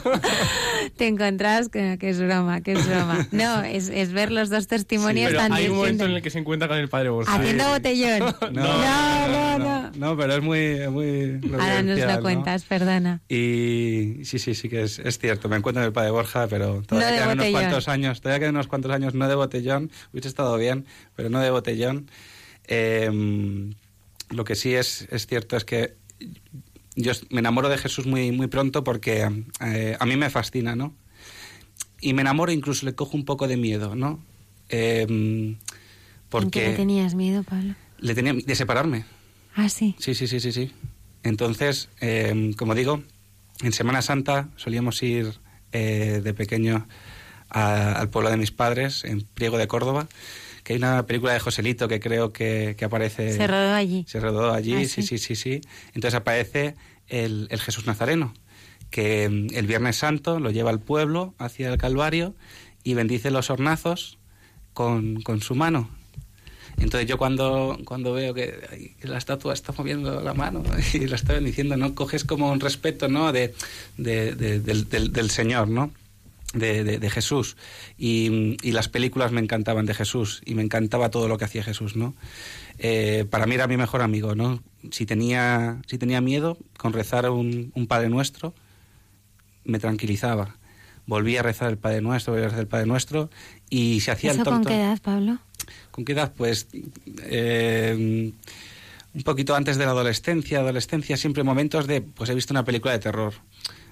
[0.97, 1.99] te encontrabas con...
[1.99, 3.27] Que es broma, que es broma.
[3.33, 6.31] No, es, es ver los dos testimonios Pero tan hay un momento en el que
[6.31, 7.35] se encuentra con el padre Borja.
[7.35, 8.35] Haciendo botellón.
[8.53, 8.65] No,
[9.29, 9.91] no, no.
[9.95, 10.89] No, pero es muy...
[10.89, 12.23] muy Ahora nos lo ¿no?
[12.23, 13.21] cuentas, perdona.
[13.29, 15.49] Y sí, sí, sí que es, es cierto.
[15.49, 18.21] Me encuentro en el padre Borja, pero todavía No quedan unos cuantos años.
[18.21, 19.91] Todavía quedan unos cuantos años, no de botellón.
[20.13, 21.68] Hubiese estado bien, pero no de botellón.
[22.67, 23.71] Eh,
[24.31, 25.95] lo que sí es, es cierto es que
[26.97, 29.27] yo me enamoro de Jesús muy, muy pronto porque
[29.65, 30.95] eh, a mí me fascina, ¿no?
[32.01, 34.23] Y me enamoro, incluso le cojo un poco de miedo, ¿no?
[34.69, 35.59] Eh, ¿En qué
[36.29, 37.75] porque le tenías miedo, Pablo?
[37.99, 39.05] le tenía de separarme.
[39.55, 39.97] Ah, sí.
[39.99, 40.73] Sí, sí, sí, sí, sí.
[41.23, 43.03] Entonces, eh, como digo,
[43.63, 45.39] en Semana Santa solíamos ir
[45.73, 46.87] eh, de pequeño
[47.51, 50.07] a- al pueblo de mis padres, en Priego de Córdoba,
[50.69, 53.33] que hay una película de Joselito que creo que, que aparece...
[53.33, 54.05] Se rodó allí.
[54.07, 55.17] Se rodó allí, Ah, sí, sí.
[55.17, 55.63] sí, sí.
[55.95, 56.75] Entonces aparece
[57.07, 58.35] el, el Jesús Nazareno,
[58.91, 62.35] que mm, el Viernes Santo lo lleva al pueblo hacia el Calvario
[62.85, 64.19] y bendice los hornazos
[64.75, 65.89] con, con su mano.
[66.77, 70.63] Entonces yo cuando, cuando veo que ay, la estatua está moviendo la mano
[70.93, 71.95] y la está bendiciendo, ¿no?
[71.95, 73.33] Coges como un respeto, ¿no?
[73.33, 73.55] De,
[73.97, 75.93] de- de- del, del- del Señor, ¿no?
[76.55, 77.57] De, de- de Jesús.
[77.99, 81.63] Y, y las películas me encantaban de Jesús y me encantaba todo lo que hacía
[81.63, 82.15] Jesús, ¿no?
[82.79, 84.63] Eh, para mí era mi mejor amigo, ¿no?
[84.91, 88.55] Si tenía, si tenía miedo con rezar un, un Padre Nuestro,
[89.65, 90.57] me tranquilizaba.
[91.07, 93.29] Volvía a rezar el Padre Nuestro, volvía a rezar el Padre Nuestro
[93.69, 94.69] y se hacía ¿Eso el con tonto.
[94.71, 95.39] qué edad, Pablo?
[95.91, 96.33] ¿Con qué edad?
[96.35, 96.67] Pues
[97.25, 98.33] eh,
[99.15, 100.61] un poquito antes de la adolescencia.
[100.61, 103.35] Adolescencia siempre momentos de, pues he visto una película de terror.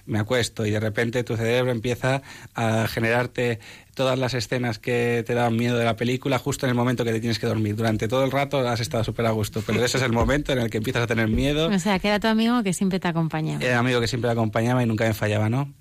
[0.06, 2.22] Me acuesto y de repente tu cerebro empieza
[2.54, 3.58] a generarte
[3.94, 7.12] todas las escenas que te dan miedo de la película justo en el momento que
[7.12, 7.74] te tienes que dormir.
[7.76, 10.58] Durante todo el rato has estado súper a gusto, pero ese es el momento en
[10.58, 11.68] el que empiezas a tener miedo.
[11.68, 13.64] O sea, que era tu amigo que siempre te acompañaba.
[13.64, 15.74] Era amigo que siempre me acompañaba y nunca me fallaba, ¿no?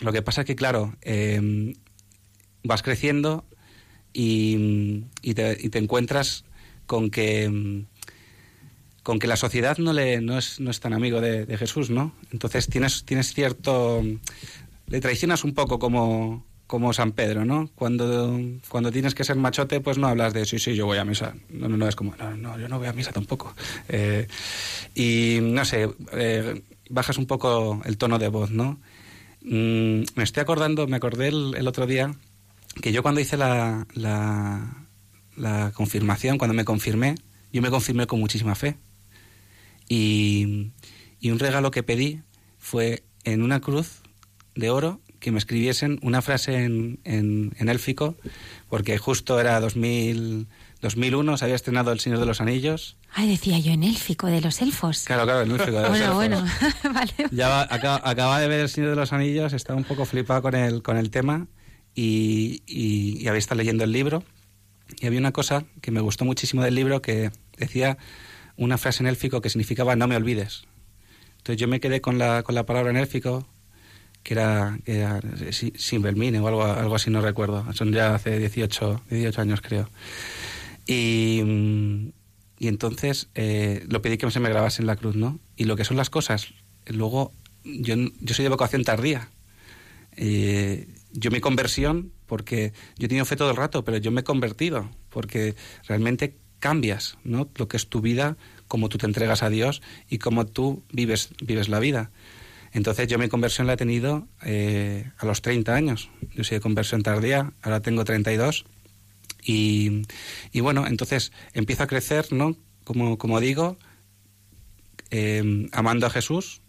[0.00, 1.74] Lo que pasa es que, claro, eh,
[2.62, 3.44] vas creciendo
[4.12, 6.44] y, y te, y te encuentras
[6.86, 7.86] con que mm,
[9.02, 12.12] con que la sociedad no le no es, no es tan amigo de, Jesús, ¿no?
[12.32, 14.02] Entonces tienes tienes cierto
[14.86, 17.70] le traicionas un poco como como San Pedro, ¿no?
[17.74, 18.38] Cuando,
[18.68, 21.34] cuando tienes que ser machote, pues no hablas de sí, sí, yo voy a misa.
[21.48, 23.54] No, no, no, es como, no, no, yo no voy a misa tampoco.
[23.88, 24.26] Eh,
[24.94, 28.78] y no sé, eh, bajas un poco el tono de voz, ¿no?
[29.40, 32.14] Mm, me estoy acordando, me acordé el, el otro día
[32.82, 34.86] que yo cuando hice la, la,
[35.36, 37.14] la confirmación, cuando me confirmé,
[37.52, 38.76] yo me confirmé con muchísima fe.
[39.88, 40.72] Y,
[41.20, 42.22] Y un regalo que pedí
[42.58, 44.02] fue en una cruz
[44.54, 48.16] de oro que me escribiesen una frase en, en, en élfico,
[48.68, 50.46] porque justo era 2000,
[50.80, 52.96] 2001, se había estrenado El Señor de los Anillos.
[53.12, 55.02] Ay, decía yo en élfico, de los elfos.
[55.06, 55.72] Claro, claro, en élfico.
[55.80, 56.60] De los bueno, elfos.
[56.80, 57.12] bueno, vale.
[57.32, 60.40] Ya va- acaba, acaba de ver El Señor de los Anillos, estaba un poco flipado
[60.42, 61.48] con el, con el tema
[61.96, 64.22] y, y, y había estado leyendo el libro.
[65.00, 67.98] Y había una cosa que me gustó muchísimo del libro que decía
[68.58, 70.64] una frase en élfico que significaba no me olvides.
[71.38, 73.48] Entonces yo me quedé con la, con la palabra en élfico,
[74.22, 75.20] que era, que era
[75.52, 77.64] Si- Simbelmine o algo, algo así, no recuerdo.
[77.72, 79.88] Son ya hace 18, 18 años, creo.
[80.86, 81.42] Y,
[82.58, 85.38] y entonces eh, lo pedí que se me grabase en la cruz, ¿no?
[85.56, 86.48] Y lo que son las cosas,
[86.86, 87.32] luego
[87.64, 89.30] yo, yo soy de vocación tardía.
[90.16, 94.20] Eh, yo mi conversión, porque yo he tenido fe todo el rato, pero yo me
[94.22, 95.54] he convertido, porque
[95.86, 97.48] realmente cambias, ¿no?
[97.56, 98.36] Lo que es tu vida,
[98.66, 102.10] cómo tú te entregas a Dios y cómo tú vives, vives la vida.
[102.72, 106.10] Entonces yo mi conversión la he tenido eh, a los 30 años.
[106.34, 108.66] Yo soy de conversión tardía, ahora tengo 32.
[109.42, 110.02] Y,
[110.52, 112.56] y bueno, entonces empiezo a crecer, ¿no?
[112.84, 113.78] Como, como digo,
[115.10, 116.60] eh, amando a Jesús.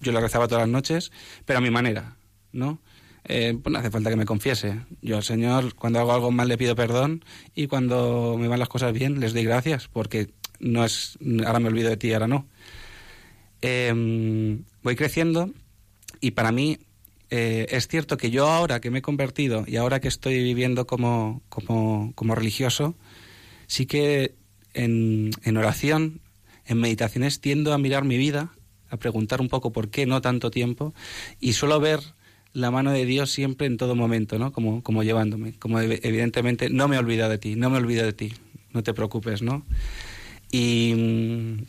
[0.00, 1.10] Yo lo rezaba todas las noches,
[1.44, 2.16] pero a mi manera,
[2.52, 2.80] ¿no?
[3.24, 4.80] Eh, pues no hace falta que me confiese.
[5.02, 7.24] Yo al Señor, cuando hago algo mal, le pido perdón
[7.54, 10.30] y cuando me van las cosas bien, les doy gracias, porque
[10.60, 12.46] no es, ahora me olvido de ti, ahora no.
[13.60, 15.50] Eh, voy creciendo
[16.20, 16.78] y para mí
[17.30, 20.86] eh, es cierto que yo ahora que me he convertido y ahora que estoy viviendo
[20.86, 22.96] como, como, como religioso,
[23.66, 24.34] sí que
[24.72, 26.20] en, en oración,
[26.64, 28.52] en meditaciones, tiendo a mirar mi vida,
[28.90, 30.94] a preguntar un poco por qué no tanto tiempo
[31.40, 32.00] y suelo ver
[32.58, 34.52] la mano de Dios siempre en todo momento, ¿no?
[34.52, 38.04] Como, como llevándome, como ev- evidentemente no me he olvidado de ti, no me olvido
[38.04, 38.32] de ti,
[38.72, 39.64] no te preocupes, ¿no?
[40.50, 41.64] Y mm,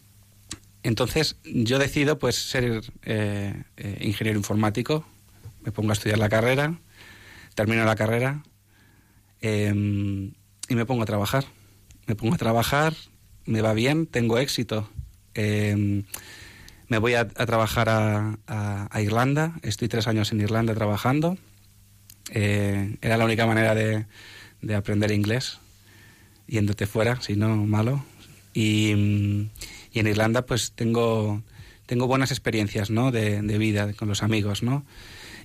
[0.83, 5.05] entonces yo decido pues ser eh, eh, ingeniero informático,
[5.63, 6.79] me pongo a estudiar la carrera,
[7.55, 8.43] termino la carrera
[9.41, 9.73] eh,
[10.69, 11.45] y me pongo a trabajar.
[12.07, 12.93] Me pongo a trabajar,
[13.45, 14.89] me va bien, tengo éxito.
[16.89, 21.37] Me voy a, trabajar a, Irlanda, estoy tres años en Irlanda trabajando.
[22.31, 24.07] Eh, era la única manera de,
[24.63, 25.59] de aprender inglés,
[26.47, 28.03] yéndote fuera, si no, malo.
[28.55, 31.43] Y, en Irlanda pues tengo,
[31.85, 33.11] tengo buenas experiencias ¿no?
[33.11, 34.83] de, vida con los amigos, ¿no?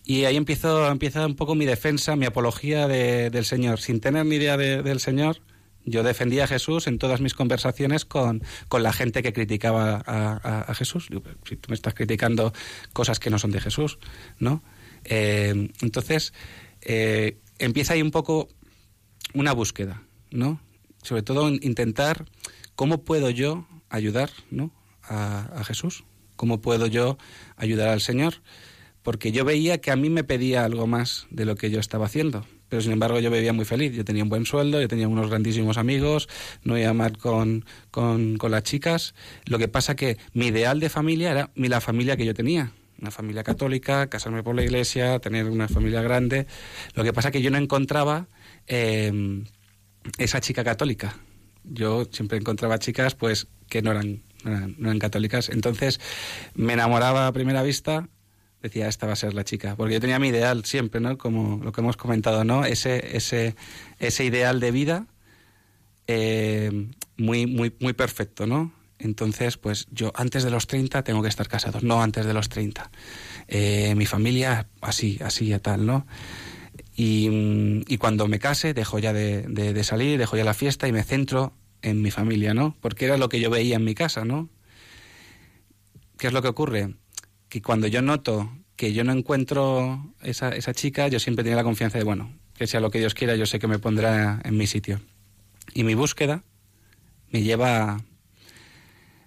[0.03, 3.81] Y ahí empiezo, empieza un poco mi defensa, mi apología de- del Señor.
[3.81, 5.41] Sin tener ni idea de- del Señor,
[5.85, 10.75] yo defendía a Jesús en todas mis conversaciones con, con la gente que criticaba a,
[10.75, 11.09] Jesús.
[11.09, 12.53] Digo, "Pero Si tú me estás criticando
[12.93, 13.99] cosas que no son de Jesús,
[14.39, 14.63] ¿no?
[15.05, 16.33] Eh, entonces,
[16.81, 18.49] eh, empieza ahí un poco
[19.35, 20.61] una búsqueda, ¿no?
[21.03, 22.25] Sobre todo en intentar
[22.75, 24.73] cómo puedo yo ayudar, ¿no?
[25.03, 26.05] A, a Jesús,
[26.37, 27.19] cómo puedo yo
[27.57, 28.43] ayudar al Señor,
[29.03, 32.07] porque yo veía que a mí me pedía algo más de lo que yo estaba
[32.07, 32.47] haciendo.
[32.75, 35.31] Pero sin embargo yo vivía muy feliz, yo tenía un buen sueldo, yo tenía unos
[35.31, 36.29] grandísimos amigos,
[36.65, 39.15] no iba mal con, con, con las chicas.
[39.45, 43.13] Lo que pasa que mi ideal de familia era la familia que yo tenía, una
[43.13, 46.49] familia católica, casarme por la iglesia, tener una familia grande.
[46.95, 48.27] Lo que pasa que yo no encontraba
[48.67, 49.45] eh,
[50.19, 51.17] esa chica católica.
[51.63, 55.49] Yo siempre encontraba chicas pues que no eran, no eran, no eran católicas.
[55.49, 56.01] Entonces
[56.57, 58.09] me enamoraba a primera vista,
[58.65, 59.77] decía, esta va a ser la chica.
[59.77, 61.17] Porque yo tenía mi ideal siempre, ¿no?
[61.19, 62.65] Como lo que hemos comentado, ¿no?
[62.65, 63.55] Ese, ese,
[63.99, 65.07] ese ideal de vida
[66.07, 68.73] eh, muy, muy, muy perfecto, ¿no?
[68.99, 72.49] Entonces, pues yo antes de los 30 tengo que estar casado, no antes de los
[72.49, 72.91] 30.
[73.49, 76.07] Eh, mi familia, así, así y tal, ¿no?
[76.97, 80.55] Y, mm, y cuando me case, dejo ya de, de- de salir, dejo ya la
[80.55, 82.77] fiesta y me centro en mi familia, ¿no?
[82.81, 84.49] Porque era lo que yo veía en mi casa, ¿no?
[86.19, 86.95] ¿Qué es lo que ocurre?
[87.49, 91.65] Que cuando yo noto que yo no encuentro esa, esa chica, yo siempre tenía la
[91.65, 94.57] confianza de, bueno, que sea lo que Dios quiera, yo sé que me pondrá en
[94.57, 95.01] mi sitio.
[95.75, 96.43] Y mi búsqueda
[97.31, 98.03] me lleva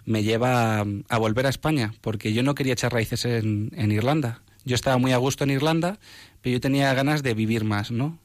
[0.06, 4.42] me lleva a volver a España, porque yo no quería echar raíces en, en Irlanda.
[4.64, 6.00] Yo estaba muy a gusto en Irlanda,
[6.42, 8.18] pero yo tenía ganas de vivir más, ¿no?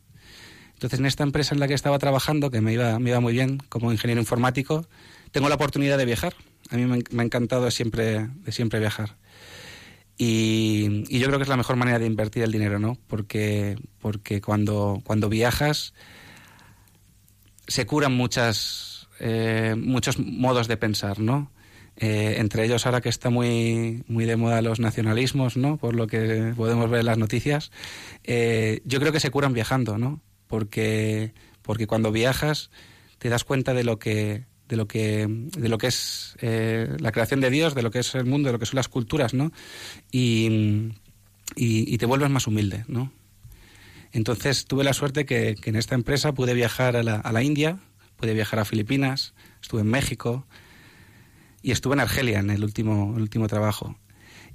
[0.83, 3.33] Entonces, en esta empresa en la que estaba trabajando, que me iba, me iba muy
[3.33, 4.87] bien como ingeniero informático,
[5.31, 6.35] tengo la oportunidad de viajar.
[6.71, 9.17] A mí me, ha encantado siempre, de siempre viajar.
[10.25, 12.97] Y, y yo creo que es la mejor manera de invertir el dinero, ¿no?
[13.09, 15.95] Porque, porque cuando, cuando viajas
[17.67, 21.51] se curan muchas, eh, muchos modos de pensar, ¿no?
[21.97, 25.77] Eh, entre ellos ahora que está muy, muy de moda los nacionalismos, ¿no?
[25.77, 27.73] Por lo que podemos ver en las noticias,
[28.23, 30.21] eh, yo creo que se curan viajando, ¿no?
[30.47, 32.71] Porque, porque cuando viajas
[33.19, 37.13] te das cuenta de lo que, de lo que, de lo que es eh, la
[37.13, 39.35] creación de Dios, de lo que es el mundo, de lo que son las culturas,
[39.35, 39.53] ¿no?
[40.11, 40.95] Y,
[41.55, 43.13] y, te vuelves más humilde, ¿no?
[44.13, 47.81] Entonces tuve la suerte que, en esta empresa pude viajar a la, a la India,
[48.17, 50.47] pude viajar a Filipinas, estuve en México
[51.61, 53.99] y estuve en Argelia en el último, último trabajo.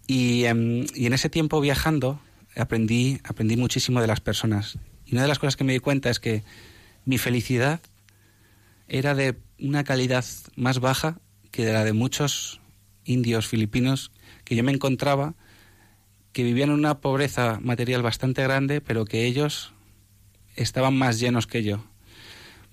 [0.07, 2.19] Y, em, y, en ese tiempo viajando
[2.55, 4.79] aprendí, aprendí muchísimo de las personas.
[5.05, 6.43] Y una de las cosas que me di cuenta es que
[7.05, 7.81] mi felicidad
[8.87, 10.25] era de una calidad
[10.55, 11.19] más baja
[11.51, 12.59] que de la de muchos
[13.05, 14.11] indios filipinos
[14.43, 15.35] que yo me encontraba
[16.31, 19.73] que vivían en una pobreza material bastante grande, pero que ellos
[20.55, 21.83] estaban más llenos que yo,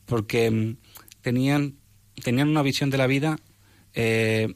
[0.04, 0.76] porque mm,
[1.22, 1.76] tenían,
[2.22, 3.38] tenían una visión de la vida
[3.94, 4.52] eh,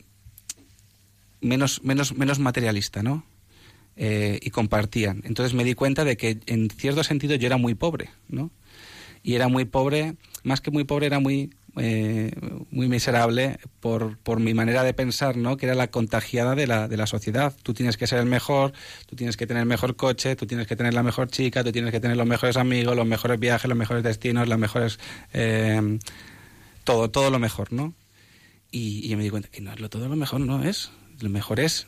[1.40, 3.24] menos, menos, menos materialista, ¿no?
[3.96, 5.22] Eh, y compartían.
[5.24, 8.50] Entonces me di cuenta de que en cierto sentido yo era muy pobre, ¿no?
[9.22, 12.32] Y era muy pobre, más que muy pobre, era muy eh,
[12.70, 15.56] muy miserable por, por, mi manera de pensar, ¿no?
[15.56, 17.54] Que era la contagiada de la, de la sociedad.
[17.62, 18.72] Tú tienes que ser el mejor,
[19.06, 21.72] tú tienes que tener el mejor coche, tú tienes que tener la mejor chica, tú
[21.72, 24.98] tienes que tener los mejores amigos, los mejores viajes, los mejores destinos, las mejores...
[25.32, 25.98] Eh,
[26.84, 27.94] todo, todo lo mejor, ¿no?
[28.70, 30.90] Y, y, me di cuenta que no, lo, todo lo mejor no es.
[31.20, 31.86] Lo mejor es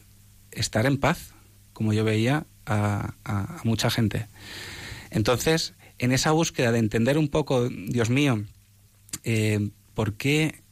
[0.51, 1.33] estar en paz,
[1.73, 4.27] como yo veía a, a, a mucha gente.
[5.11, 8.45] Entonces, en esa búsqueda de entender un poco, Dios mío,
[9.25, 10.63] eh, ¿por qué,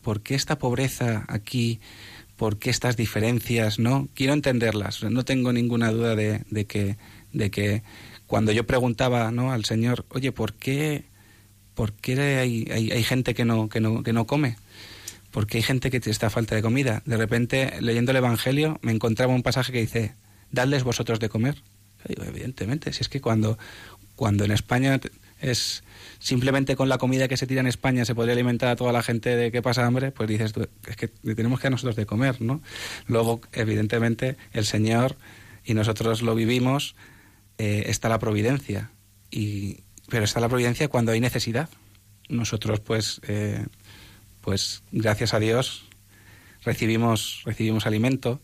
[0.00, 1.78] ¿por qué esta pobreza aquí?
[2.36, 3.78] ¿Por qué estas diferencias?
[3.78, 5.02] No, quiero entenderlas.
[5.02, 6.96] No tengo ninguna duda de, de que,
[7.34, 7.82] de que
[8.26, 9.52] cuando yo preguntaba ¿no?
[9.52, 11.04] al Señor, oye, ¿por qué,
[11.74, 14.56] por qué hay, hay, gente que no, que, no, que no come?
[15.30, 17.02] ¿Por qué hay gente que está falta de comida?
[17.04, 20.14] De repente, leyendo el Evangelio, me encontraba un pasaje que dice,
[20.50, 21.62] dadles vosotros de comer.
[22.08, 23.58] Digo, evidentemente, si es que cuando,
[24.16, 24.98] cuando en España
[25.42, 25.82] es
[26.18, 29.02] simplemente con la comida que se tira en España se podría alimentar a toda la
[29.02, 30.54] gente de que pasa hambre, pues dices,
[30.86, 32.62] es que tenemos que a nosotros de comer, ¿no?
[33.08, 35.16] Luego, evidentemente, el Señor,
[35.64, 36.94] y nosotros lo vivimos,
[37.58, 38.92] eh, está la providencia,
[39.30, 41.68] y, pero está la providencia cuando hay necesidad.
[42.28, 43.66] Nosotros, pues, eh,
[44.40, 45.86] pues gracias a Dios,
[46.64, 48.40] recibimos, recibimos alimento,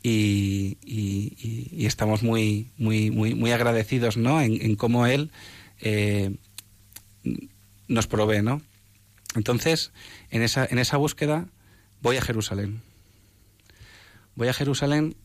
[0.00, 4.40] y, y, estamos muy, muy, muy, muy agradecidos ¿no?
[4.40, 5.32] en cómo Él
[5.80, 6.36] eh,
[7.86, 8.62] nos provee, ¿no?
[9.34, 9.92] Entonces,
[10.30, 11.48] en esa, en esa búsqueda
[12.00, 12.82] voy a Jerusalén.
[14.34, 15.16] Voy a Jerusalén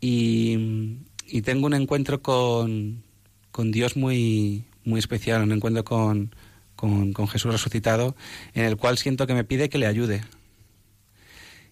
[0.00, 3.02] y, y tengo un encuentro con,
[3.50, 6.34] con, Dios muy, muy especial, un encuentro con,
[6.76, 8.14] con, Jesús resucitado,
[8.54, 10.22] en el cual siento que me pide que le ayude.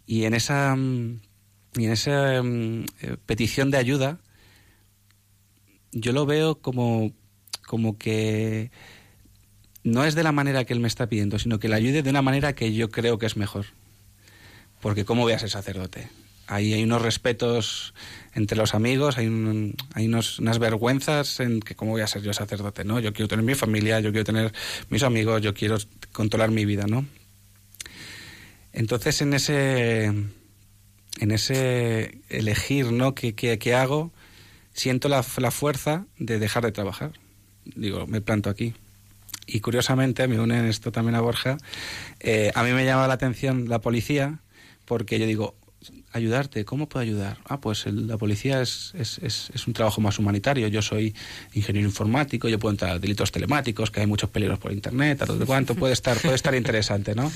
[0.07, 0.77] Y en esa,
[1.74, 2.85] y en esa um,
[3.27, 4.19] petición de ayuda,
[5.93, 7.12] yo lo veo como,
[7.73, 8.70] como que
[9.82, 12.11] no es de la manera que él me está pidiendo, sino que le ayude de
[12.11, 13.65] una manera que yo creo que es mejor.
[14.82, 16.11] Porque ¿cómo voy a ser sacerdote?
[16.47, 17.94] Ahí hay unos respetos
[18.35, 22.35] entre los amigos, hay, un, hay unas vergüenzas en que cómo voy a ser yo
[22.35, 23.01] sacerdote, ¿no?
[23.01, 24.53] Yo quiero tener mi familia, yo quiero tener
[24.90, 25.78] mis amigos, yo quiero
[26.12, 27.07] controlar mi vida, ¿no?
[28.74, 33.15] Entonces en ese, en ese elegir, ¿no?
[33.15, 34.12] ¿Qué, qué, qué hago?
[34.74, 37.22] Siento la, la fuerza de dejar de trabajar.
[37.64, 38.74] Digo, me planto aquí
[39.47, 41.59] y curiosamente, me une esto también a Borja,
[42.20, 44.39] eh, a mí me llama la atención la policía
[44.84, 45.56] porque yo digo,
[46.12, 47.39] ayudarte, ¿cómo puedo ayudar?
[47.44, 50.68] Ah, pues la policía es, es, es, un trabajo más humanitario.
[50.68, 51.14] Yo soy
[51.55, 55.26] ingeniero informático, yo puedo entrar a delitos telemáticos, que hay muchos peligros por internet, a
[55.26, 57.30] todo cuanto puede estar, puede estar interesante, ¿no?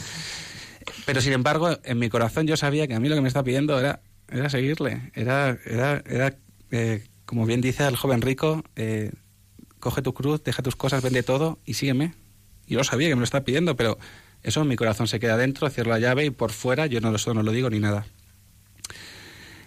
[1.04, 3.44] Pero sin embargo, en mi corazón yo sabía que a mí lo que me estaba
[3.44, 4.00] pidiendo era,
[4.30, 6.36] era seguirle, era, era, era
[6.70, 9.12] eh, como bien dice el joven rico, eh,
[9.80, 12.14] coge tu cruz, deja tus cosas, vende todo y sígueme.
[12.66, 13.98] Yo lo sabía que me lo estaba pidiendo, pero
[14.42, 17.34] eso mi corazón se queda dentro, cierro la llave y por fuera yo no, eso
[17.34, 18.06] no lo digo ni nada.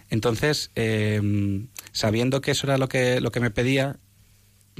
[0.09, 3.97] Entonces, eh, sabiendo que eso era lo que, lo que me pedía,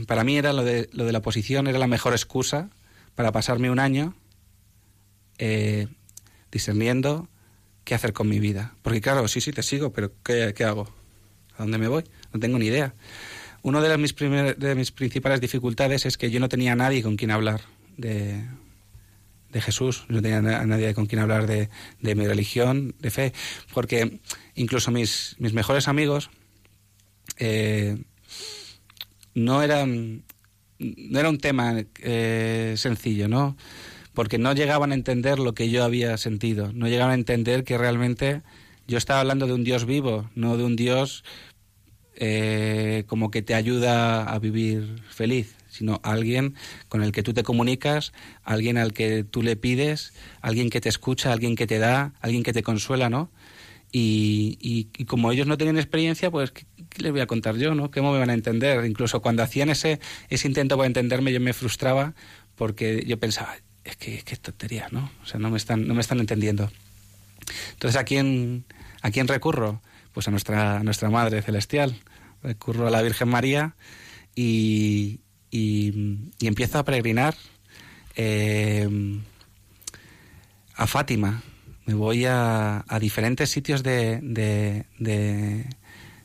[0.08, 2.70] para mí era lo de, lo de la posición, era la mejor excusa
[3.16, 4.16] para pasarme un año
[5.38, 5.88] eh,
[6.52, 7.28] discerniendo
[7.84, 8.76] qué hacer con mi vida.
[8.82, 10.90] Porque claro, sí, sí, te sigo, pero ¿qué, qué hago?
[11.56, 12.04] ¿A dónde me voy?
[12.34, 12.96] No tengo ni idea.
[13.62, 17.18] Una de, mis, de mis principales dificultades es que yo no tenía a nadie con
[17.18, 17.62] quien hablar
[17.98, 18.46] de,
[19.52, 21.70] de Jesús, no tenía a nadie con quien hablar de,
[22.02, 23.34] mi religión, de fe,
[23.74, 24.20] porque
[24.56, 26.30] incluso mis, mis mejores amigos
[27.38, 27.98] eh,
[29.34, 30.24] no eran
[30.80, 33.58] no era un tema eh, sencillo, ¿no?
[34.14, 37.78] Porque no llegaban a entender lo que yo había sentido, no llegaban a entender que
[37.78, 38.42] realmente
[38.88, 41.24] yo estaba hablando de un Dios vivo, no de un Dios
[42.20, 46.56] eh, como que te ayuda a vivir feliz, sino alguien
[46.90, 48.12] con el que tú te comunicas,
[48.44, 52.44] alguien al que tú le pides, alguien que te escucha, alguien que te da, alguien
[52.44, 53.32] que te consuela, ¿no?
[53.92, 56.66] Y, como ellos no tenían experiencia, pues, ¿qué,
[56.98, 57.90] les voy a contar yo, no?
[57.90, 58.86] ¿Cómo me van a entender?
[58.86, 62.14] Incluso cuando hacían ese, ese intento para entenderme, yo me frustraba
[62.56, 65.10] porque yo pensaba, es que, es que tontería, ¿no?
[65.24, 66.70] O sea, no me están, no me están entendiendo.
[67.72, 68.66] Entonces, ¿a quién,
[69.02, 69.82] ¿a quién recurro?
[70.14, 71.96] Pues a nuestra, a nuestra Madre Celestial.
[72.44, 73.76] Recurro a la Virgen María
[74.36, 75.20] y,
[75.52, 75.94] y,
[76.42, 77.36] empiezo a peregrinar
[78.16, 78.88] eh,
[80.76, 81.44] a Fátima.
[81.86, 85.66] Me voy a, a diferentes sitios de, de, de,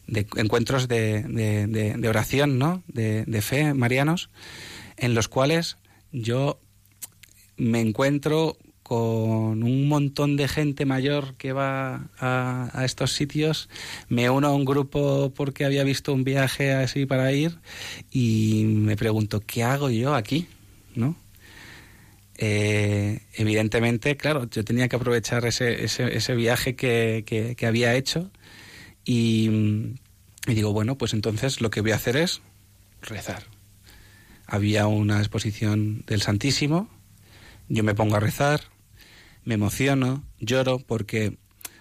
[0.06, 2.82] de encuentros de, oración, ¿no?
[2.88, 4.30] De, fe marianos,
[4.96, 5.78] en los cuales
[6.12, 6.60] yo
[7.56, 13.70] me encuentro con un montón de gente mayor que va a, estos sitios,
[14.10, 17.58] me uno a un grupo porque había visto un viaje así para ir
[18.12, 20.48] y me pregunto, ¿qué hago yo aquí?
[20.94, 21.16] ¿No?
[22.36, 28.30] Eh, evidentemente, claro, yo tenía que aprovechar ese, ese, viaje que, que, había hecho
[29.02, 29.94] y,
[30.46, 32.42] y digo, bueno, pues entonces lo que voy a hacer es
[33.00, 33.44] rezar.
[34.46, 36.90] Había una exposición del Santísimo,
[37.68, 38.73] yo me pongo a rezar,
[39.44, 41.38] me emociono, lloro, porque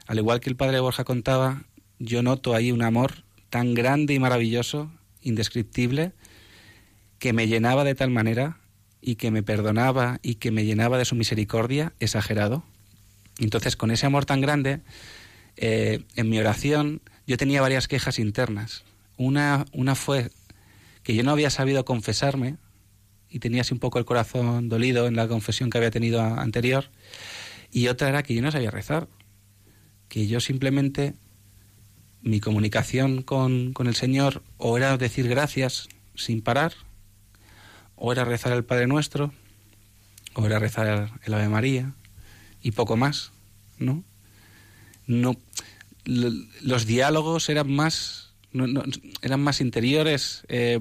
[0.07, 1.63] al igual que el padre Borja contaba,
[1.99, 4.91] yo noto ahí un amor tan grande y maravilloso,
[5.21, 6.11] indescriptible,
[7.19, 8.57] que me llenaba de tal manera
[9.01, 12.63] y que me perdonaba y que me llenaba de su misericordia, exagerado.
[13.39, 14.81] Entonces, con ese amor tan grande,
[15.55, 18.83] eh, en mi oración yo tenía varias quejas internas.
[19.17, 20.31] Una, una fue
[21.03, 22.57] que yo no había sabido confesarme
[23.29, 26.89] y tenía así un poco el corazón dolido en la confesión que había tenido anterior.
[27.73, 29.07] Y otra era que yo no sabía rezar,
[30.07, 31.15] que yo simplemente
[32.21, 36.73] mi comunicación con, con el Señor o era decir gracias sin parar,
[37.95, 39.33] o era rezar el Padre Nuestro,
[40.35, 41.95] o era rezar el Ave María,
[42.61, 43.31] y poco más,
[43.79, 44.03] ¿no?
[45.07, 45.35] No,
[46.05, 48.33] los diálogos eran más,
[49.21, 50.79] eran más interiores, eh,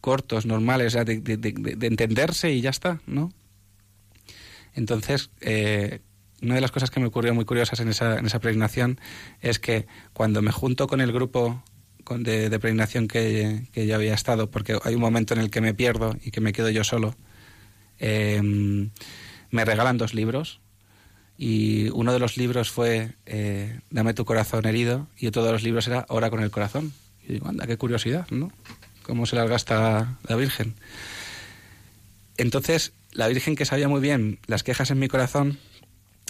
[0.00, 3.32] cortos, normales, de, entenderse y ya está, ¿no?
[4.74, 6.00] Entonces, eh,
[6.42, 9.00] una de las cosas que me ocurrió muy curiosas en esa, en esa pregnación
[9.40, 11.62] es que cuando me junto con el grupo
[12.18, 15.60] de, de pregnación que, que ya había estado, porque hay un momento en el que
[15.60, 17.14] me pierdo y que me quedo yo solo,
[17.98, 18.90] em,
[19.50, 20.60] me regalan dos libros
[21.42, 25.62] y uno de los libros fue eh, Dame tu corazón herido y otro de los
[25.62, 26.92] libros era Ora con el corazón.
[27.26, 28.52] Y digo, anda, qué curiosidad, ¿no?
[29.04, 30.74] Cómo se las gasta la Virgen.
[32.36, 35.58] Entonces, la Virgen que sabía muy bien las quejas en mi corazón,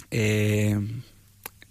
[0.09, 0.75] eh,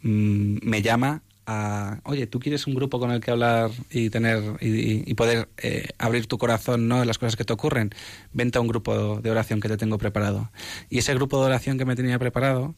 [0.02, 4.56] mm, me llama a, oye, tú quieres un grupo con el que hablar y tener
[4.60, 7.04] y, poder eh, abrir tu corazón, ¿no?
[7.04, 7.90] Las cosas que te ocurren.
[8.32, 10.50] Vente a un grupo de oración que te tengo preparado.
[10.88, 12.74] Y ese grupo de oración que me tenía preparado,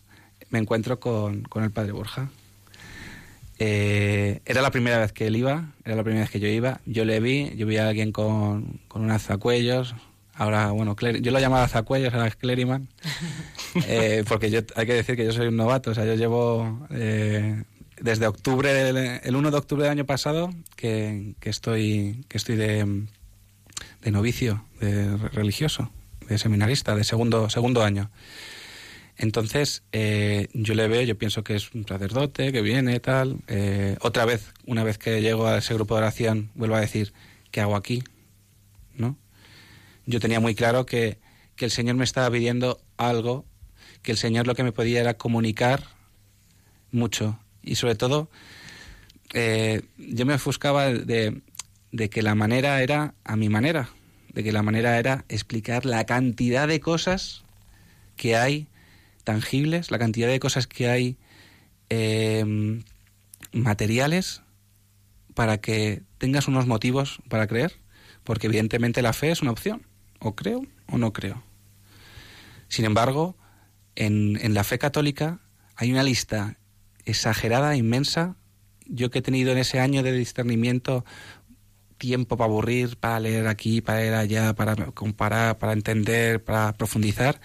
[0.50, 2.30] me encuentro con, con el Padre Borja.
[3.58, 6.80] Eh, era la primera vez que él iba, era la primera vez que yo iba.
[6.86, 9.94] Yo le vi, yo vi a alguien con, con unas zacuellos,
[10.34, 12.88] Ahora, bueno, yo lo llamaba Zacuellos, ahora es Cleriman,
[13.86, 16.86] eh, porque yo, hay que decir que yo soy un novato, o sea, yo llevo
[16.90, 17.64] eh,
[18.00, 23.04] desde octubre, el 1 de octubre del año pasado, que, que estoy, que estoy de,
[24.02, 25.90] de novicio, de religioso,
[26.26, 28.10] de seminarista, de segundo, segundo año.
[29.18, 33.40] Entonces, eh, yo le veo, yo pienso que es un sacerdote, que viene, tal.
[34.00, 37.12] otra vez, una vez que llego a ese grupo de oración, vuelvo a decir,
[37.50, 38.02] ¿qué hago aquí?
[38.94, 39.18] ¿No?
[40.06, 41.18] Yo tenía muy claro que,
[41.58, 43.44] el Señor me estaba pidiendo algo,
[44.02, 45.84] que el Señor lo que me podía era comunicar
[46.90, 47.38] mucho.
[47.62, 48.28] Y sobre todo,
[49.32, 51.40] eh, yo me ofuscaba de,
[51.92, 53.90] de que la manera era a mi manera,
[54.34, 57.44] de que la manera era explicar la cantidad de cosas
[58.16, 58.66] que hay
[59.22, 61.16] tangibles, la cantidad de cosas que hay
[61.90, 62.82] eh,
[63.52, 64.42] materiales
[65.34, 67.76] para que tengas unos motivos para creer,
[68.24, 69.91] porque evidentemente la fe es una opción
[70.22, 71.42] o creo o no creo.
[72.68, 73.36] Sin embargo,
[73.94, 75.40] en, en la fe católica
[75.76, 76.56] hay una lista
[77.04, 78.36] exagerada, inmensa.
[78.86, 81.04] Yo que he tenido en ese año de discernimiento
[82.02, 87.40] tiempo para aburrir, para leer aquí, para leer allá, para comparar, para entender, para profundizar,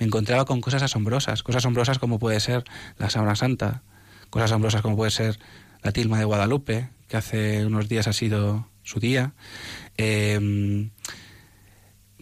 [0.00, 2.64] me encontraba con cosas asombrosas, cosas asombrosas como puede ser
[2.98, 3.84] la Sábana Santa,
[4.28, 5.38] cosas asombrosas como puede ser
[5.82, 9.34] la tilma de Guadalupe, que hace unos días ha sido su día,
[9.96, 10.90] eh,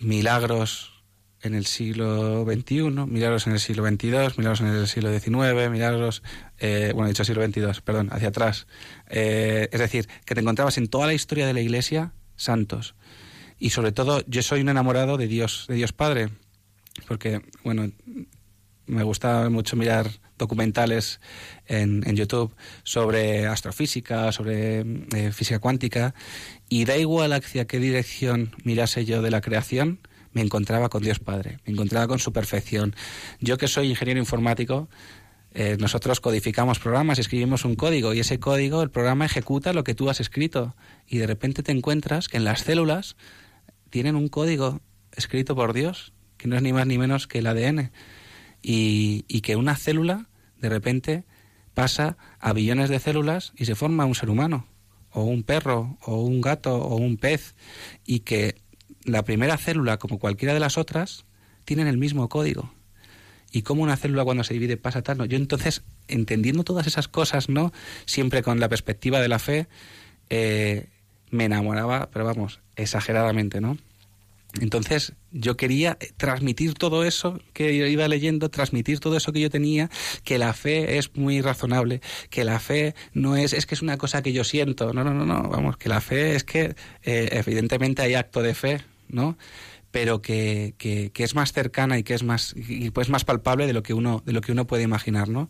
[0.01, 0.93] milagros
[1.41, 6.23] en el siglo XXI, milagros en el siglo XXII, milagros en el siglo XIX, milagros,
[6.59, 8.67] eh, bueno, dicho siglo XXII, perdón, hacia atrás.
[9.09, 12.95] Eh, es decir, que te encontrabas en toda la historia de la Iglesia santos.
[13.59, 16.31] Y sobre todo, yo soy un enamorado de Dios, de Dios Padre,
[17.07, 17.91] porque, bueno,
[18.87, 21.21] me gusta mucho mirar documentales
[21.67, 22.55] en, en YouTube
[22.85, 24.81] sobre astrofísica, sobre
[25.15, 26.15] eh, física cuántica,
[26.69, 30.01] y da igual hacia qué dirección mirase yo de la creación,
[30.33, 32.95] me encontraba con Dios Padre, me encontraba con su perfección.
[33.41, 34.89] Yo que soy ingeniero informático,
[35.53, 39.95] eh, nosotros codificamos programas, escribimos un código y ese código, el programa ejecuta lo que
[39.95, 43.17] tú has escrito y de repente te encuentras que en las células
[43.91, 44.81] tienen un código
[45.13, 47.91] escrito por Dios, que no es ni más ni menos que el ADN,
[48.63, 50.29] y, que una célula
[50.61, 51.25] de repente
[51.75, 54.67] pasa a billones de células y se forma un ser humano,
[55.11, 57.55] o un perro, o un gato, o un pez,
[58.05, 58.57] y que
[59.05, 61.25] la primera célula, como cualquiera de las otras,
[61.65, 62.73] tienen el mismo código.
[63.51, 65.19] Y cómo una célula cuando se divide pasa tal.
[65.19, 65.25] ¿no?
[65.25, 67.73] Yo entonces, entendiendo todas esas cosas, ¿no?
[68.05, 69.69] Siempre con la perspectiva de la fe,
[70.29, 70.89] eh,
[71.31, 73.79] me enamoraba, pero vamos, exageradamente, ¿no?
[74.61, 79.51] Entonces yo quería transmitir todo eso que yo iba leyendo, transmitir todo eso que yo
[79.51, 79.91] tenía,
[80.25, 82.01] que la fe es muy razonable,
[82.31, 85.13] que la fe no es, es que es una cosa que yo siento, no, no,
[85.13, 89.37] no, no, vamos, que la fe es que eh, evidentemente hay acto de fe, ¿no?
[89.91, 93.67] pero que, que, que, es más cercana y que es más y pues más palpable
[93.67, 95.49] de lo que uno de lo que uno puede imaginar no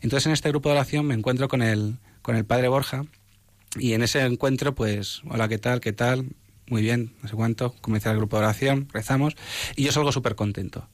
[0.00, 3.04] entonces en este grupo de oración me encuentro con el con el padre Borja
[3.76, 6.26] y en ese encuentro pues hola qué tal qué tal
[6.70, 9.36] muy bien no sé cuánto comencé el grupo de oración rezamos
[9.76, 10.88] y yo salgo súper contento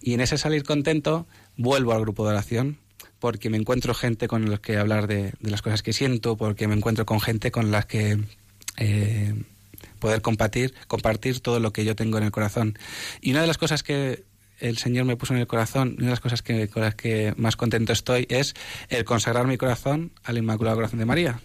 [0.00, 1.26] y en ese salir contento
[1.56, 2.78] vuelvo al grupo de oración
[3.18, 6.68] porque me encuentro gente con los que hablar de, de las cosas que siento porque
[6.68, 8.18] me encuentro con gente con las que
[8.78, 9.34] eh,
[9.98, 12.78] poder compartir, compartir todo lo que yo tengo en el corazón.
[13.20, 14.24] Y una de las cosas que
[14.60, 17.34] el Señor me puso en el corazón, una de las cosas que, con las que
[17.36, 18.54] más contento estoy es
[18.88, 21.40] el consagrar mi corazón al Inmaculado Corazón de María.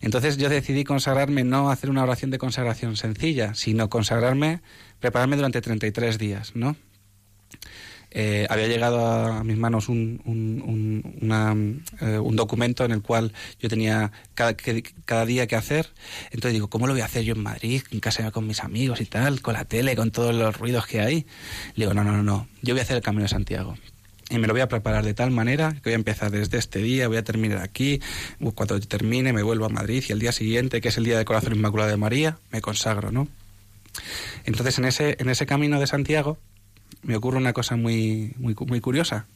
[0.00, 4.60] Entonces yo decidí consagrarme, no hacer una oración de consagración sencilla, sino consagrarme,
[5.00, 6.76] prepararme durante 33 días, ¿no?
[8.10, 13.32] eh, había llegado a mis manos un, un, un, eh, un, documento en el cual
[13.60, 14.56] yo tenía cada,
[15.04, 15.90] cada día que hacer.
[16.26, 19.00] Entonces digo, ¿cómo lo voy a hacer yo en Madrid, en casa con mis amigos
[19.00, 21.26] y tal, con la tele, con todos los ruidos que hay?
[21.74, 23.76] Le digo, no, no, no, no, yo voy a hacer el Camino de Santiago.
[24.30, 26.80] Y me lo voy a preparar de tal manera que voy a empezar desde este
[26.80, 28.00] día, voy a terminar aquí,
[28.54, 31.24] cuando termine me vuelvo a Madrid y el día siguiente, que es el Día del
[31.24, 33.26] Corazón Inmaculado de María, me consagro, ¿no?
[34.44, 36.38] Entonces en ese, en ese camino de Santiago,
[37.02, 39.26] me ocurre una cosa muy, muy, muy curiosa.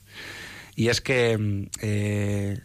[0.76, 2.58] Y es que eh,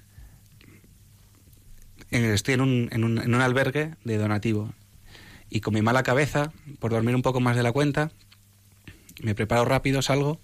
[2.12, 4.74] estoy en un, en, un, en un albergue de donativo.
[5.50, 8.12] Y con mi mala cabeza, por dormir un poco más de la cuenta,
[9.22, 10.42] me preparo rápido, salgo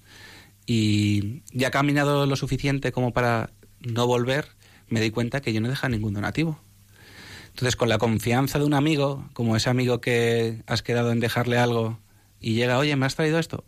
[0.66, 4.48] y ya caminado lo suficiente como para no volver,
[4.88, 6.60] me di cuenta que yo no he dejado ningún donativo.
[7.50, 11.58] Entonces, con la confianza de un amigo, como ese amigo que has quedado en dejarle
[11.58, 12.00] algo
[12.40, 13.64] y llega, oye, ¿me has traído esto?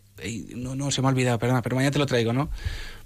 [0.56, 2.50] No, no, se me ha olvidado, perdona, pero mañana te lo traigo, ¿no?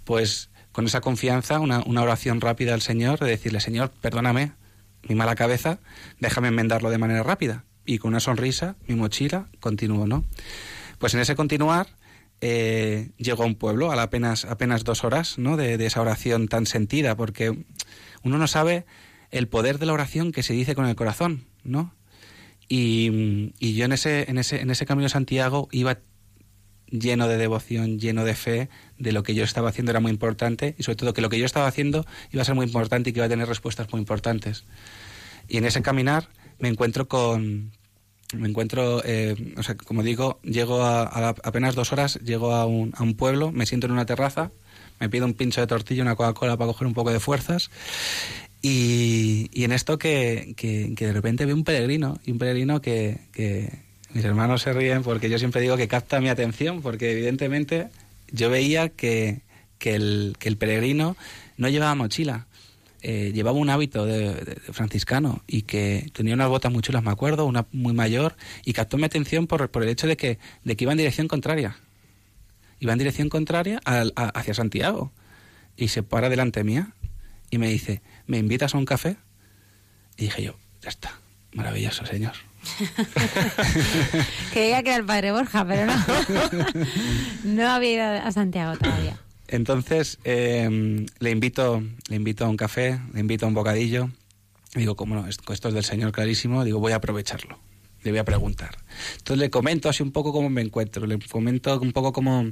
[0.04, 4.52] Pues con esa confianza, una, una oración rápida al Señor, de decirle, Señor, perdóname
[5.08, 5.78] mi mala cabeza,
[6.18, 7.64] déjame enmendarlo de manera rápida.
[7.84, 10.24] Y con una sonrisa, mi mochila, continúo, ¿no?
[10.98, 11.88] Pues en ese continuar,
[12.40, 15.56] eh, llego a un pueblo a apenas, apenas dos horas, ¿no?
[15.56, 17.64] De, esa oración tan sentida, porque
[18.22, 18.86] uno no sabe
[19.30, 21.94] el poder de la oración que se dice con el corazón, ¿no?
[22.68, 25.98] Y, y, yo en ese, en, ese, en ese camino Santiago iba
[26.90, 28.68] lleno de devoción, lleno de fe,
[28.98, 31.38] de lo que yo estaba haciendo era muy importante y sobre todo que lo que
[31.38, 34.00] yo estaba haciendo iba a ser muy importante y que iba a tener respuestas muy
[34.00, 34.64] importantes.
[35.48, 37.72] Y en ese caminar me encuentro con...
[38.32, 42.64] Me encuentro, eh, o sea, como digo, llego a, a, apenas dos horas, llego a
[42.64, 44.52] un, a un pueblo, me siento en una terraza,
[45.00, 47.70] me pido un pincho de tortilla, una Coca-Cola para coger un poco de fuerzas
[48.62, 53.18] y, y en esto que, que, de repente veo un peregrino, y un peregrino que,
[53.32, 53.70] que,
[54.12, 57.88] mis hermanos se ríen porque yo siempre digo que capta mi atención, porque evidentemente
[58.30, 59.40] yo veía que,
[59.78, 61.16] que, el, que el peregrino
[61.56, 62.46] no llevaba mochila,
[63.02, 67.02] eh, llevaba un hábito de, de, de, franciscano y que tenía unas botas muy chulas,
[67.02, 70.38] me acuerdo, una muy mayor, y captó mi atención por, por el hecho de que,
[70.64, 71.78] de que iba en dirección contraria.
[72.78, 75.12] Iba en dirección contraria a, a, hacia Santiago.
[75.76, 76.94] Y se para delante mía
[77.50, 79.16] y me dice, ¿me invitas a un café?
[80.16, 81.18] Y dije yo, ya está,
[81.52, 82.34] maravilloso, señor.
[84.52, 85.94] Creía que era el padre Borja, pero no.
[87.44, 89.18] no había ido a Santiago todavía.
[89.50, 94.08] Entonces eh, le invito, le invito a un café, le invito a un bocadillo.
[94.76, 97.58] Digo, como no, esto es del Señor clarísimo, digo, voy a aprovecharlo.
[98.04, 98.78] le voy a preguntar.
[99.18, 102.44] Entonces le comento así un poco cómo me encuentro, le comento un poco cómo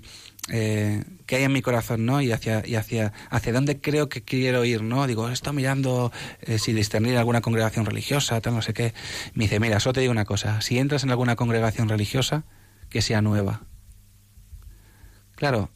[0.48, 2.20] eh, qué hay en mi corazón, ¿no?
[2.20, 5.06] Y hacia, y hacia, hacia dónde creo que quiero ir, ¿no?
[5.06, 6.10] Digo, estado mirando
[6.40, 8.92] eh, si discernir alguna congregación religiosa, tal, no sé qué.
[9.34, 12.42] Me dice, mira, solo te digo una cosa, si entras en alguna congregación religiosa,
[12.90, 13.62] que sea nueva.
[15.36, 15.70] Claro,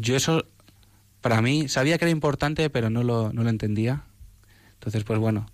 [0.00, 0.46] yo eso,
[1.20, 4.04] para mí, sabía que era importante, pero no lo, no lo entendía.
[4.74, 5.46] Entonces, pues bueno,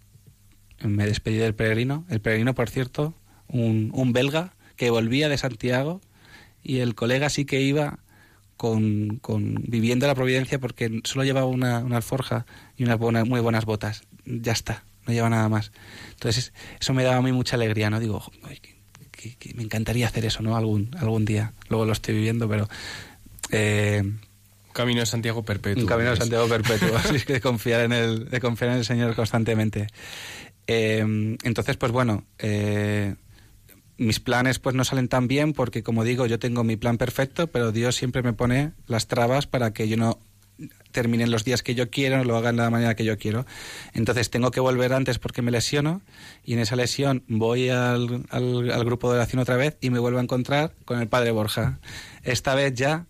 [0.83, 2.05] me despedí del peregrino.
[2.11, 3.15] El peregrino, por cierto,
[3.49, 6.01] un, un belga que volvía de Santiago
[6.62, 7.99] y el colega sí que iba
[8.57, 12.47] con, con viviendo la providencia porque solo llevaba una, una alforja
[12.77, 14.03] y unas buenas, muy buenas botas.
[14.27, 15.73] Ya está, no lleva nada más.
[16.12, 18.01] Entonces eso me daba a mí mucha alegría, ¿no?
[18.01, 18.75] Digo, "Ay, que,
[19.11, 20.57] que- que me encantaría hacer eso, ¿no?
[20.57, 21.53] Algún, algún día.
[21.69, 22.69] Luego lo estoy viviendo, pero...
[23.51, 24.03] eh,
[24.74, 25.82] Camino de Santiago perpetuo.
[25.84, 28.84] un camino de Santiago perpetuo, así que de confiar en el, de confiar en el
[28.84, 29.86] Señor constantemente.
[30.66, 33.14] Eh, entonces, pues bueno, eh,
[33.96, 37.46] mis planes pues no salen tan bien porque, como digo, yo tengo mi plan perfecto,
[37.46, 40.18] pero Dios siempre me pone las trabas para que yo no
[40.92, 43.44] termine en los días que yo quiero, lo haga en la manera que yo quiero.
[43.92, 46.01] Entonces tengo que volver antes porque me lesiono
[46.44, 49.98] y en esa lesión voy al, al- al grupo de oración otra vez y me
[49.98, 51.80] vuelvo a encontrar con el padre Borja.
[52.22, 53.06] Esta vez ya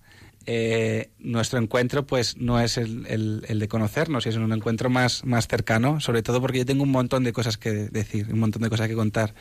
[0.46, 6.00] eh, nuestro encuentro pues no es el, de conocernos, es un encuentro más, más cercano,
[6.00, 8.88] sobre todo porque yo tengo un montón de cosas que decir, un montón de cosas
[8.88, 9.34] que contar.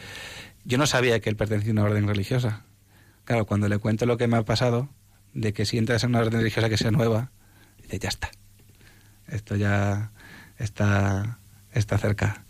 [0.64, 2.66] Yo no sabía que él pertenecía a una orden religiosa.
[3.26, 4.90] Claro, cuando le cuento lo que me ha pasado,
[5.34, 7.32] de que si entras en una orden religiosa que sea nueva,
[7.82, 8.32] dice, ya está.
[9.28, 10.12] Esto ya
[10.58, 11.40] está,
[11.72, 12.46] está cerca.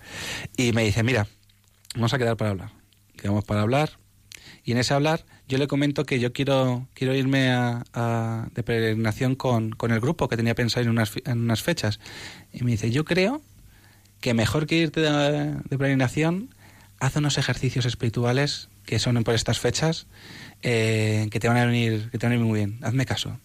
[0.58, 1.28] Y me dice, mira,
[1.96, 2.70] vamos a quedar para hablar.
[3.18, 4.00] Quedamos para hablar.
[4.64, 9.36] Y en ese hablar yo le comento que yo quiero, quiero irme a, de peregrinación
[9.36, 12.00] con, con el grupo que tenía pensado en unas, en unas fechas.
[12.52, 13.42] Y me dice, yo creo
[14.22, 16.50] que mejor que irte de, de peregrinación,
[17.00, 20.08] haz unos ejercicios espirituales que son por estas fechas
[20.62, 22.80] eh, que te van a venir que te van a muy bien.
[22.82, 23.40] Hazme caso.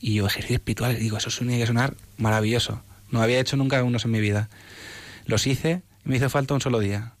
[0.00, 2.82] Y yo, ejercicios espirituales, digo, eso tiene que sonar maravilloso.
[3.10, 4.48] No había hecho nunca unos en mi vida.
[5.24, 7.15] Los hice y me hizo falta un solo día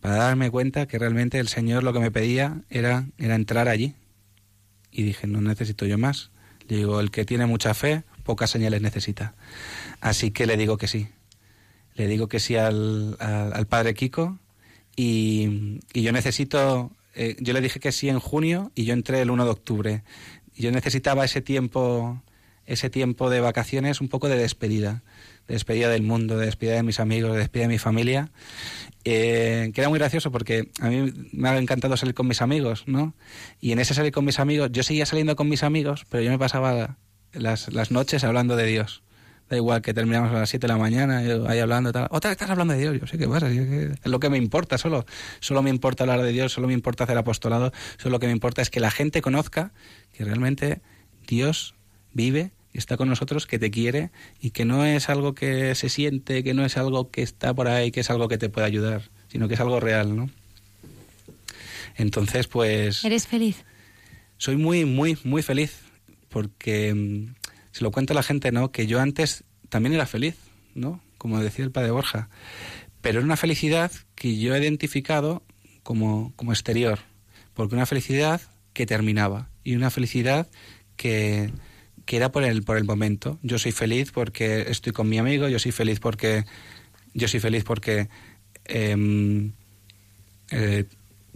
[0.00, 3.94] para darme cuenta que realmente el Señor lo que me pedía era, era entrar allí.
[4.90, 6.30] Y dije, no necesito yo más.
[6.68, 9.34] Le digo, el que tiene mucha fe, pocas señales necesita.
[10.00, 11.08] Así que le digo que sí.
[11.94, 14.38] Le digo que sí al, al, al padre Kiko
[14.96, 19.20] y, y yo necesito, eh, yo le dije que sí en junio y yo entré
[19.20, 20.02] el 1 de octubre.
[20.56, 22.22] Yo necesitaba ese tiempo,
[22.66, 25.02] ese tiempo de vacaciones, un poco de despedida,
[25.50, 28.30] de despedida del mundo, de despedida de mis amigos, de despedida de mi familia,
[29.04, 32.84] eh, que era muy gracioso porque a mí me ha encantado salir con mis amigos,
[32.86, 33.14] ¿no?
[33.60, 36.30] Y en ese salir con mis amigos, yo seguía saliendo con mis amigos, pero yo
[36.30, 36.98] me pasaba
[37.32, 39.02] las, las noches hablando de Dios.
[39.48, 42.06] Da igual que terminamos a las 7 de la mañana, yo ahí hablando, tal.
[42.10, 44.30] Otra vez estás hablando de Dios, yo sé qué pasa, es, que es lo que
[44.30, 45.04] me importa solo.
[45.40, 48.32] Solo me importa hablar de Dios, solo me importa hacer apostolado, solo lo que me
[48.32, 49.72] importa es que la gente conozca
[50.12, 50.80] que realmente
[51.26, 51.74] Dios
[52.12, 54.10] vive está con nosotros, que te quiere
[54.40, 57.68] y que no es algo que se siente, que no es algo que está por
[57.68, 60.30] ahí, que es algo que te puede ayudar, sino que es algo real, ¿no?
[61.96, 63.64] Entonces, pues ¿Eres feliz?
[64.38, 65.80] soy muy, muy, muy feliz
[66.28, 67.34] porque mm,
[67.72, 68.72] se lo cuento a la gente, ¿no?
[68.72, 70.36] Que yo antes también era feliz,
[70.74, 71.00] ¿no?
[71.18, 72.30] Como decía el padre Borja.
[73.00, 75.42] Pero era una felicidad que yo he identificado
[75.82, 77.00] como, como exterior.
[77.54, 78.40] Porque una felicidad
[78.72, 80.48] que terminaba y una felicidad
[80.96, 81.50] que,
[82.10, 83.38] que era por el, por el momento.
[83.40, 86.44] Yo soy feliz porque estoy con mi amigo, yo soy feliz porque
[87.14, 88.08] yo soy feliz porque
[88.64, 89.52] em,
[90.50, 90.86] eh,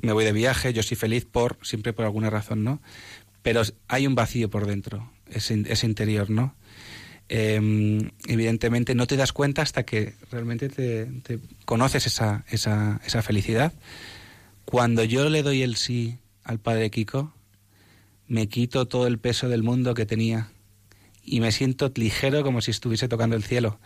[0.02, 2.82] me voy de viaje, yo soy feliz por, siempre por alguna razón, ¿no?
[3.42, 6.56] Pero hay un vacío por dentro, ese, ese interior, ¿no?
[7.28, 13.22] Eh, evidentemente no te das cuenta hasta que realmente te, te conoces esa, esa, esa
[13.22, 13.72] felicidad.
[14.64, 17.32] Cuando yo le doy el sí al padre Kiko,
[18.26, 20.50] me quito todo el peso del mundo que tenía
[21.24, 23.78] y me siento ligero como si estuviese tocando el cielo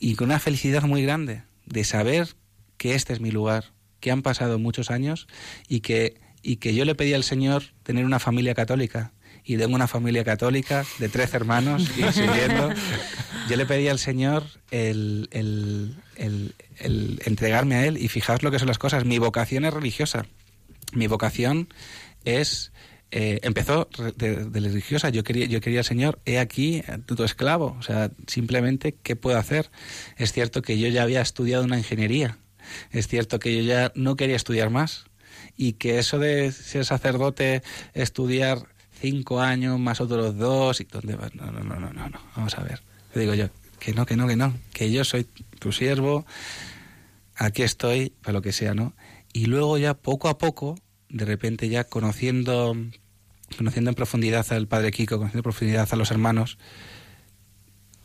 [0.00, 2.36] y con una felicidad muy grande de saber
[2.76, 5.26] que este es mi lugar, que han pasado muchos años
[5.68, 9.12] y que, y que yo le pedí al Señor tener una familia católica.
[9.44, 12.70] Y tengo una familia católica de tres hermanos y siguiendo.
[13.48, 18.50] Yo le pedí al Señor el, el, el, el entregarme a Él y fijaos lo
[18.50, 19.06] que son las cosas.
[19.06, 20.26] Mi vocación es religiosa.
[20.92, 21.68] Mi vocación
[22.24, 22.72] es
[23.10, 25.08] eh, empezó de, de, religiosa.
[25.08, 27.76] Yo quería, yo quería, Señor, he aquí tu esclavo.
[27.78, 29.70] O sea, simplemente, ¿qué puedo hacer?
[30.16, 32.38] Es cierto que yo ya había estudiado una ingeniería.
[32.90, 35.06] Es cierto que yo ya no quería estudiar más.
[35.56, 37.62] Y que eso de ser sacerdote,
[37.94, 38.68] estudiar
[39.00, 41.34] cinco años más otros dos, y dónde vas?
[41.34, 42.20] No, no, no, no, no, no.
[42.36, 42.82] Vamos a ver.
[43.14, 43.48] Le digo yo,
[43.78, 44.54] que no, que no, que no.
[44.72, 45.24] Que yo soy
[45.58, 46.26] tu siervo,
[47.36, 48.94] aquí estoy, para lo que sea, ¿no?
[49.32, 50.76] Y luego ya poco a poco,
[51.08, 52.76] de repente ya conociendo,
[53.56, 56.58] conociendo en profundidad al padre Kiko, conociendo en profundidad a los hermanos,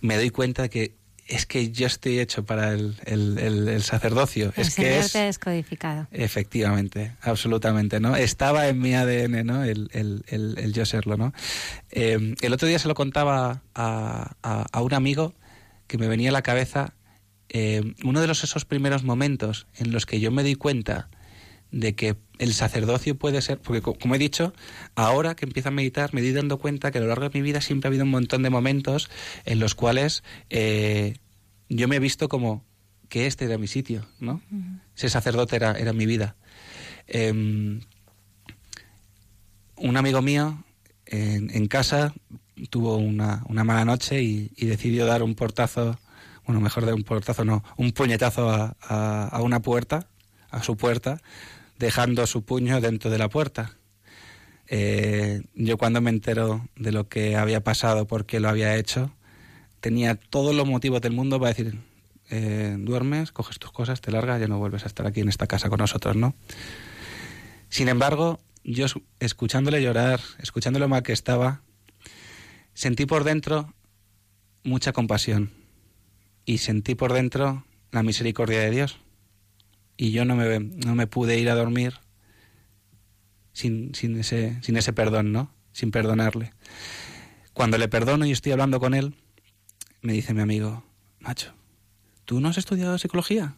[0.01, 4.51] me doy cuenta de que es que yo estoy hecho para el, el, el, sacerdocio.
[4.57, 6.07] El es Señor que es te descodificado.
[6.11, 8.15] efectivamente, absolutamente, ¿no?
[8.15, 9.63] Estaba en mi ADN, ¿no?
[9.63, 11.33] El, el, el, el yo serlo, ¿no?
[11.91, 15.33] Eh, el otro día se lo contaba a, a, a, un amigo
[15.87, 16.93] que me venía a la cabeza
[17.49, 21.09] eh, uno de los esos primeros momentos en los que yo me di cuenta
[21.73, 24.53] de que el sacerdocio puede ser, porque como he dicho,
[24.95, 27.41] ahora que empiezo a meditar me di dando cuenta que a lo largo de mi
[27.41, 29.09] vida siempre ha habido un montón de momentos
[29.43, 31.15] en los cuales eh,
[31.69, 32.63] yo me he visto como
[33.09, 34.41] que este era mi sitio, ¿no?
[34.51, 34.79] Uh -huh.
[34.95, 36.35] Ese sacerdote era, era mi vida.
[37.07, 37.87] Eh, un
[39.97, 40.63] amigo mío
[41.07, 42.13] en, en casa
[42.69, 45.99] tuvo una, una mala noche y, y, decidió dar un portazo,
[46.45, 50.07] bueno, mejor de un portazo, no, un puñetazo a, a, a una puerta,
[50.51, 51.19] a su puerta,
[51.77, 53.77] dejando su puño dentro de la puerta.
[54.67, 59.11] Eh, yo cuando me entero de lo que había pasado, por qué lo había hecho,
[59.79, 61.79] tenía todos los motivos del mundo para decir,
[62.29, 65.47] eh, duermes, coges tus cosas, te largas, ya no vuelves a estar aquí en esta
[65.47, 66.35] casa con nosotros, ¿no?
[67.69, 68.85] Sin embargo, yo
[69.19, 71.61] escuchándole llorar, escuchándole mal que estaba,
[72.73, 73.73] sentí por dentro
[74.63, 75.51] mucha compasión
[76.45, 79.02] y sentí por dentro la misericordia de Dios
[79.97, 81.99] y yo no me, no me pude ir a dormir
[83.53, 85.51] sin, sin, ese, sin ese perdón, ¿no?
[85.71, 86.53] Sin perdonarle.
[87.53, 89.15] Cuando le perdono y estoy hablando con él,
[90.01, 90.83] me dice mi amigo,
[91.19, 91.53] macho,
[92.25, 93.55] ¿tú no has estudiado psicología?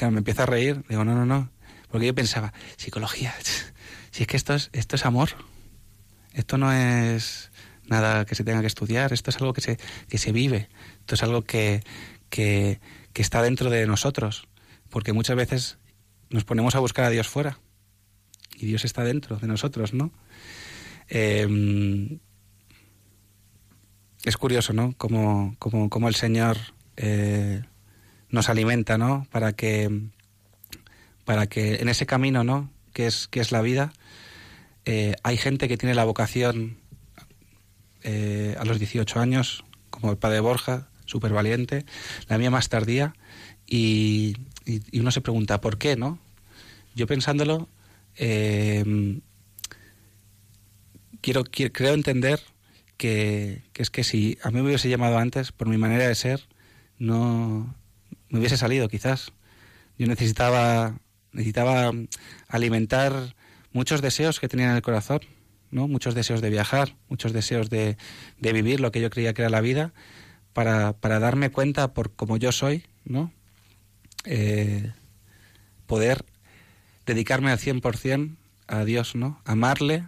[0.00, 1.50] Me empieza a reír, digo, no, no, no,
[1.88, 3.34] porque yo pensaba, psicología,
[4.10, 5.30] si es que esto es, esto es amor,
[6.32, 7.50] esto no es
[7.86, 9.78] nada que se tenga que estudiar, esto es algo que se,
[10.08, 10.68] que se vive,
[11.00, 11.82] esto es algo que,
[12.30, 12.80] que,
[13.12, 14.48] que está dentro de nosotros
[14.94, 15.78] porque muchas veces
[16.30, 17.58] nos ponemos a buscar a Dios fuera
[18.54, 20.12] y Dios está dentro de nosotros, ¿no?
[21.08, 22.20] Eh,
[24.24, 24.94] es curioso, ¿no?
[24.96, 26.58] Como, como, como el Señor
[26.96, 27.64] eh,
[28.28, 29.26] nos alimenta, ¿no?
[29.32, 29.90] Para que,
[31.24, 32.70] para que en ese camino, ¿no?
[32.92, 33.92] Que es, que es la vida,
[34.84, 36.78] eh, hay gente que tiene la vocación
[38.04, 41.84] eh, a los 18 años, como el padre Borja, súper valiente,
[42.28, 43.16] la mía más tardía,
[43.66, 46.18] y, y, uno se pregunta, ¿por qué, no?
[46.94, 47.68] Yo pensándolo,
[48.16, 49.20] eh,
[51.20, 52.40] quiero, quiero, creo entender
[52.96, 56.14] que, que, es que si a mí me hubiese llamado antes, por mi manera de
[56.14, 56.46] ser,
[56.98, 57.74] no
[58.28, 59.32] me hubiese salido quizás.
[59.98, 60.98] Yo necesitaba,
[61.32, 61.92] necesitaba
[62.48, 63.34] alimentar
[63.72, 65.20] muchos deseos que tenía en el corazón,
[65.70, 65.88] ¿no?
[65.88, 67.96] Muchos deseos de viajar, muchos deseos de,
[68.38, 69.92] de vivir lo que yo creía que era la vida,
[70.52, 73.32] para, para darme cuenta por como yo soy, ¿no?
[74.24, 74.92] Eh,
[75.86, 76.24] poder
[77.06, 78.36] dedicarme al 100%
[78.66, 79.40] a Dios, ¿no?
[79.44, 80.04] Amarle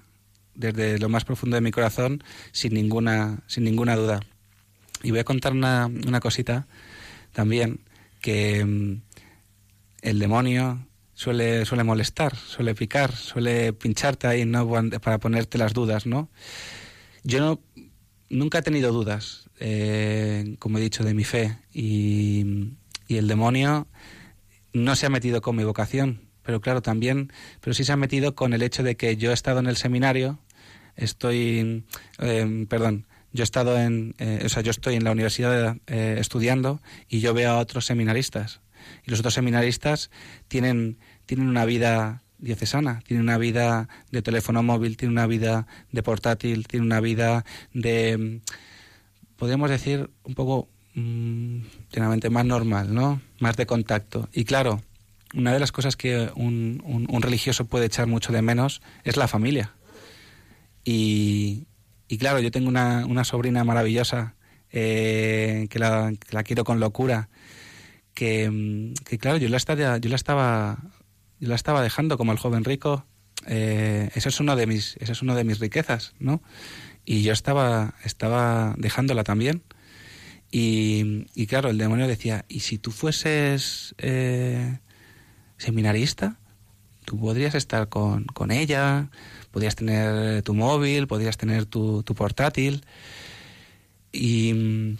[0.54, 2.22] desde lo más profundo de mi corazón
[2.52, 4.20] sin ninguna, sin ninguna duda.
[5.02, 5.90] Y voy a contar una,
[6.20, 6.66] cosita
[7.32, 7.80] también,
[8.20, 9.00] que um,
[10.00, 14.68] el demonio suele, suele molestar, suele picar, suele pincharte ahí, ¿no?
[15.00, 16.30] Para ponerte las dudas, ¿no?
[17.22, 17.60] Yo no,
[18.30, 21.58] nunca he tenido dudas, eh, como he dicho, de mi fe.
[21.72, 22.72] Y,
[23.08, 23.86] y el demonio
[24.72, 28.34] no se ha metido con mi vocación, pero claro, también, pero sí se ha metido
[28.34, 30.38] con el hecho de que yo he estado en el seminario,
[30.96, 31.84] estoy,
[32.18, 36.16] eh, perdón, yo he estado en, eh, o sea, yo estoy en la universidad eh,
[36.18, 38.60] estudiando y yo veo a otros seminaristas.
[39.04, 40.10] Y los otros seminaristas
[40.48, 46.02] tienen tienen una vida diocesana, tienen una vida de teléfono móvil, tienen una vida de
[46.02, 48.40] portátil, tienen una vida de,
[49.36, 53.20] podríamos decir, un poco mmm, más normal, ¿no?
[53.38, 54.28] Más de contacto.
[54.32, 54.82] Y claro,
[55.34, 59.28] una de las cosas que un, un, religioso puede echar mucho de menos es la
[59.28, 59.72] familia.
[60.84, 61.66] Y,
[62.08, 64.34] y claro, yo tengo una, una sobrina maravillosa
[64.70, 67.28] eh, que, la, que, la, quiero con locura.
[68.14, 70.78] Que, que, claro, yo la, estaba, yo la estaba
[71.40, 73.04] yo la estaba dejando como el joven rico.
[73.46, 76.42] Eh, eso es uno de mis, eso es de mis riquezas, ¿no?
[77.04, 79.62] Y yo estaba, estaba dejándola también.
[80.58, 84.78] Y, y claro, el demonio decía, ¿y si tú fueses eh,
[85.58, 86.38] seminarista?
[87.04, 89.10] Tú podrías estar con, con ella,
[89.50, 92.86] podrías tener tu móvil, podrías tener tu, tu portátil.
[94.12, 94.96] Y,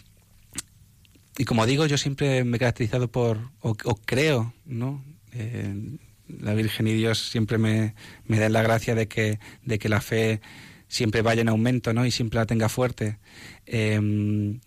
[1.38, 5.02] y, como digo, yo siempre me he caracterizado por, o, o creo, ¿no?
[5.32, 5.96] Eh,
[6.28, 7.94] la Virgen y Dios siempre me,
[8.26, 10.42] me dan la gracia de que, de que la fe
[10.86, 12.04] siempre vaya en aumento, ¿no?
[12.04, 13.18] Y siempre la tenga fuerte.
[13.64, 14.58] Eh,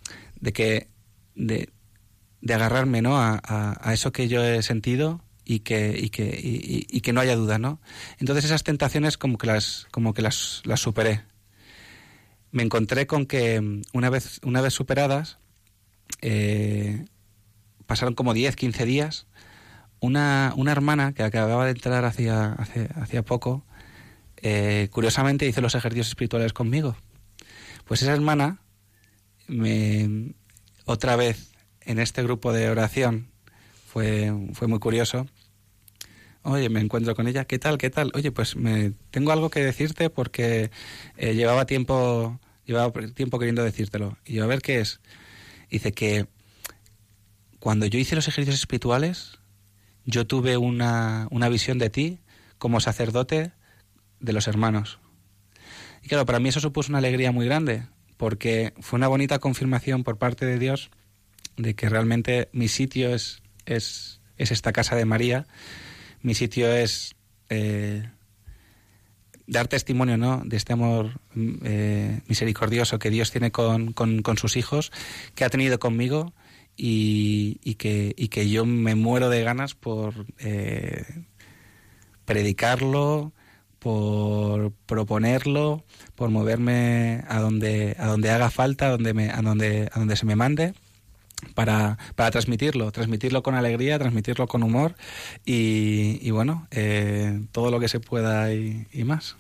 [0.42, 0.88] de que,
[1.36, 1.70] de,
[2.42, 3.18] de agarrarme, ¿no?
[3.18, 7.22] A, a, a, eso que yo he sentido y que, y que, y, que no
[7.22, 7.82] haya duda, ¿no?
[8.20, 11.24] Entonces esas tentaciones como que las, como que las, las superé.
[12.52, 15.40] Me encontré con que mm, una vez, una vez superadas,
[16.22, 17.06] eh,
[17.86, 19.28] pasaron como 10, 15 días,
[20.00, 22.54] una, una hermana que acababa de entrar hacía,
[22.96, 23.66] hacía poco,
[24.38, 26.96] eh, curiosamente hizo los ejercicios espirituales conmigo.
[27.86, 28.62] Pues esa hermana,
[29.50, 30.34] me,
[30.86, 31.52] otra vez
[31.82, 33.30] en este grupo de oración,
[33.86, 35.28] fue, fue muy curioso.
[36.44, 37.78] Oye, me encuentro con ella, ¿qué tal?
[37.78, 38.12] ¿Qué tal?
[38.14, 40.72] Oye, pues me, tengo algo que decirte porque
[41.18, 42.40] eh, llevaba tiempo
[42.70, 44.18] llevaba tiempo queriendo decírtelo.
[44.26, 45.00] Y yo, a ver qué es.
[45.70, 46.28] Dice que
[47.60, 49.40] cuando yo hice los ejercicios espirituales,
[50.06, 52.20] yo tuve una, una visión de ti
[52.58, 53.52] como sacerdote
[54.20, 55.00] de los hermanos.
[56.04, 57.88] Y claro, para mí eso supuso una alegría muy grande,
[58.20, 60.92] porque fue una bonita confirmación por parte de Dios
[61.56, 65.48] de que realmente mi sitio es, es, es esta casa de María,
[66.22, 67.16] mi sitio es
[67.48, 68.10] eh,
[69.48, 70.42] dar testimonio ¿no?
[70.44, 71.22] de este amor
[71.64, 74.92] eh, misericordioso que Dios tiene con, con, sus hijos,
[75.34, 76.34] que ha tenido conmigo
[76.76, 81.06] y, que, que yo me muero de ganas por eh,
[82.26, 83.32] predicarlo,
[83.80, 85.84] por proponerlo,
[86.16, 90.16] por moverme a donde, a donde haga falta, a donde, me, a donde, a donde
[90.16, 90.74] se me mande.
[91.56, 94.96] Para, para transmitirlo, transmitirlo con alegría, transmitirlo con humor
[95.46, 99.38] y, y bueno, eh, todo lo que se pueda y, y más.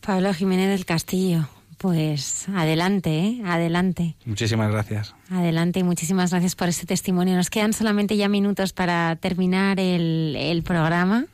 [0.00, 1.46] Pablo Jiménez del Castillo,
[1.76, 3.42] pues adelante, ¿eh?
[3.44, 4.16] adelante.
[4.24, 5.14] Muchísimas gracias.
[5.30, 7.36] Adelante y muchísimas gracias por este testimonio.
[7.36, 11.26] Nos quedan solamente ya minutos para terminar el, el programa.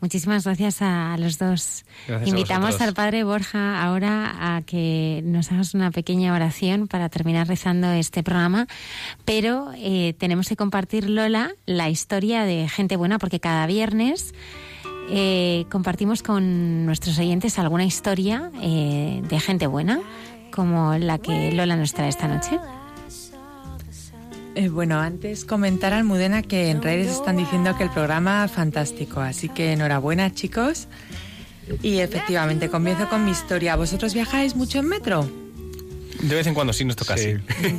[0.00, 1.84] Muchísimas gracias a los dos.
[2.08, 7.48] Gracias Invitamos al Padre Borja ahora a que nos hagas una pequeña oración para terminar
[7.48, 8.66] rezando este programa,
[9.24, 14.34] pero eh, tenemos que compartir, Lola, la historia de gente buena, porque cada viernes
[15.10, 20.00] eh, compartimos con nuestros oyentes alguna historia eh, de gente buena,
[20.50, 22.58] como la que Lola nos trae esta noche.
[24.54, 28.50] Eh, bueno, antes comentar a Almudena que en redes están diciendo que el programa es
[28.50, 30.88] fantástico, así que enhorabuena chicos.
[31.82, 33.76] Y efectivamente, comienzo con mi historia.
[33.76, 35.30] ¿Vosotros viajáis mucho en metro?
[36.22, 37.36] De vez en cuando sí nos toca Sí.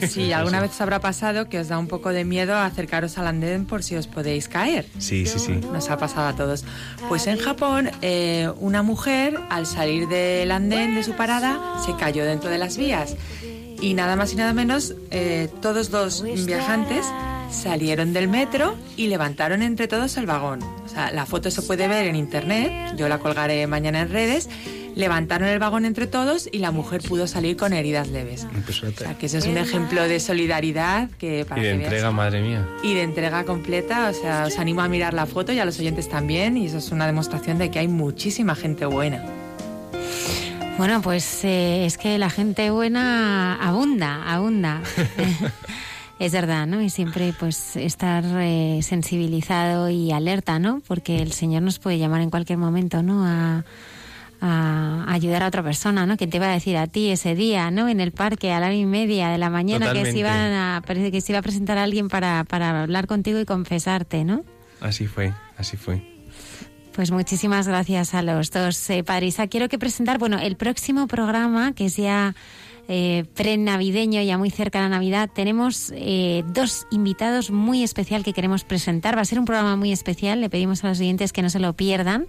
[0.08, 3.28] Sí, alguna vez os habrá pasado que os da un poco de miedo acercaros al
[3.28, 4.88] andén por si os podéis caer.
[4.98, 5.60] Sí, sí, sí.
[5.72, 6.64] Nos ha pasado a todos.
[7.08, 12.26] Pues en Japón, eh, una mujer, al salir del andén de su parada, se cayó
[12.26, 13.16] dentro de las vías.
[13.82, 17.06] Y nada más y nada menos, eh, todos los viajantes
[17.50, 20.62] salieron del metro y levantaron entre todos el vagón.
[20.64, 24.50] O sea, la foto se puede ver en internet, yo la colgaré mañana en redes.
[24.94, 28.46] Levantaron el vagón entre todos y la mujer pudo salir con heridas leves.
[28.68, 31.84] O sea, que eso es un ejemplo de solidaridad que para Y de que veas-
[31.86, 32.68] entrega, madre mía.
[32.84, 34.10] y de entrega completa.
[34.10, 36.58] O sea, os animo a mirar la foto y a los oyentes también.
[36.58, 39.24] Y eso es una demostración de que hay muchísima gente buena.
[40.82, 44.82] Bueno, pues eh, es que la gente buena abunda, abunda.
[46.20, 46.82] es verdad, ¿no?
[46.82, 50.82] Y siempre pues estar eh, sensibilizado y alerta, ¿no?
[50.88, 53.24] Porque el Señor nos puede llamar en cualquier momento, ¿no?
[53.28, 53.64] A,
[54.42, 56.18] a ayudar a otra persona, ¿no?
[56.18, 57.88] Que te iba a decir a ti ese día, ¿no?
[57.88, 60.82] En el parque a la hora y media de la mañana que se, iban a,
[60.84, 64.44] que se iba a presentar a alguien para, para hablar contigo y confesarte, ¿no?
[64.80, 66.11] Así fue, así fue.
[66.94, 68.90] Pues muchísimas gracias a los dos.
[68.90, 72.36] Eh, Padre Isaac, quiero que presentar, bueno, el próximo programa, que es ya
[72.90, 78.34] eh, pre-navideño, ya muy cerca de la Navidad, tenemos eh, dos invitados muy especial que
[78.34, 79.18] queremos presentar.
[79.18, 81.60] Va a ser un programa muy especial, le pedimos a los oyentes que no se
[81.60, 82.28] lo pierdan.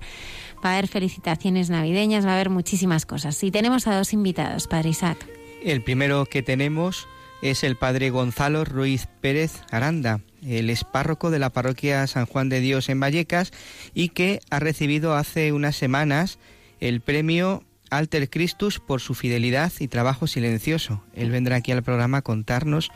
[0.65, 3.43] Va a haber felicitaciones navideñas, va a haber muchísimas cosas.
[3.43, 5.27] Y tenemos a dos invitados, Padre Isaac.
[5.65, 7.09] El primero que tenemos
[7.43, 10.21] es el padre Gonzalo Ruiz Pérez Aranda.
[10.47, 13.53] Él es párroco de la parroquia San Juan de Dios en Vallecas
[13.95, 16.39] y que ha recibido hace unas semanas
[16.81, 21.03] el premio Alter Christus por su fidelidad y trabajo silencioso.
[21.15, 22.91] Él vendrá aquí al programa a contarnos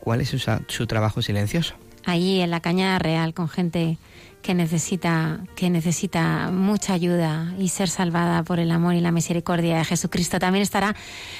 [0.00, 0.38] cuál es su,
[0.68, 1.74] su trabajo silencioso.
[2.04, 3.98] Allí en la Cañada Real con gente
[4.44, 9.78] que necesita que necesita mucha ayuda y ser salvada por el amor y la misericordia
[9.78, 10.38] de Jesucristo.
[10.38, 10.94] También estará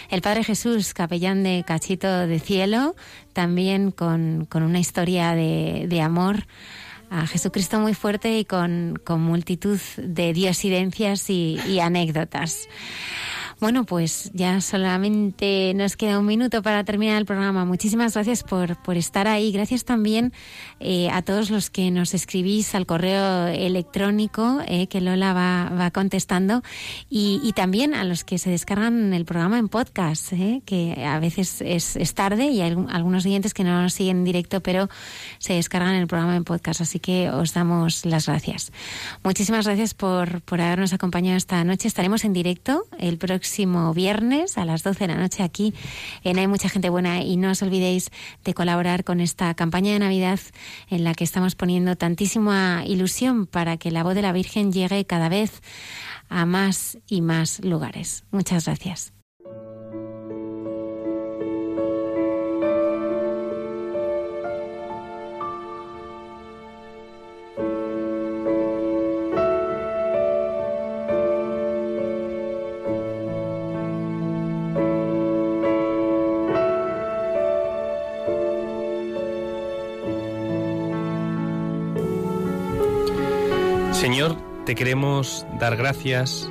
[0.08, 2.96] el Padre Jesús, capellán de Cachito de Cielo,
[3.34, 6.46] también con, con una historia de, de amor
[7.10, 12.68] a Jesucristo muy fuerte y con, con multitud de diosidencias y, y anécdotas.
[13.60, 17.64] Bueno, pues ya solamente nos queda un minuto para terminar el programa.
[17.64, 19.52] Muchísimas gracias por, por estar ahí.
[19.52, 20.32] Gracias también
[20.80, 25.90] eh, a todos los que nos escribís al correo electrónico eh, que Lola va, va
[25.92, 26.62] contestando
[27.08, 31.60] y, también a los que se descargan el programa en podcast, eh, que a veces
[31.60, 34.88] es, tarde y hay algunos oyentes que no nos siguen en directo, pero
[35.38, 36.80] se descargan el programa en podcast.
[36.80, 38.72] Así que os damos las gracias.
[39.22, 41.86] Muchísimas gracias por, por habernos acompañado esta noche.
[41.86, 43.43] Estaremos en directo el próximo
[43.94, 45.74] viernes a las 12 de la noche aquí
[46.22, 48.10] en Hay Mucha Gente Buena y no os olvidéis
[48.44, 50.40] de colaborar con esta campaña de Navidad
[50.90, 55.04] en la que estamos poniendo tantísima ilusión para que la voz de la Virgen llegue
[55.04, 55.62] cada vez
[56.28, 58.24] a más y más lugares.
[58.30, 59.13] Muchas gracias.
[84.64, 86.50] Te queremos dar gracias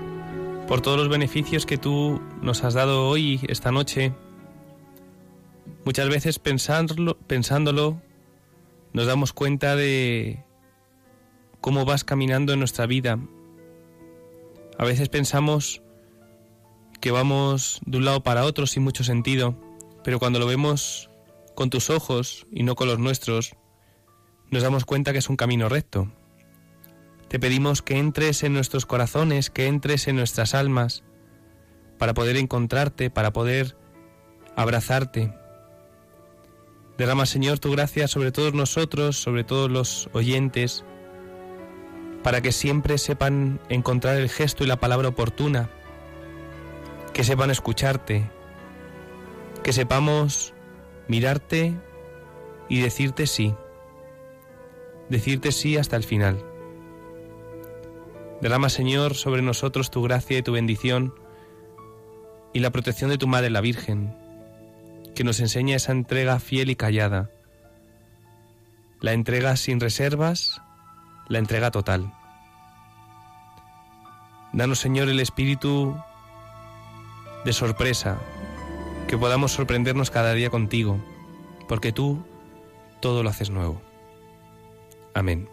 [0.68, 4.14] por todos los beneficios que tú nos has dado hoy, esta noche.
[5.84, 8.02] Muchas veces pensándolo, pensándolo
[8.94, 10.44] nos damos cuenta de
[11.60, 13.18] cómo vas caminando en nuestra vida.
[14.78, 15.82] A veces pensamos
[17.02, 19.56] que vamos de un lado para otro sin mucho sentido,
[20.04, 21.10] pero cuando lo vemos
[21.56, 23.56] con tus ojos y no con los nuestros,
[24.52, 26.12] nos damos cuenta que es un camino recto.
[27.34, 31.04] Te pedimos que entres en nuestros corazones, que entres en nuestras almas,
[31.98, 33.76] para poder encontrarte, para poder
[34.56, 35.34] abrazarte.
[36.96, 40.86] Derrama, Señor, tu gracia sobre todos nosotros, sobre todos los oyentes,
[42.22, 45.72] para que siempre sepan encontrar el gesto y la palabra oportuna,
[47.14, 48.30] que sepan escucharte,
[49.64, 50.54] que sepamos
[51.08, 51.74] mirarte
[52.70, 53.56] y decirte sí,
[55.10, 56.53] decirte sí hasta el final.
[58.44, 61.16] Derrama, Señor, sobre nosotros tu gracia y tu bendición
[62.52, 64.14] y la protección de tu Madre la Virgen,
[65.16, 67.32] que nos enseña esa entrega fiel y callada,
[69.00, 70.62] la entrega sin reservas,
[71.30, 72.14] la entrega total.
[74.52, 75.96] Danos, Señor, el espíritu
[77.46, 78.18] de sorpresa,
[79.08, 81.00] que podamos sorprendernos cada día contigo,
[81.70, 82.22] porque tú
[83.00, 83.82] todo lo haces nuevo.
[85.14, 85.53] Amén.